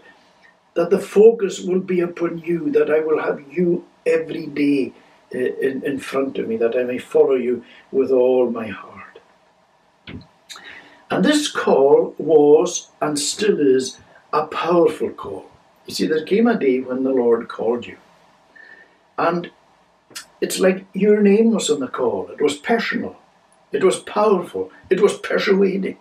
that 0.76 0.90
the 0.90 1.00
focus 1.00 1.60
will 1.60 1.80
be 1.80 2.00
upon 2.00 2.40
you, 2.40 2.72
that 2.72 2.90
I 2.90 3.00
will 3.00 3.22
have 3.22 3.42
you 3.52 3.86
every 4.06 4.48
day 4.48 4.94
in, 5.34 5.84
in 5.84 6.00
front 6.00 6.38
of 6.38 6.48
me, 6.48 6.58
that 6.58 6.76
I 6.78 6.84
may 6.84 6.98
follow 6.98 7.36
you 7.36 7.64
with 7.92 8.12
all 8.12 8.50
my 8.50 8.68
heart. 8.68 9.20
And 11.10 11.24
this 11.24 11.52
call 11.52 12.16
was 12.18 12.90
and 13.02 13.20
still 13.20 13.60
is 13.60 14.00
a 14.32 14.48
powerful 14.48 15.12
call. 15.12 15.46
You 15.86 15.94
see, 15.94 16.08
there 16.08 16.26
came 16.26 16.48
a 16.48 16.58
day 16.58 16.80
when 16.80 17.04
the 17.04 17.12
Lord 17.12 17.48
called 17.48 17.86
you. 17.86 17.98
And 19.18 19.52
it's 20.42 20.60
like 20.60 20.86
your 20.94 21.22
name 21.22 21.52
was 21.52 21.70
on 21.70 21.82
the 21.82 21.88
call. 21.88 22.30
It 22.32 22.42
was 22.42 22.56
personal. 22.56 23.16
It 23.72 23.84
was 23.84 24.00
powerful. 24.00 24.72
It 24.90 25.02
was 25.02 25.18
persuading. 25.18 25.98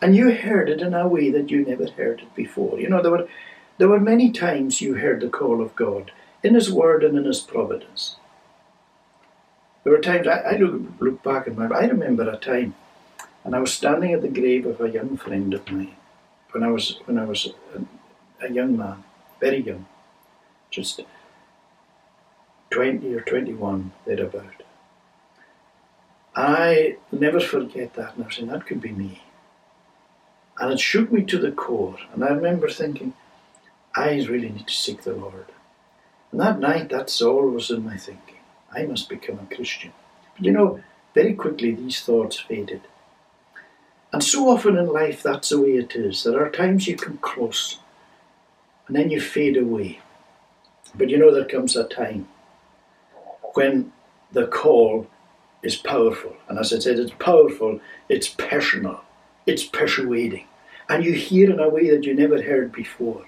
And 0.00 0.16
you 0.16 0.32
heard 0.34 0.68
it 0.68 0.80
in 0.80 0.94
a 0.94 1.06
way 1.06 1.30
that 1.30 1.50
you 1.50 1.64
never 1.64 1.86
heard 1.90 2.20
it 2.20 2.34
before. 2.34 2.80
You 2.80 2.88
know, 2.88 3.02
there 3.02 3.12
were 3.12 3.28
there 3.78 3.88
were 3.88 4.00
many 4.00 4.30
times 4.30 4.80
you 4.80 4.94
heard 4.94 5.20
the 5.20 5.28
call 5.28 5.62
of 5.62 5.74
God 5.74 6.12
in 6.42 6.54
His 6.54 6.70
Word 6.70 7.02
and 7.04 7.16
in 7.16 7.24
His 7.24 7.40
providence. 7.40 8.16
There 9.82 9.92
were 9.92 10.00
times 10.00 10.26
I, 10.28 10.38
I 10.40 10.56
look, 10.56 10.82
look 11.00 11.22
back 11.22 11.52
my 11.56 11.66
I 11.66 11.86
remember 11.86 12.28
a 12.28 12.36
time, 12.36 12.74
and 13.44 13.54
I 13.54 13.60
was 13.60 13.72
standing 13.72 14.12
at 14.12 14.22
the 14.22 14.28
grave 14.28 14.66
of 14.66 14.80
a 14.80 14.90
young 14.90 15.16
friend 15.16 15.52
of 15.54 15.70
mine 15.70 15.96
when 16.52 16.62
I 16.62 16.70
was 16.70 16.98
when 17.04 17.18
I 17.18 17.24
was 17.24 17.48
a, 17.74 18.46
a 18.46 18.52
young 18.52 18.76
man, 18.76 19.04
very 19.40 19.60
young, 19.60 19.86
just 20.70 21.00
twenty 22.70 23.14
or 23.14 23.20
twenty-one 23.20 23.92
thereabout. 24.06 24.62
I 26.34 26.96
never 27.10 27.40
forget 27.40 27.94
that, 27.94 28.14
and 28.14 28.24
I 28.24 28.26
was 28.26 28.36
saying 28.36 28.48
that 28.48 28.66
could 28.66 28.80
be 28.80 28.92
me. 28.92 29.22
And 30.58 30.72
it 30.72 30.80
shook 30.80 31.10
me 31.10 31.24
to 31.24 31.38
the 31.38 31.50
core. 31.50 31.98
And 32.12 32.24
I 32.24 32.28
remember 32.28 32.68
thinking, 32.68 33.14
I 33.96 34.14
really 34.14 34.50
need 34.50 34.68
to 34.68 34.74
seek 34.74 35.02
the 35.02 35.14
Lord. 35.14 35.46
And 36.30 36.40
that 36.40 36.58
night, 36.60 36.88
that's 36.88 37.20
all 37.20 37.48
was 37.48 37.70
in 37.70 37.84
my 37.84 37.96
thinking. 37.96 38.36
I 38.74 38.84
must 38.84 39.08
become 39.08 39.38
a 39.38 39.54
Christian. 39.54 39.92
But 40.36 40.44
you 40.44 40.52
know, 40.52 40.80
very 41.14 41.34
quickly 41.34 41.74
these 41.74 42.00
thoughts 42.00 42.38
faded. 42.38 42.82
And 44.12 44.22
so 44.22 44.48
often 44.48 44.76
in 44.76 44.86
life, 44.86 45.22
that's 45.22 45.50
the 45.50 45.60
way 45.60 45.76
it 45.76 45.96
is. 45.96 46.22
There 46.22 46.44
are 46.44 46.50
times 46.50 46.86
you 46.86 46.96
come 46.96 47.18
close, 47.18 47.78
and 48.86 48.96
then 48.96 49.10
you 49.10 49.20
fade 49.20 49.56
away. 49.56 50.00
But 50.94 51.08
you 51.08 51.18
know, 51.18 51.32
there 51.32 51.46
comes 51.46 51.76
a 51.76 51.84
time 51.84 52.28
when 53.54 53.92
the 54.32 54.46
call 54.46 55.06
is 55.62 55.76
powerful. 55.76 56.36
And 56.48 56.58
as 56.58 56.72
I 56.72 56.78
said, 56.78 56.98
it's 56.98 57.12
powerful, 57.18 57.80
it's 58.08 58.28
personal, 58.28 59.02
it's 59.46 59.64
persuading. 59.64 60.46
And 60.88 61.04
you 61.04 61.12
hear 61.12 61.50
in 61.50 61.60
a 61.60 61.70
way 61.70 61.88
that 61.90 62.04
you 62.04 62.14
never 62.14 62.42
heard 62.42 62.72
before 62.72 63.24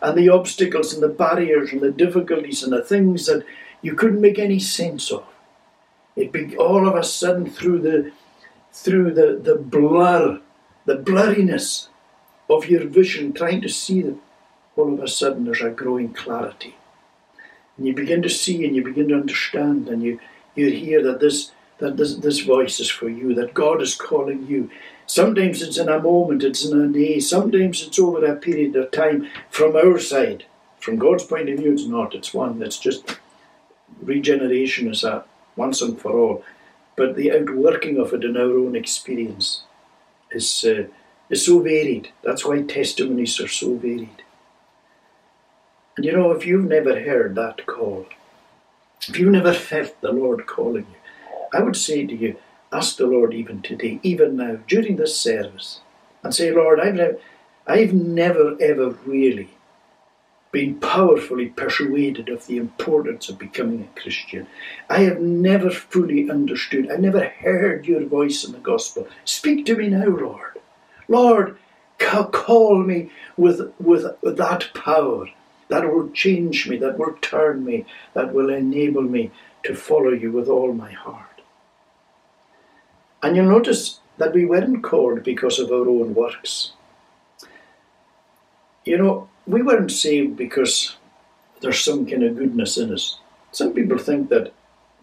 and 0.00 0.16
the 0.16 0.28
obstacles 0.28 0.92
and 0.92 1.02
the 1.02 1.08
barriers 1.08 1.72
and 1.72 1.80
the 1.80 1.90
difficulties 1.90 2.62
and 2.62 2.72
the 2.72 2.82
things 2.82 3.26
that 3.26 3.44
you 3.84 3.94
couldn't 3.94 4.20
make 4.20 4.38
any 4.38 4.58
sense 4.58 5.12
of. 5.12 5.24
It 6.16 6.32
be 6.32 6.56
all 6.56 6.88
of 6.88 6.94
a 6.94 7.04
sudden 7.04 7.50
through 7.50 7.80
the 7.82 8.12
through 8.72 9.12
the, 9.14 9.38
the 9.40 9.54
blur, 9.56 10.40
the 10.84 10.96
blurriness 10.96 11.88
of 12.50 12.66
your 12.66 12.84
vision, 12.86 13.32
trying 13.32 13.60
to 13.60 13.68
see 13.68 14.02
them, 14.02 14.20
all 14.76 14.92
of 14.92 15.00
a 15.00 15.06
sudden 15.06 15.44
there's 15.44 15.60
a 15.60 15.70
growing 15.70 16.12
clarity. 16.12 16.74
And 17.76 17.86
you 17.86 17.94
begin 17.94 18.20
to 18.22 18.28
see 18.28 18.64
and 18.64 18.74
you 18.74 18.82
begin 18.82 19.08
to 19.08 19.14
understand 19.14 19.88
and 19.88 20.02
you, 20.02 20.18
you 20.56 20.70
hear 20.70 21.02
that 21.04 21.20
this 21.20 21.52
that 21.78 21.96
this, 21.96 22.14
this 22.16 22.40
voice 22.40 22.78
is 22.78 22.88
for 22.88 23.08
you, 23.08 23.34
that 23.34 23.52
God 23.52 23.82
is 23.82 23.96
calling 23.96 24.46
you. 24.46 24.70
Sometimes 25.06 25.60
it's 25.60 25.76
in 25.76 25.88
a 25.88 26.00
moment, 26.00 26.44
it's 26.44 26.64
in 26.64 26.80
a 26.80 26.86
day, 26.86 27.18
sometimes 27.18 27.82
it's 27.82 27.98
over 27.98 28.24
a 28.24 28.36
period 28.36 28.76
of 28.76 28.92
time 28.92 29.28
from 29.50 29.74
our 29.76 29.98
side. 29.98 30.44
From 30.78 30.96
God's 30.96 31.24
point 31.24 31.48
of 31.48 31.58
view, 31.58 31.72
it's 31.72 31.86
not. 31.86 32.14
It's 32.14 32.32
one 32.32 32.60
that's 32.60 32.78
just 32.78 33.18
regeneration 34.02 34.90
is 34.90 35.04
a 35.04 35.24
once 35.56 35.82
and 35.82 36.00
for 36.00 36.12
all. 36.12 36.44
But 36.96 37.16
the 37.16 37.32
outworking 37.32 37.98
of 37.98 38.12
it 38.12 38.24
in 38.24 38.36
our 38.36 38.56
own 38.58 38.76
experience 38.76 39.64
is, 40.30 40.64
uh, 40.64 40.84
is 41.28 41.46
so 41.46 41.60
varied. 41.60 42.10
That's 42.22 42.44
why 42.44 42.62
testimonies 42.62 43.40
are 43.40 43.48
so 43.48 43.74
varied. 43.74 44.22
And 45.96 46.04
you 46.04 46.12
know, 46.12 46.32
if 46.32 46.46
you've 46.46 46.64
never 46.64 47.00
heard 47.00 47.34
that 47.34 47.66
call, 47.66 48.06
if 49.08 49.18
you've 49.18 49.32
never 49.32 49.52
felt 49.52 50.00
the 50.00 50.12
Lord 50.12 50.46
calling 50.46 50.86
you, 50.90 51.38
I 51.52 51.62
would 51.62 51.76
say 51.76 52.06
to 52.06 52.14
you, 52.14 52.36
ask 52.72 52.96
the 52.96 53.06
Lord 53.06 53.32
even 53.32 53.62
today, 53.62 54.00
even 54.02 54.36
now, 54.36 54.58
during 54.66 54.96
this 54.96 55.18
service, 55.20 55.80
and 56.22 56.34
say, 56.34 56.50
Lord, 56.50 56.80
I've 56.80 56.94
never, 56.94 57.18
I've 57.66 57.94
never 57.94 58.56
ever 58.60 58.90
really 59.06 59.50
been 60.54 60.78
powerfully 60.78 61.46
persuaded 61.48 62.28
of 62.28 62.46
the 62.46 62.56
importance 62.56 63.28
of 63.28 63.36
becoming 63.36 63.82
a 63.82 64.00
Christian. 64.00 64.46
I 64.88 65.00
have 65.00 65.20
never 65.20 65.68
fully 65.68 66.30
understood, 66.30 66.88
I've 66.90 67.00
never 67.00 67.24
heard 67.24 67.86
your 67.86 68.06
voice 68.06 68.44
in 68.44 68.52
the 68.52 68.58
gospel. 68.58 69.08
Speak 69.24 69.66
to 69.66 69.74
me 69.74 69.88
now, 69.88 70.06
Lord. 70.06 70.60
Lord, 71.08 71.58
call 71.98 72.78
me 72.84 73.10
with, 73.36 73.72
with 73.80 74.04
that 74.22 74.70
power 74.74 75.26
that 75.68 75.92
will 75.92 76.10
change 76.10 76.68
me, 76.68 76.76
that 76.76 76.98
will 76.98 77.14
turn 77.20 77.64
me, 77.64 77.84
that 78.12 78.32
will 78.32 78.48
enable 78.48 79.02
me 79.02 79.32
to 79.64 79.74
follow 79.74 80.10
you 80.12 80.30
with 80.30 80.48
all 80.48 80.72
my 80.72 80.92
heart. 80.92 81.40
And 83.24 83.34
you'll 83.34 83.46
notice 83.46 83.98
that 84.18 84.34
we 84.34 84.44
weren't 84.44 84.84
called 84.84 85.24
because 85.24 85.58
of 85.58 85.72
our 85.72 85.88
own 85.88 86.14
works. 86.14 86.74
You 88.84 88.98
know, 88.98 89.28
we 89.46 89.62
weren't 89.62 89.92
saved 89.92 90.36
because 90.36 90.96
there's 91.60 91.80
some 91.80 92.06
kind 92.06 92.22
of 92.22 92.36
goodness 92.36 92.76
in 92.76 92.92
us. 92.92 93.18
Some 93.52 93.72
people 93.72 93.98
think 93.98 94.28
that 94.30 94.52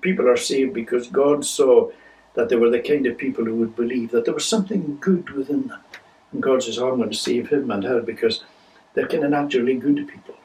people 0.01 0.27
are 0.27 0.37
saved 0.37 0.73
because 0.73 1.07
God 1.07 1.45
saw 1.45 1.91
that 2.33 2.49
they 2.49 2.55
were 2.55 2.69
the 2.69 2.79
kind 2.79 3.05
of 3.05 3.17
people 3.17 3.45
who 3.45 3.55
would 3.55 3.75
believe 3.75 4.11
that 4.11 4.25
there 4.25 4.33
was 4.33 4.45
something 4.45 4.97
good 4.99 5.29
within 5.31 5.67
them. 5.67 5.79
And 6.31 6.41
God 6.41 6.63
says, 6.63 6.77
oh, 6.77 6.91
I'm 6.91 6.97
going 6.97 7.09
to 7.09 7.15
save 7.15 7.49
him 7.49 7.71
and 7.71 7.83
her 7.83 8.01
because 8.01 8.43
they're 8.93 9.07
kind 9.07 9.23
of 9.23 9.31
naturally 9.31 9.75
good 9.75 10.07
people. 10.07 10.35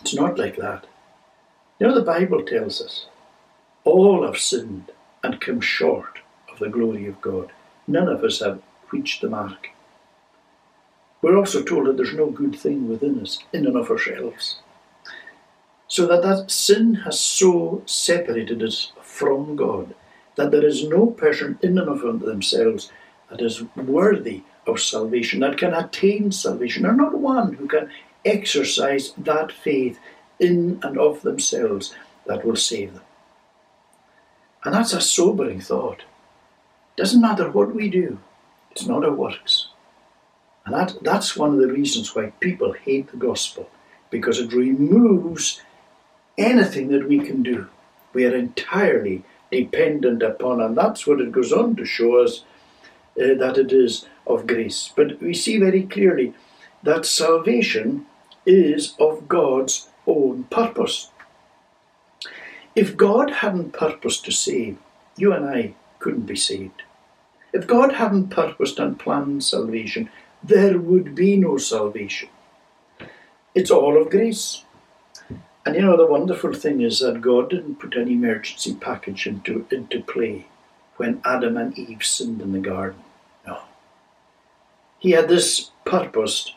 It's 0.00 0.14
not 0.14 0.38
like 0.38 0.56
that. 0.56 0.86
You 1.78 1.86
know, 1.86 1.94
the 1.94 2.02
Bible 2.02 2.42
tells 2.42 2.80
us 2.80 3.06
all 3.84 4.26
have 4.26 4.38
sinned 4.38 4.90
and 5.22 5.40
come 5.40 5.60
short 5.60 6.18
of 6.50 6.58
the 6.58 6.68
glory 6.68 7.06
of 7.06 7.20
God. 7.20 7.52
None 7.86 8.08
of 8.08 8.24
us 8.24 8.40
have 8.40 8.60
reached 8.90 9.20
the 9.20 9.28
mark. 9.28 9.68
We're 11.26 11.38
also 11.38 11.60
told 11.60 11.88
that 11.88 11.96
there's 11.96 12.14
no 12.14 12.30
good 12.30 12.54
thing 12.54 12.88
within 12.88 13.20
us, 13.20 13.40
in 13.52 13.66
and 13.66 13.76
of 13.76 13.90
ourselves. 13.90 14.60
So 15.88 16.06
that 16.06 16.22
that 16.22 16.52
sin 16.52 16.94
has 17.04 17.18
so 17.18 17.82
separated 17.84 18.62
us 18.62 18.92
from 19.02 19.56
God 19.56 19.92
that 20.36 20.52
there 20.52 20.64
is 20.64 20.84
no 20.84 21.06
person 21.06 21.58
in 21.62 21.78
and 21.78 21.88
of 21.88 22.20
themselves 22.20 22.92
that 23.28 23.40
is 23.40 23.64
worthy 23.74 24.44
of 24.68 24.78
salvation, 24.78 25.40
that 25.40 25.58
can 25.58 25.74
attain 25.74 26.30
salvation. 26.30 26.84
There's 26.84 26.96
not 26.96 27.18
one 27.18 27.54
who 27.54 27.66
can 27.66 27.90
exercise 28.24 29.10
that 29.18 29.50
faith 29.50 29.98
in 30.38 30.78
and 30.84 30.96
of 30.96 31.22
themselves 31.22 31.92
that 32.26 32.46
will 32.46 32.54
save 32.54 32.94
them. 32.94 33.02
And 34.64 34.74
that's 34.74 34.92
a 34.92 35.00
sobering 35.00 35.60
thought. 35.60 36.04
Doesn't 36.96 37.20
matter 37.20 37.50
what 37.50 37.74
we 37.74 37.90
do, 37.90 38.20
it's 38.70 38.86
not 38.86 39.04
our 39.04 39.12
works. 39.12 39.65
And 40.66 40.74
that, 40.74 40.96
that's 41.02 41.36
one 41.36 41.54
of 41.54 41.60
the 41.60 41.72
reasons 41.72 42.14
why 42.14 42.32
people 42.40 42.72
hate 42.72 43.10
the 43.10 43.16
gospel, 43.16 43.70
because 44.10 44.40
it 44.40 44.52
removes 44.52 45.62
anything 46.36 46.88
that 46.88 47.08
we 47.08 47.20
can 47.20 47.42
do. 47.42 47.68
We 48.12 48.26
are 48.26 48.34
entirely 48.34 49.24
dependent 49.50 50.22
upon, 50.22 50.60
and 50.60 50.76
that's 50.76 51.06
what 51.06 51.20
it 51.20 51.30
goes 51.30 51.52
on 51.52 51.76
to 51.76 51.84
show 51.84 52.22
us 52.22 52.42
uh, 53.18 53.34
that 53.38 53.56
it 53.56 53.72
is 53.72 54.06
of 54.26 54.46
grace. 54.46 54.92
But 54.94 55.22
we 55.22 55.34
see 55.34 55.58
very 55.58 55.84
clearly 55.84 56.34
that 56.82 57.06
salvation 57.06 58.06
is 58.44 58.94
of 58.98 59.28
God's 59.28 59.88
own 60.06 60.44
purpose. 60.44 61.10
If 62.74 62.96
God 62.96 63.30
hadn't 63.30 63.72
purposed 63.72 64.24
to 64.24 64.32
save, 64.32 64.78
you 65.16 65.32
and 65.32 65.46
I 65.48 65.74
couldn't 66.00 66.26
be 66.26 66.36
saved. 66.36 66.82
If 67.52 67.66
God 67.66 67.94
hadn't 67.94 68.28
purposed 68.28 68.78
and 68.78 68.98
planned 68.98 69.44
salvation, 69.44 70.10
there 70.42 70.78
would 70.78 71.14
be 71.14 71.36
no 71.36 71.58
salvation. 71.58 72.28
It's 73.54 73.70
all 73.70 74.00
of 74.00 74.10
grace. 74.10 74.62
And 75.64 75.74
you 75.74 75.82
know, 75.82 75.96
the 75.96 76.06
wonderful 76.06 76.52
thing 76.52 76.80
is 76.80 77.00
that 77.00 77.20
God 77.20 77.50
didn't 77.50 77.80
put 77.80 77.96
an 77.96 78.08
emergency 78.08 78.74
package 78.74 79.26
into, 79.26 79.66
into 79.70 80.00
play 80.00 80.46
when 80.96 81.20
Adam 81.24 81.56
and 81.56 81.76
Eve 81.78 82.04
sinned 82.04 82.40
in 82.40 82.52
the 82.52 82.58
garden. 82.58 83.02
No. 83.46 83.60
He 84.98 85.10
had 85.10 85.28
this 85.28 85.70
purposed 85.84 86.54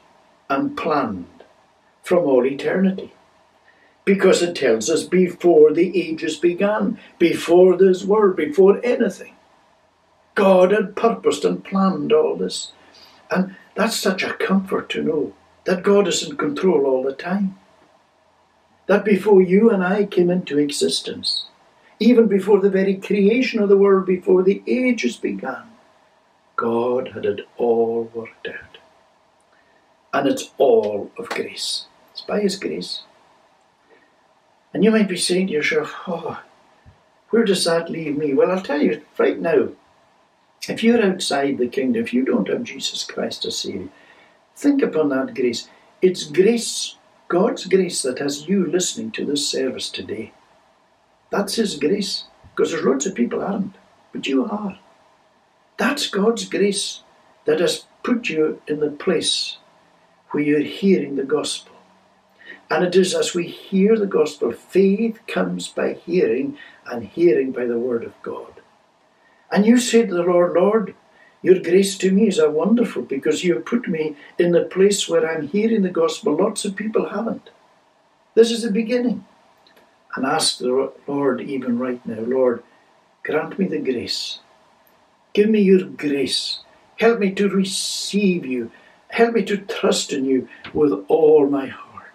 and 0.50 0.78
planned 0.78 1.44
from 2.04 2.20
all 2.20 2.46
eternity. 2.46 3.14
Because 4.06 4.42
it 4.42 4.56
tells 4.56 4.90
us 4.90 5.04
before 5.04 5.72
the 5.72 6.00
ages 6.00 6.36
began, 6.36 7.00
before 7.20 7.78
this 7.78 8.04
world, 8.04 8.36
before 8.36 8.84
anything. 8.84 9.36
God 10.34 10.72
had 10.72 10.96
purposed 10.96 11.46
and 11.46 11.64
planned 11.64 12.12
all 12.12 12.36
this. 12.36 12.72
And 13.30 13.56
that's 13.80 13.96
such 13.96 14.24
a 14.24 14.34
comfort 14.34 14.90
to 14.90 15.02
know 15.02 15.34
that 15.64 15.84
God 15.84 16.06
is 16.06 16.22
in 16.22 16.36
control 16.36 16.86
all 16.86 17.02
the 17.02 17.14
time 17.14 17.58
that 18.88 19.06
before 19.06 19.42
you 19.42 19.70
and 19.70 19.84
I 19.84 20.04
came 20.04 20.30
into 20.30 20.58
existence, 20.58 21.46
even 22.00 22.28
before 22.28 22.60
the 22.60 22.72
very 22.72 22.96
creation 22.96 23.62
of 23.62 23.70
the 23.70 23.78
world, 23.78 24.08
before 24.08 24.44
the 24.44 24.64
ages 24.68 25.16
began, 25.16 25.64
God 26.56 27.10
had 27.10 27.24
it 27.24 27.48
all 27.56 28.10
worked 28.14 28.48
out. 28.48 28.80
And 30.12 30.28
it's 30.28 30.50
all 30.58 31.12
of 31.18 31.30
grace. 31.30 31.86
It's 32.12 32.22
by 32.22 32.42
His 32.42 32.58
grace. 32.58 33.04
And 34.74 34.84
you 34.84 34.92
might 34.92 35.08
be 35.08 35.18
saying 35.18 35.48
to 35.48 35.54
yourself, 35.54 35.94
oh, 36.06 36.42
where 37.30 37.46
does 37.46 37.64
that 37.64 37.90
leave 37.90 38.18
me? 38.18 38.34
Well, 38.34 38.52
I'll 38.52 38.62
tell 38.62 38.82
you 38.82 39.04
right 39.18 39.40
now. 39.40 39.70
If 40.68 40.84
you're 40.84 41.01
outside 41.01 41.57
the 41.57 41.68
kingdom, 41.68 42.03
if 42.03 42.14
you 42.14 42.26
don't 42.26 42.49
have 42.49 42.64
Jesus 42.64 43.03
Christ 43.03 43.45
as 43.45 43.57
Savior, 43.57 43.89
think 44.55 44.82
upon 44.82 45.10
that 45.10 45.34
grace. 45.34 45.70
It's 46.01 46.26
grace 46.26 46.95
God's 47.30 47.66
grace 47.66 48.01
that 48.01 48.20
has 48.20 48.47
you 48.47 48.66
listening 48.66 49.12
to 49.12 49.26
this 49.26 49.47
service 49.47 49.89
today. 49.89 50.34
That's 51.30 51.55
His 51.55 51.78
grace. 51.78 52.26
Because 52.55 52.72
there's 52.72 52.84
lots 52.84 53.05
of 53.05 53.16
people 53.16 53.41
aren't, 53.41 53.76
but 54.12 54.28
you 54.28 54.43
are. 54.45 54.80
That's 55.78 56.10
God's 56.10 56.49
grace 56.49 57.03
that 57.45 57.62
has 57.62 57.86
put 58.03 58.28
you 58.28 58.62
in 58.68 58.80
the 58.80 58.89
place 58.89 59.57
where 60.32 60.43
you're 60.43 60.60
hearing 60.60 61.16
the 61.16 61.24
gospel. 61.24 61.76
And 62.70 62.84
it 62.84 62.95
is 62.95 63.16
as 63.16 63.34
we 63.34 63.47
hear 63.47 63.97
the 63.97 64.07
gospel, 64.07 64.51
faith 64.51 65.20
comes 65.28 65.68
by 65.68 65.93
hearing, 65.93 66.57
and 66.86 67.03
hearing 67.05 67.51
by 67.51 67.66
the 67.66 67.80
word 67.80 68.03
of 68.03 68.20
God. 68.22 68.59
And 69.52 69.66
you 69.66 69.78
say 69.78 70.06
to 70.06 70.14
the 70.14 70.24
Lord, 70.24 70.54
Lord, 70.54 70.95
your 71.41 71.60
grace 71.60 71.97
to 72.00 72.12
me 72.12 72.28
is 72.28 72.38
a 72.38 72.50
wonderful 72.50 73.04
because 73.04 73.43
you 73.43 73.56
have 73.56 73.66
put 73.66 73.88
me 73.88 74.16
in 74.38 74.52
the 74.52 74.64
place 74.64 75.08
where 75.08 75.30
I'm 75.30 75.47
hearing 75.47 75.84
the 75.84 75.89
gospel. 75.89 76.36
Lots 76.36 76.66
of 76.66 76.76
people 76.76 77.10
haven't. 77.10 77.50
This 78.36 78.52
is 78.52 78.64
the 78.64 78.72
beginning. 78.72 79.26
And 80.16 80.26
ask 80.26 80.58
the 80.58 80.91
Lord 81.08 81.41
even 81.41 81.80
right 81.80 82.04
now, 82.06 82.22
Lord, 82.22 82.64
grant 83.24 83.58
me 83.58 83.68
the 83.68 83.80
grace. 83.80 84.39
Give 85.34 85.50
me 85.50 85.62
your 85.62 85.86
grace. 85.86 86.60
Help 87.00 87.20
me 87.20 87.32
to 87.36 87.47
receive 87.47 88.45
you. 88.45 88.72
Help 89.10 89.36
me 89.36 89.43
to 89.45 89.58
trust 89.58 90.12
in 90.12 90.26
you 90.26 90.50
with 90.74 90.91
all 91.08 91.47
my 91.47 91.68
heart. 91.68 92.14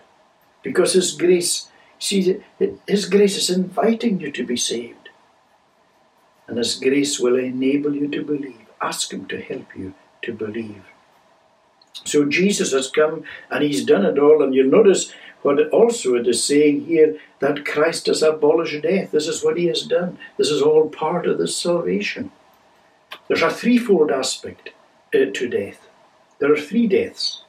Because 0.62 0.92
His 0.92 1.12
grace, 1.12 1.70
see, 1.98 2.42
His 2.86 3.08
grace 3.08 3.36
is 3.36 3.50
inviting 3.50 4.20
you 4.20 4.30
to 4.32 4.44
be 4.44 4.56
saved. 4.56 5.03
And 6.46 6.58
His 6.58 6.76
grace 6.76 7.18
will 7.18 7.38
enable 7.38 7.94
you 7.94 8.08
to 8.08 8.22
believe 8.22 8.64
ask 8.84 9.12
Him 9.12 9.26
to 9.26 9.40
help 9.40 9.76
you 9.76 9.94
to 10.22 10.32
believe. 10.32 10.84
So 12.04 12.24
Jesus 12.24 12.72
has 12.72 12.90
come 12.90 13.24
and 13.50 13.64
He's 13.64 13.84
done 13.84 14.04
it 14.04 14.18
all. 14.18 14.42
And 14.42 14.54
you'll 14.54 14.70
notice 14.70 15.12
what 15.42 15.68
also 15.70 16.14
it 16.14 16.26
is 16.26 16.42
saying 16.42 16.86
here 16.86 17.18
that 17.40 17.66
Christ 17.66 18.06
has 18.06 18.22
abolished 18.22 18.82
death. 18.82 19.10
This 19.10 19.26
is 19.26 19.42
what 19.42 19.56
He 19.56 19.66
has 19.66 19.82
done. 19.82 20.18
This 20.36 20.50
is 20.50 20.62
all 20.62 20.88
part 20.88 21.26
of 21.26 21.38
the 21.38 21.48
salvation. 21.48 22.30
There's 23.28 23.42
a 23.42 23.50
threefold 23.50 24.10
aspect 24.10 24.70
uh, 25.14 25.26
to 25.32 25.48
death. 25.48 25.88
There 26.38 26.52
are 26.52 26.58
three 26.58 26.86
deaths. 26.86 27.42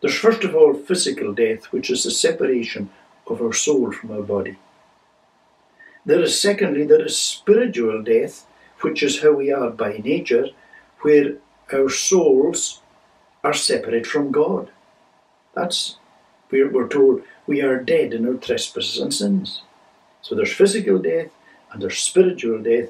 There's 0.00 0.14
first 0.14 0.44
of 0.44 0.54
all 0.54 0.72
physical 0.72 1.34
death, 1.34 1.66
which 1.66 1.90
is 1.90 2.04
the 2.04 2.10
separation 2.10 2.90
of 3.26 3.42
our 3.42 3.52
soul 3.52 3.92
from 3.92 4.12
our 4.12 4.22
body. 4.22 4.56
There 6.10 6.22
is 6.22 6.40
secondly, 6.40 6.82
there 6.86 7.06
is 7.06 7.16
spiritual 7.16 8.02
death, 8.02 8.44
which 8.80 9.00
is 9.00 9.22
how 9.22 9.30
we 9.30 9.52
are 9.52 9.70
by 9.70 9.98
nature, 9.98 10.48
where 11.02 11.36
our 11.72 11.88
souls 11.88 12.82
are 13.44 13.52
separate 13.52 14.08
from 14.08 14.32
God. 14.32 14.72
That's 15.54 15.98
we're, 16.50 16.68
we're 16.68 16.88
told 16.88 17.22
we 17.46 17.62
are 17.62 17.78
dead 17.80 18.12
in 18.12 18.26
our 18.26 18.34
trespasses 18.34 18.98
and 18.98 19.14
sins. 19.14 19.62
So 20.20 20.34
there's 20.34 20.52
physical 20.52 20.98
death 20.98 21.30
and 21.70 21.80
there's 21.80 21.98
spiritual 21.98 22.60
death, 22.60 22.88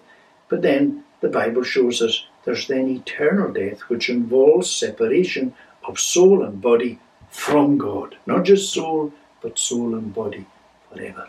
but 0.49 0.63
then 0.63 1.05
the 1.21 1.29
Bible 1.29 1.63
shows 1.63 2.01
us 2.01 2.25
there's 2.47 2.69
then 2.69 2.89
eternal 2.89 3.53
death, 3.53 3.81
which 3.91 4.09
involves 4.09 4.71
separation 4.71 5.55
of 5.87 6.01
soul 6.01 6.43
and 6.43 6.63
body 6.63 6.99
from 7.29 7.77
God. 7.77 8.17
Not 8.25 8.47
just 8.47 8.73
soul, 8.73 9.13
but 9.43 9.59
soul 9.59 9.95
and 9.95 10.15
body 10.15 10.47
forever. 10.89 11.29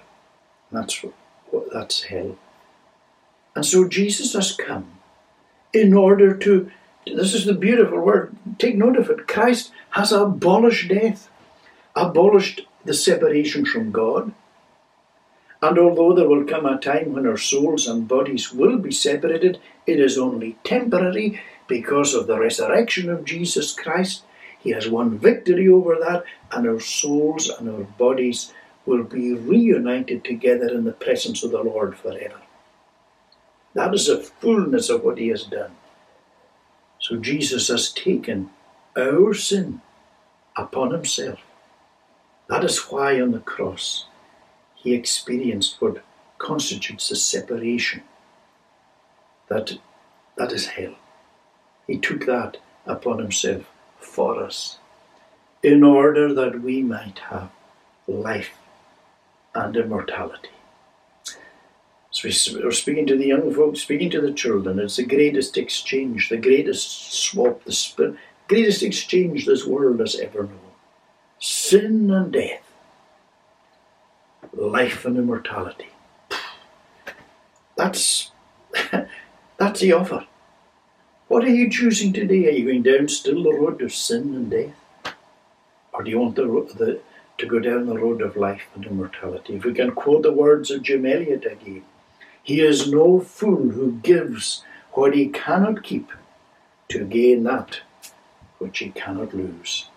And 0.69 0.79
that's 0.79 1.03
what, 1.03 1.13
that's 1.71 2.03
hell. 2.03 2.37
And 3.55 3.65
so 3.65 3.87
Jesus 3.87 4.33
has 4.33 4.55
come 4.55 4.99
in 5.73 5.93
order 5.93 6.35
to, 6.35 6.71
this 7.05 7.33
is 7.33 7.45
the 7.45 7.53
beautiful 7.53 7.99
word, 7.99 8.35
take 8.57 8.75
note 8.75 8.97
of 8.97 9.09
it. 9.09 9.27
Christ 9.27 9.71
has 9.91 10.11
abolished 10.11 10.89
death, 10.89 11.29
abolished 11.95 12.61
the 12.85 12.93
separation 12.93 13.65
from 13.65 13.91
God. 13.91 14.33
And 15.61 15.77
although 15.77 16.15
there 16.15 16.27
will 16.27 16.45
come 16.45 16.65
a 16.65 16.79
time 16.79 17.13
when 17.13 17.27
our 17.27 17.37
souls 17.37 17.87
and 17.87 18.07
bodies 18.07 18.51
will 18.51 18.79
be 18.79 18.91
separated, 18.91 19.59
it 19.85 19.99
is 19.99 20.17
only 20.17 20.57
temporary 20.63 21.39
because 21.67 22.15
of 22.15 22.27
the 22.27 22.39
resurrection 22.39 23.09
of 23.09 23.25
Jesus 23.25 23.73
Christ. 23.73 24.23
He 24.59 24.71
has 24.71 24.89
won 24.89 25.19
victory 25.19 25.67
over 25.67 25.95
that, 25.99 26.23
and 26.51 26.67
our 26.67 26.79
souls 26.79 27.49
and 27.49 27.69
our 27.69 27.83
bodies 27.83 28.53
will 28.91 29.03
be 29.05 29.33
reunited 29.33 30.25
together 30.25 30.67
in 30.67 30.83
the 30.83 30.91
presence 30.91 31.43
of 31.43 31.51
the 31.51 31.63
Lord 31.63 31.97
forever. 31.97 32.41
That 33.73 33.93
is 33.93 34.07
the 34.07 34.17
fullness 34.17 34.89
of 34.89 35.05
what 35.05 35.17
he 35.17 35.29
has 35.29 35.43
done. 35.43 35.71
So 36.99 37.15
Jesus 37.15 37.69
has 37.69 37.89
taken 37.89 38.49
our 38.97 39.33
sin 39.33 39.79
upon 40.57 40.91
himself. 40.91 41.39
That 42.49 42.65
is 42.65 42.79
why 42.91 43.21
on 43.21 43.31
the 43.31 43.39
cross 43.39 44.07
he 44.75 44.93
experienced 44.93 45.81
what 45.81 46.03
constitutes 46.37 47.07
the 47.07 47.15
separation. 47.15 48.03
That, 49.47 49.77
that 50.37 50.51
is 50.51 50.65
hell. 50.65 50.95
He 51.87 51.97
took 51.97 52.25
that 52.25 52.57
upon 52.85 53.19
himself 53.19 53.63
for 53.99 54.43
us 54.43 54.79
in 55.63 55.81
order 55.81 56.33
that 56.33 56.61
we 56.61 56.81
might 56.81 57.19
have 57.29 57.51
life 58.05 58.51
and 59.53 59.75
immortality. 59.75 60.49
So 62.11 62.29
we're 62.61 62.71
speaking 62.71 63.07
to 63.07 63.17
the 63.17 63.27
young 63.27 63.53
folks, 63.53 63.81
speaking 63.81 64.09
to 64.11 64.21
the 64.21 64.33
children. 64.33 64.79
It's 64.79 64.97
the 64.97 65.05
greatest 65.05 65.57
exchange, 65.57 66.29
the 66.29 66.37
greatest 66.37 67.13
swap, 67.13 67.63
the 67.63 68.17
greatest 68.47 68.83
exchange 68.83 69.45
this 69.45 69.65
world 69.65 70.01
has 70.01 70.19
ever 70.19 70.43
known. 70.43 70.59
Sin 71.39 72.11
and 72.11 72.33
death, 72.33 72.63
life 74.53 75.05
and 75.05 75.17
immortality. 75.17 75.87
That's 77.77 78.31
that's 79.57 79.79
the 79.79 79.93
offer. 79.93 80.27
What 81.29 81.45
are 81.45 81.55
you 81.55 81.69
choosing 81.69 82.11
today? 82.11 82.47
Are 82.47 82.51
you 82.51 82.65
going 82.65 82.83
down 82.83 83.07
still 83.07 83.41
the 83.41 83.53
road 83.53 83.81
of 83.81 83.93
sin 83.93 84.35
and 84.35 84.51
death, 84.51 85.15
or 85.93 86.03
do 86.03 86.11
you 86.11 86.19
want 86.19 86.35
the, 86.35 86.43
the 86.77 86.99
to 87.41 87.47
go 87.47 87.59
down 87.59 87.85
the 87.85 87.97
road 87.97 88.21
of 88.21 88.37
life 88.37 88.63
and 88.73 88.85
immortality? 88.85 89.55
If 89.55 89.65
we 89.65 89.73
can 89.73 89.91
quote 89.91 90.23
the 90.23 90.31
words 90.31 90.71
of 90.71 90.83
Jim 90.83 91.05
Elliot 91.05 91.45
again. 91.45 91.83
He 92.43 92.61
is 92.61 92.91
no 92.91 93.19
fool 93.19 93.69
who 93.69 93.99
gives 94.03 94.63
what 94.93 95.13
he 95.13 95.27
cannot 95.27 95.83
keep 95.83 96.09
to 96.89 97.05
gain 97.05 97.43
that 97.43 97.81
which 98.57 98.79
he 98.79 98.89
cannot 98.91 99.33
lose. 99.33 99.89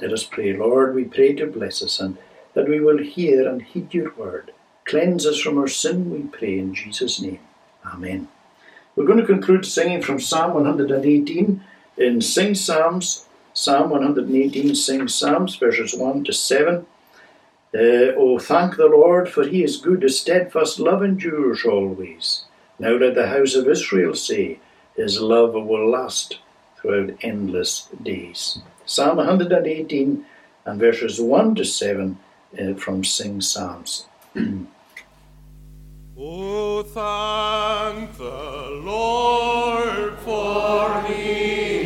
Let 0.00 0.12
us 0.12 0.24
pray, 0.24 0.52
Lord, 0.52 0.94
we 0.94 1.04
pray 1.04 1.34
to 1.34 1.46
bless 1.46 1.82
us 1.82 2.00
and 2.00 2.16
that 2.54 2.68
we 2.68 2.80
will 2.80 2.98
hear 2.98 3.48
and 3.48 3.62
heed 3.62 3.94
your 3.94 4.12
word. 4.14 4.52
Cleanse 4.84 5.26
us 5.26 5.40
from 5.40 5.58
our 5.58 5.68
sin, 5.68 6.10
we 6.10 6.22
pray 6.22 6.58
in 6.58 6.74
Jesus' 6.74 7.20
name. 7.20 7.40
Amen. 7.84 8.28
We're 8.96 9.06
going 9.06 9.20
to 9.20 9.26
conclude 9.26 9.64
singing 9.64 10.02
from 10.02 10.20
Psalm 10.20 10.54
118 10.54 11.62
in 11.96 12.20
Sing 12.20 12.54
Psalms, 12.54 13.27
Psalm 13.58 13.90
118, 13.90 14.72
Sing 14.72 15.08
Psalms, 15.08 15.56
verses 15.56 15.92
1 15.92 16.22
to 16.22 16.32
7. 16.32 16.86
Uh, 17.74 18.14
oh, 18.16 18.38
thank 18.38 18.76
the 18.76 18.86
Lord, 18.86 19.28
for 19.28 19.42
he 19.42 19.64
is 19.64 19.78
good, 19.78 20.02
his 20.02 20.20
steadfast 20.20 20.78
love 20.78 21.02
endures 21.02 21.64
always. 21.64 22.44
Now 22.78 22.92
let 22.92 23.16
the 23.16 23.26
house 23.26 23.56
of 23.56 23.66
Israel 23.68 24.14
say, 24.14 24.60
his 24.94 25.20
love 25.20 25.54
will 25.54 25.90
last 25.90 26.38
throughout 26.76 27.16
endless 27.22 27.88
days. 28.00 28.60
Psalm 28.86 29.16
118 29.16 30.24
and 30.64 30.78
verses 30.78 31.20
1 31.20 31.56
to 31.56 31.64
7 31.64 32.16
uh, 32.60 32.74
from 32.74 33.02
Sing 33.02 33.40
Psalms. 33.40 34.06
oh, 36.16 36.84
thank 36.84 38.16
the 38.18 38.80
Lord 38.84 40.16
for 40.20 41.02
he 41.08 41.77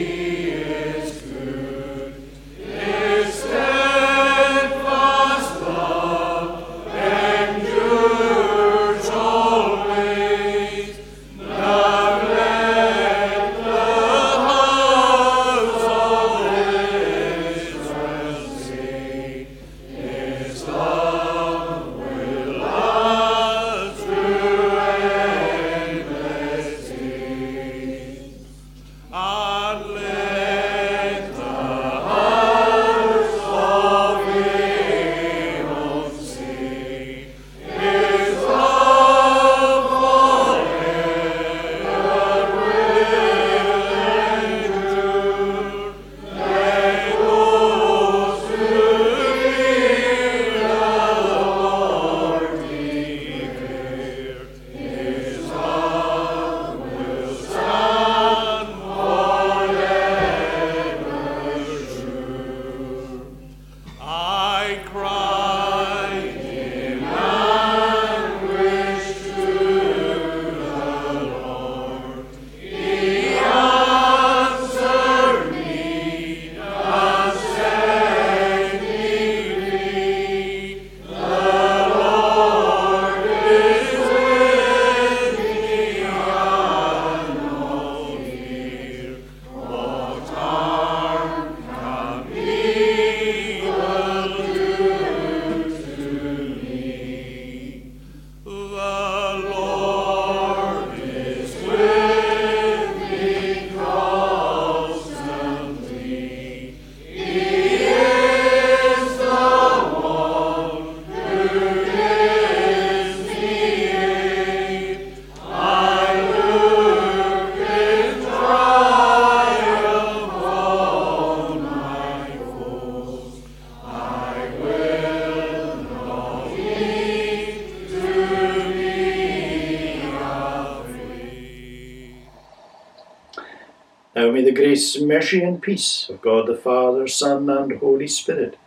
mercy, 135.01 135.43
and 135.43 135.61
peace 135.61 136.09
of 136.09 136.21
God 136.23 136.47
the 136.47 136.57
Father, 136.57 137.07
Son, 137.07 137.49
and 137.51 137.73
Holy 137.79 138.09
Spirit 138.09 138.59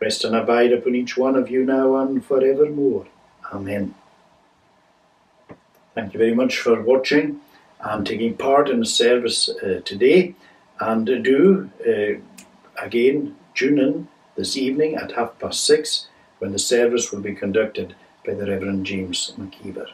rest 0.00 0.24
and 0.24 0.34
abide 0.34 0.72
upon 0.72 0.94
each 0.94 1.16
one 1.16 1.36
of 1.36 1.50
you 1.50 1.64
now 1.64 1.96
and 1.96 2.24
forevermore. 2.24 3.06
Amen. 3.52 3.94
Thank 5.94 6.14
you 6.14 6.18
very 6.18 6.34
much 6.34 6.58
for 6.58 6.80
watching 6.80 7.40
and 7.80 8.06
taking 8.06 8.34
part 8.34 8.68
in 8.68 8.80
the 8.80 8.86
service 8.86 9.48
uh, 9.48 9.80
today. 9.84 10.34
And 10.80 11.06
do 11.06 11.70
uh, 11.84 12.20
again 12.80 13.36
tune 13.54 13.78
in 13.78 14.08
this 14.36 14.56
evening 14.56 14.94
at 14.94 15.12
half 15.12 15.38
past 15.40 15.64
six 15.64 16.06
when 16.38 16.52
the 16.52 16.58
service 16.58 17.10
will 17.10 17.20
be 17.20 17.34
conducted 17.34 17.96
by 18.24 18.34
the 18.34 18.46
Reverend 18.46 18.86
James 18.86 19.32
McKeever. 19.36 19.88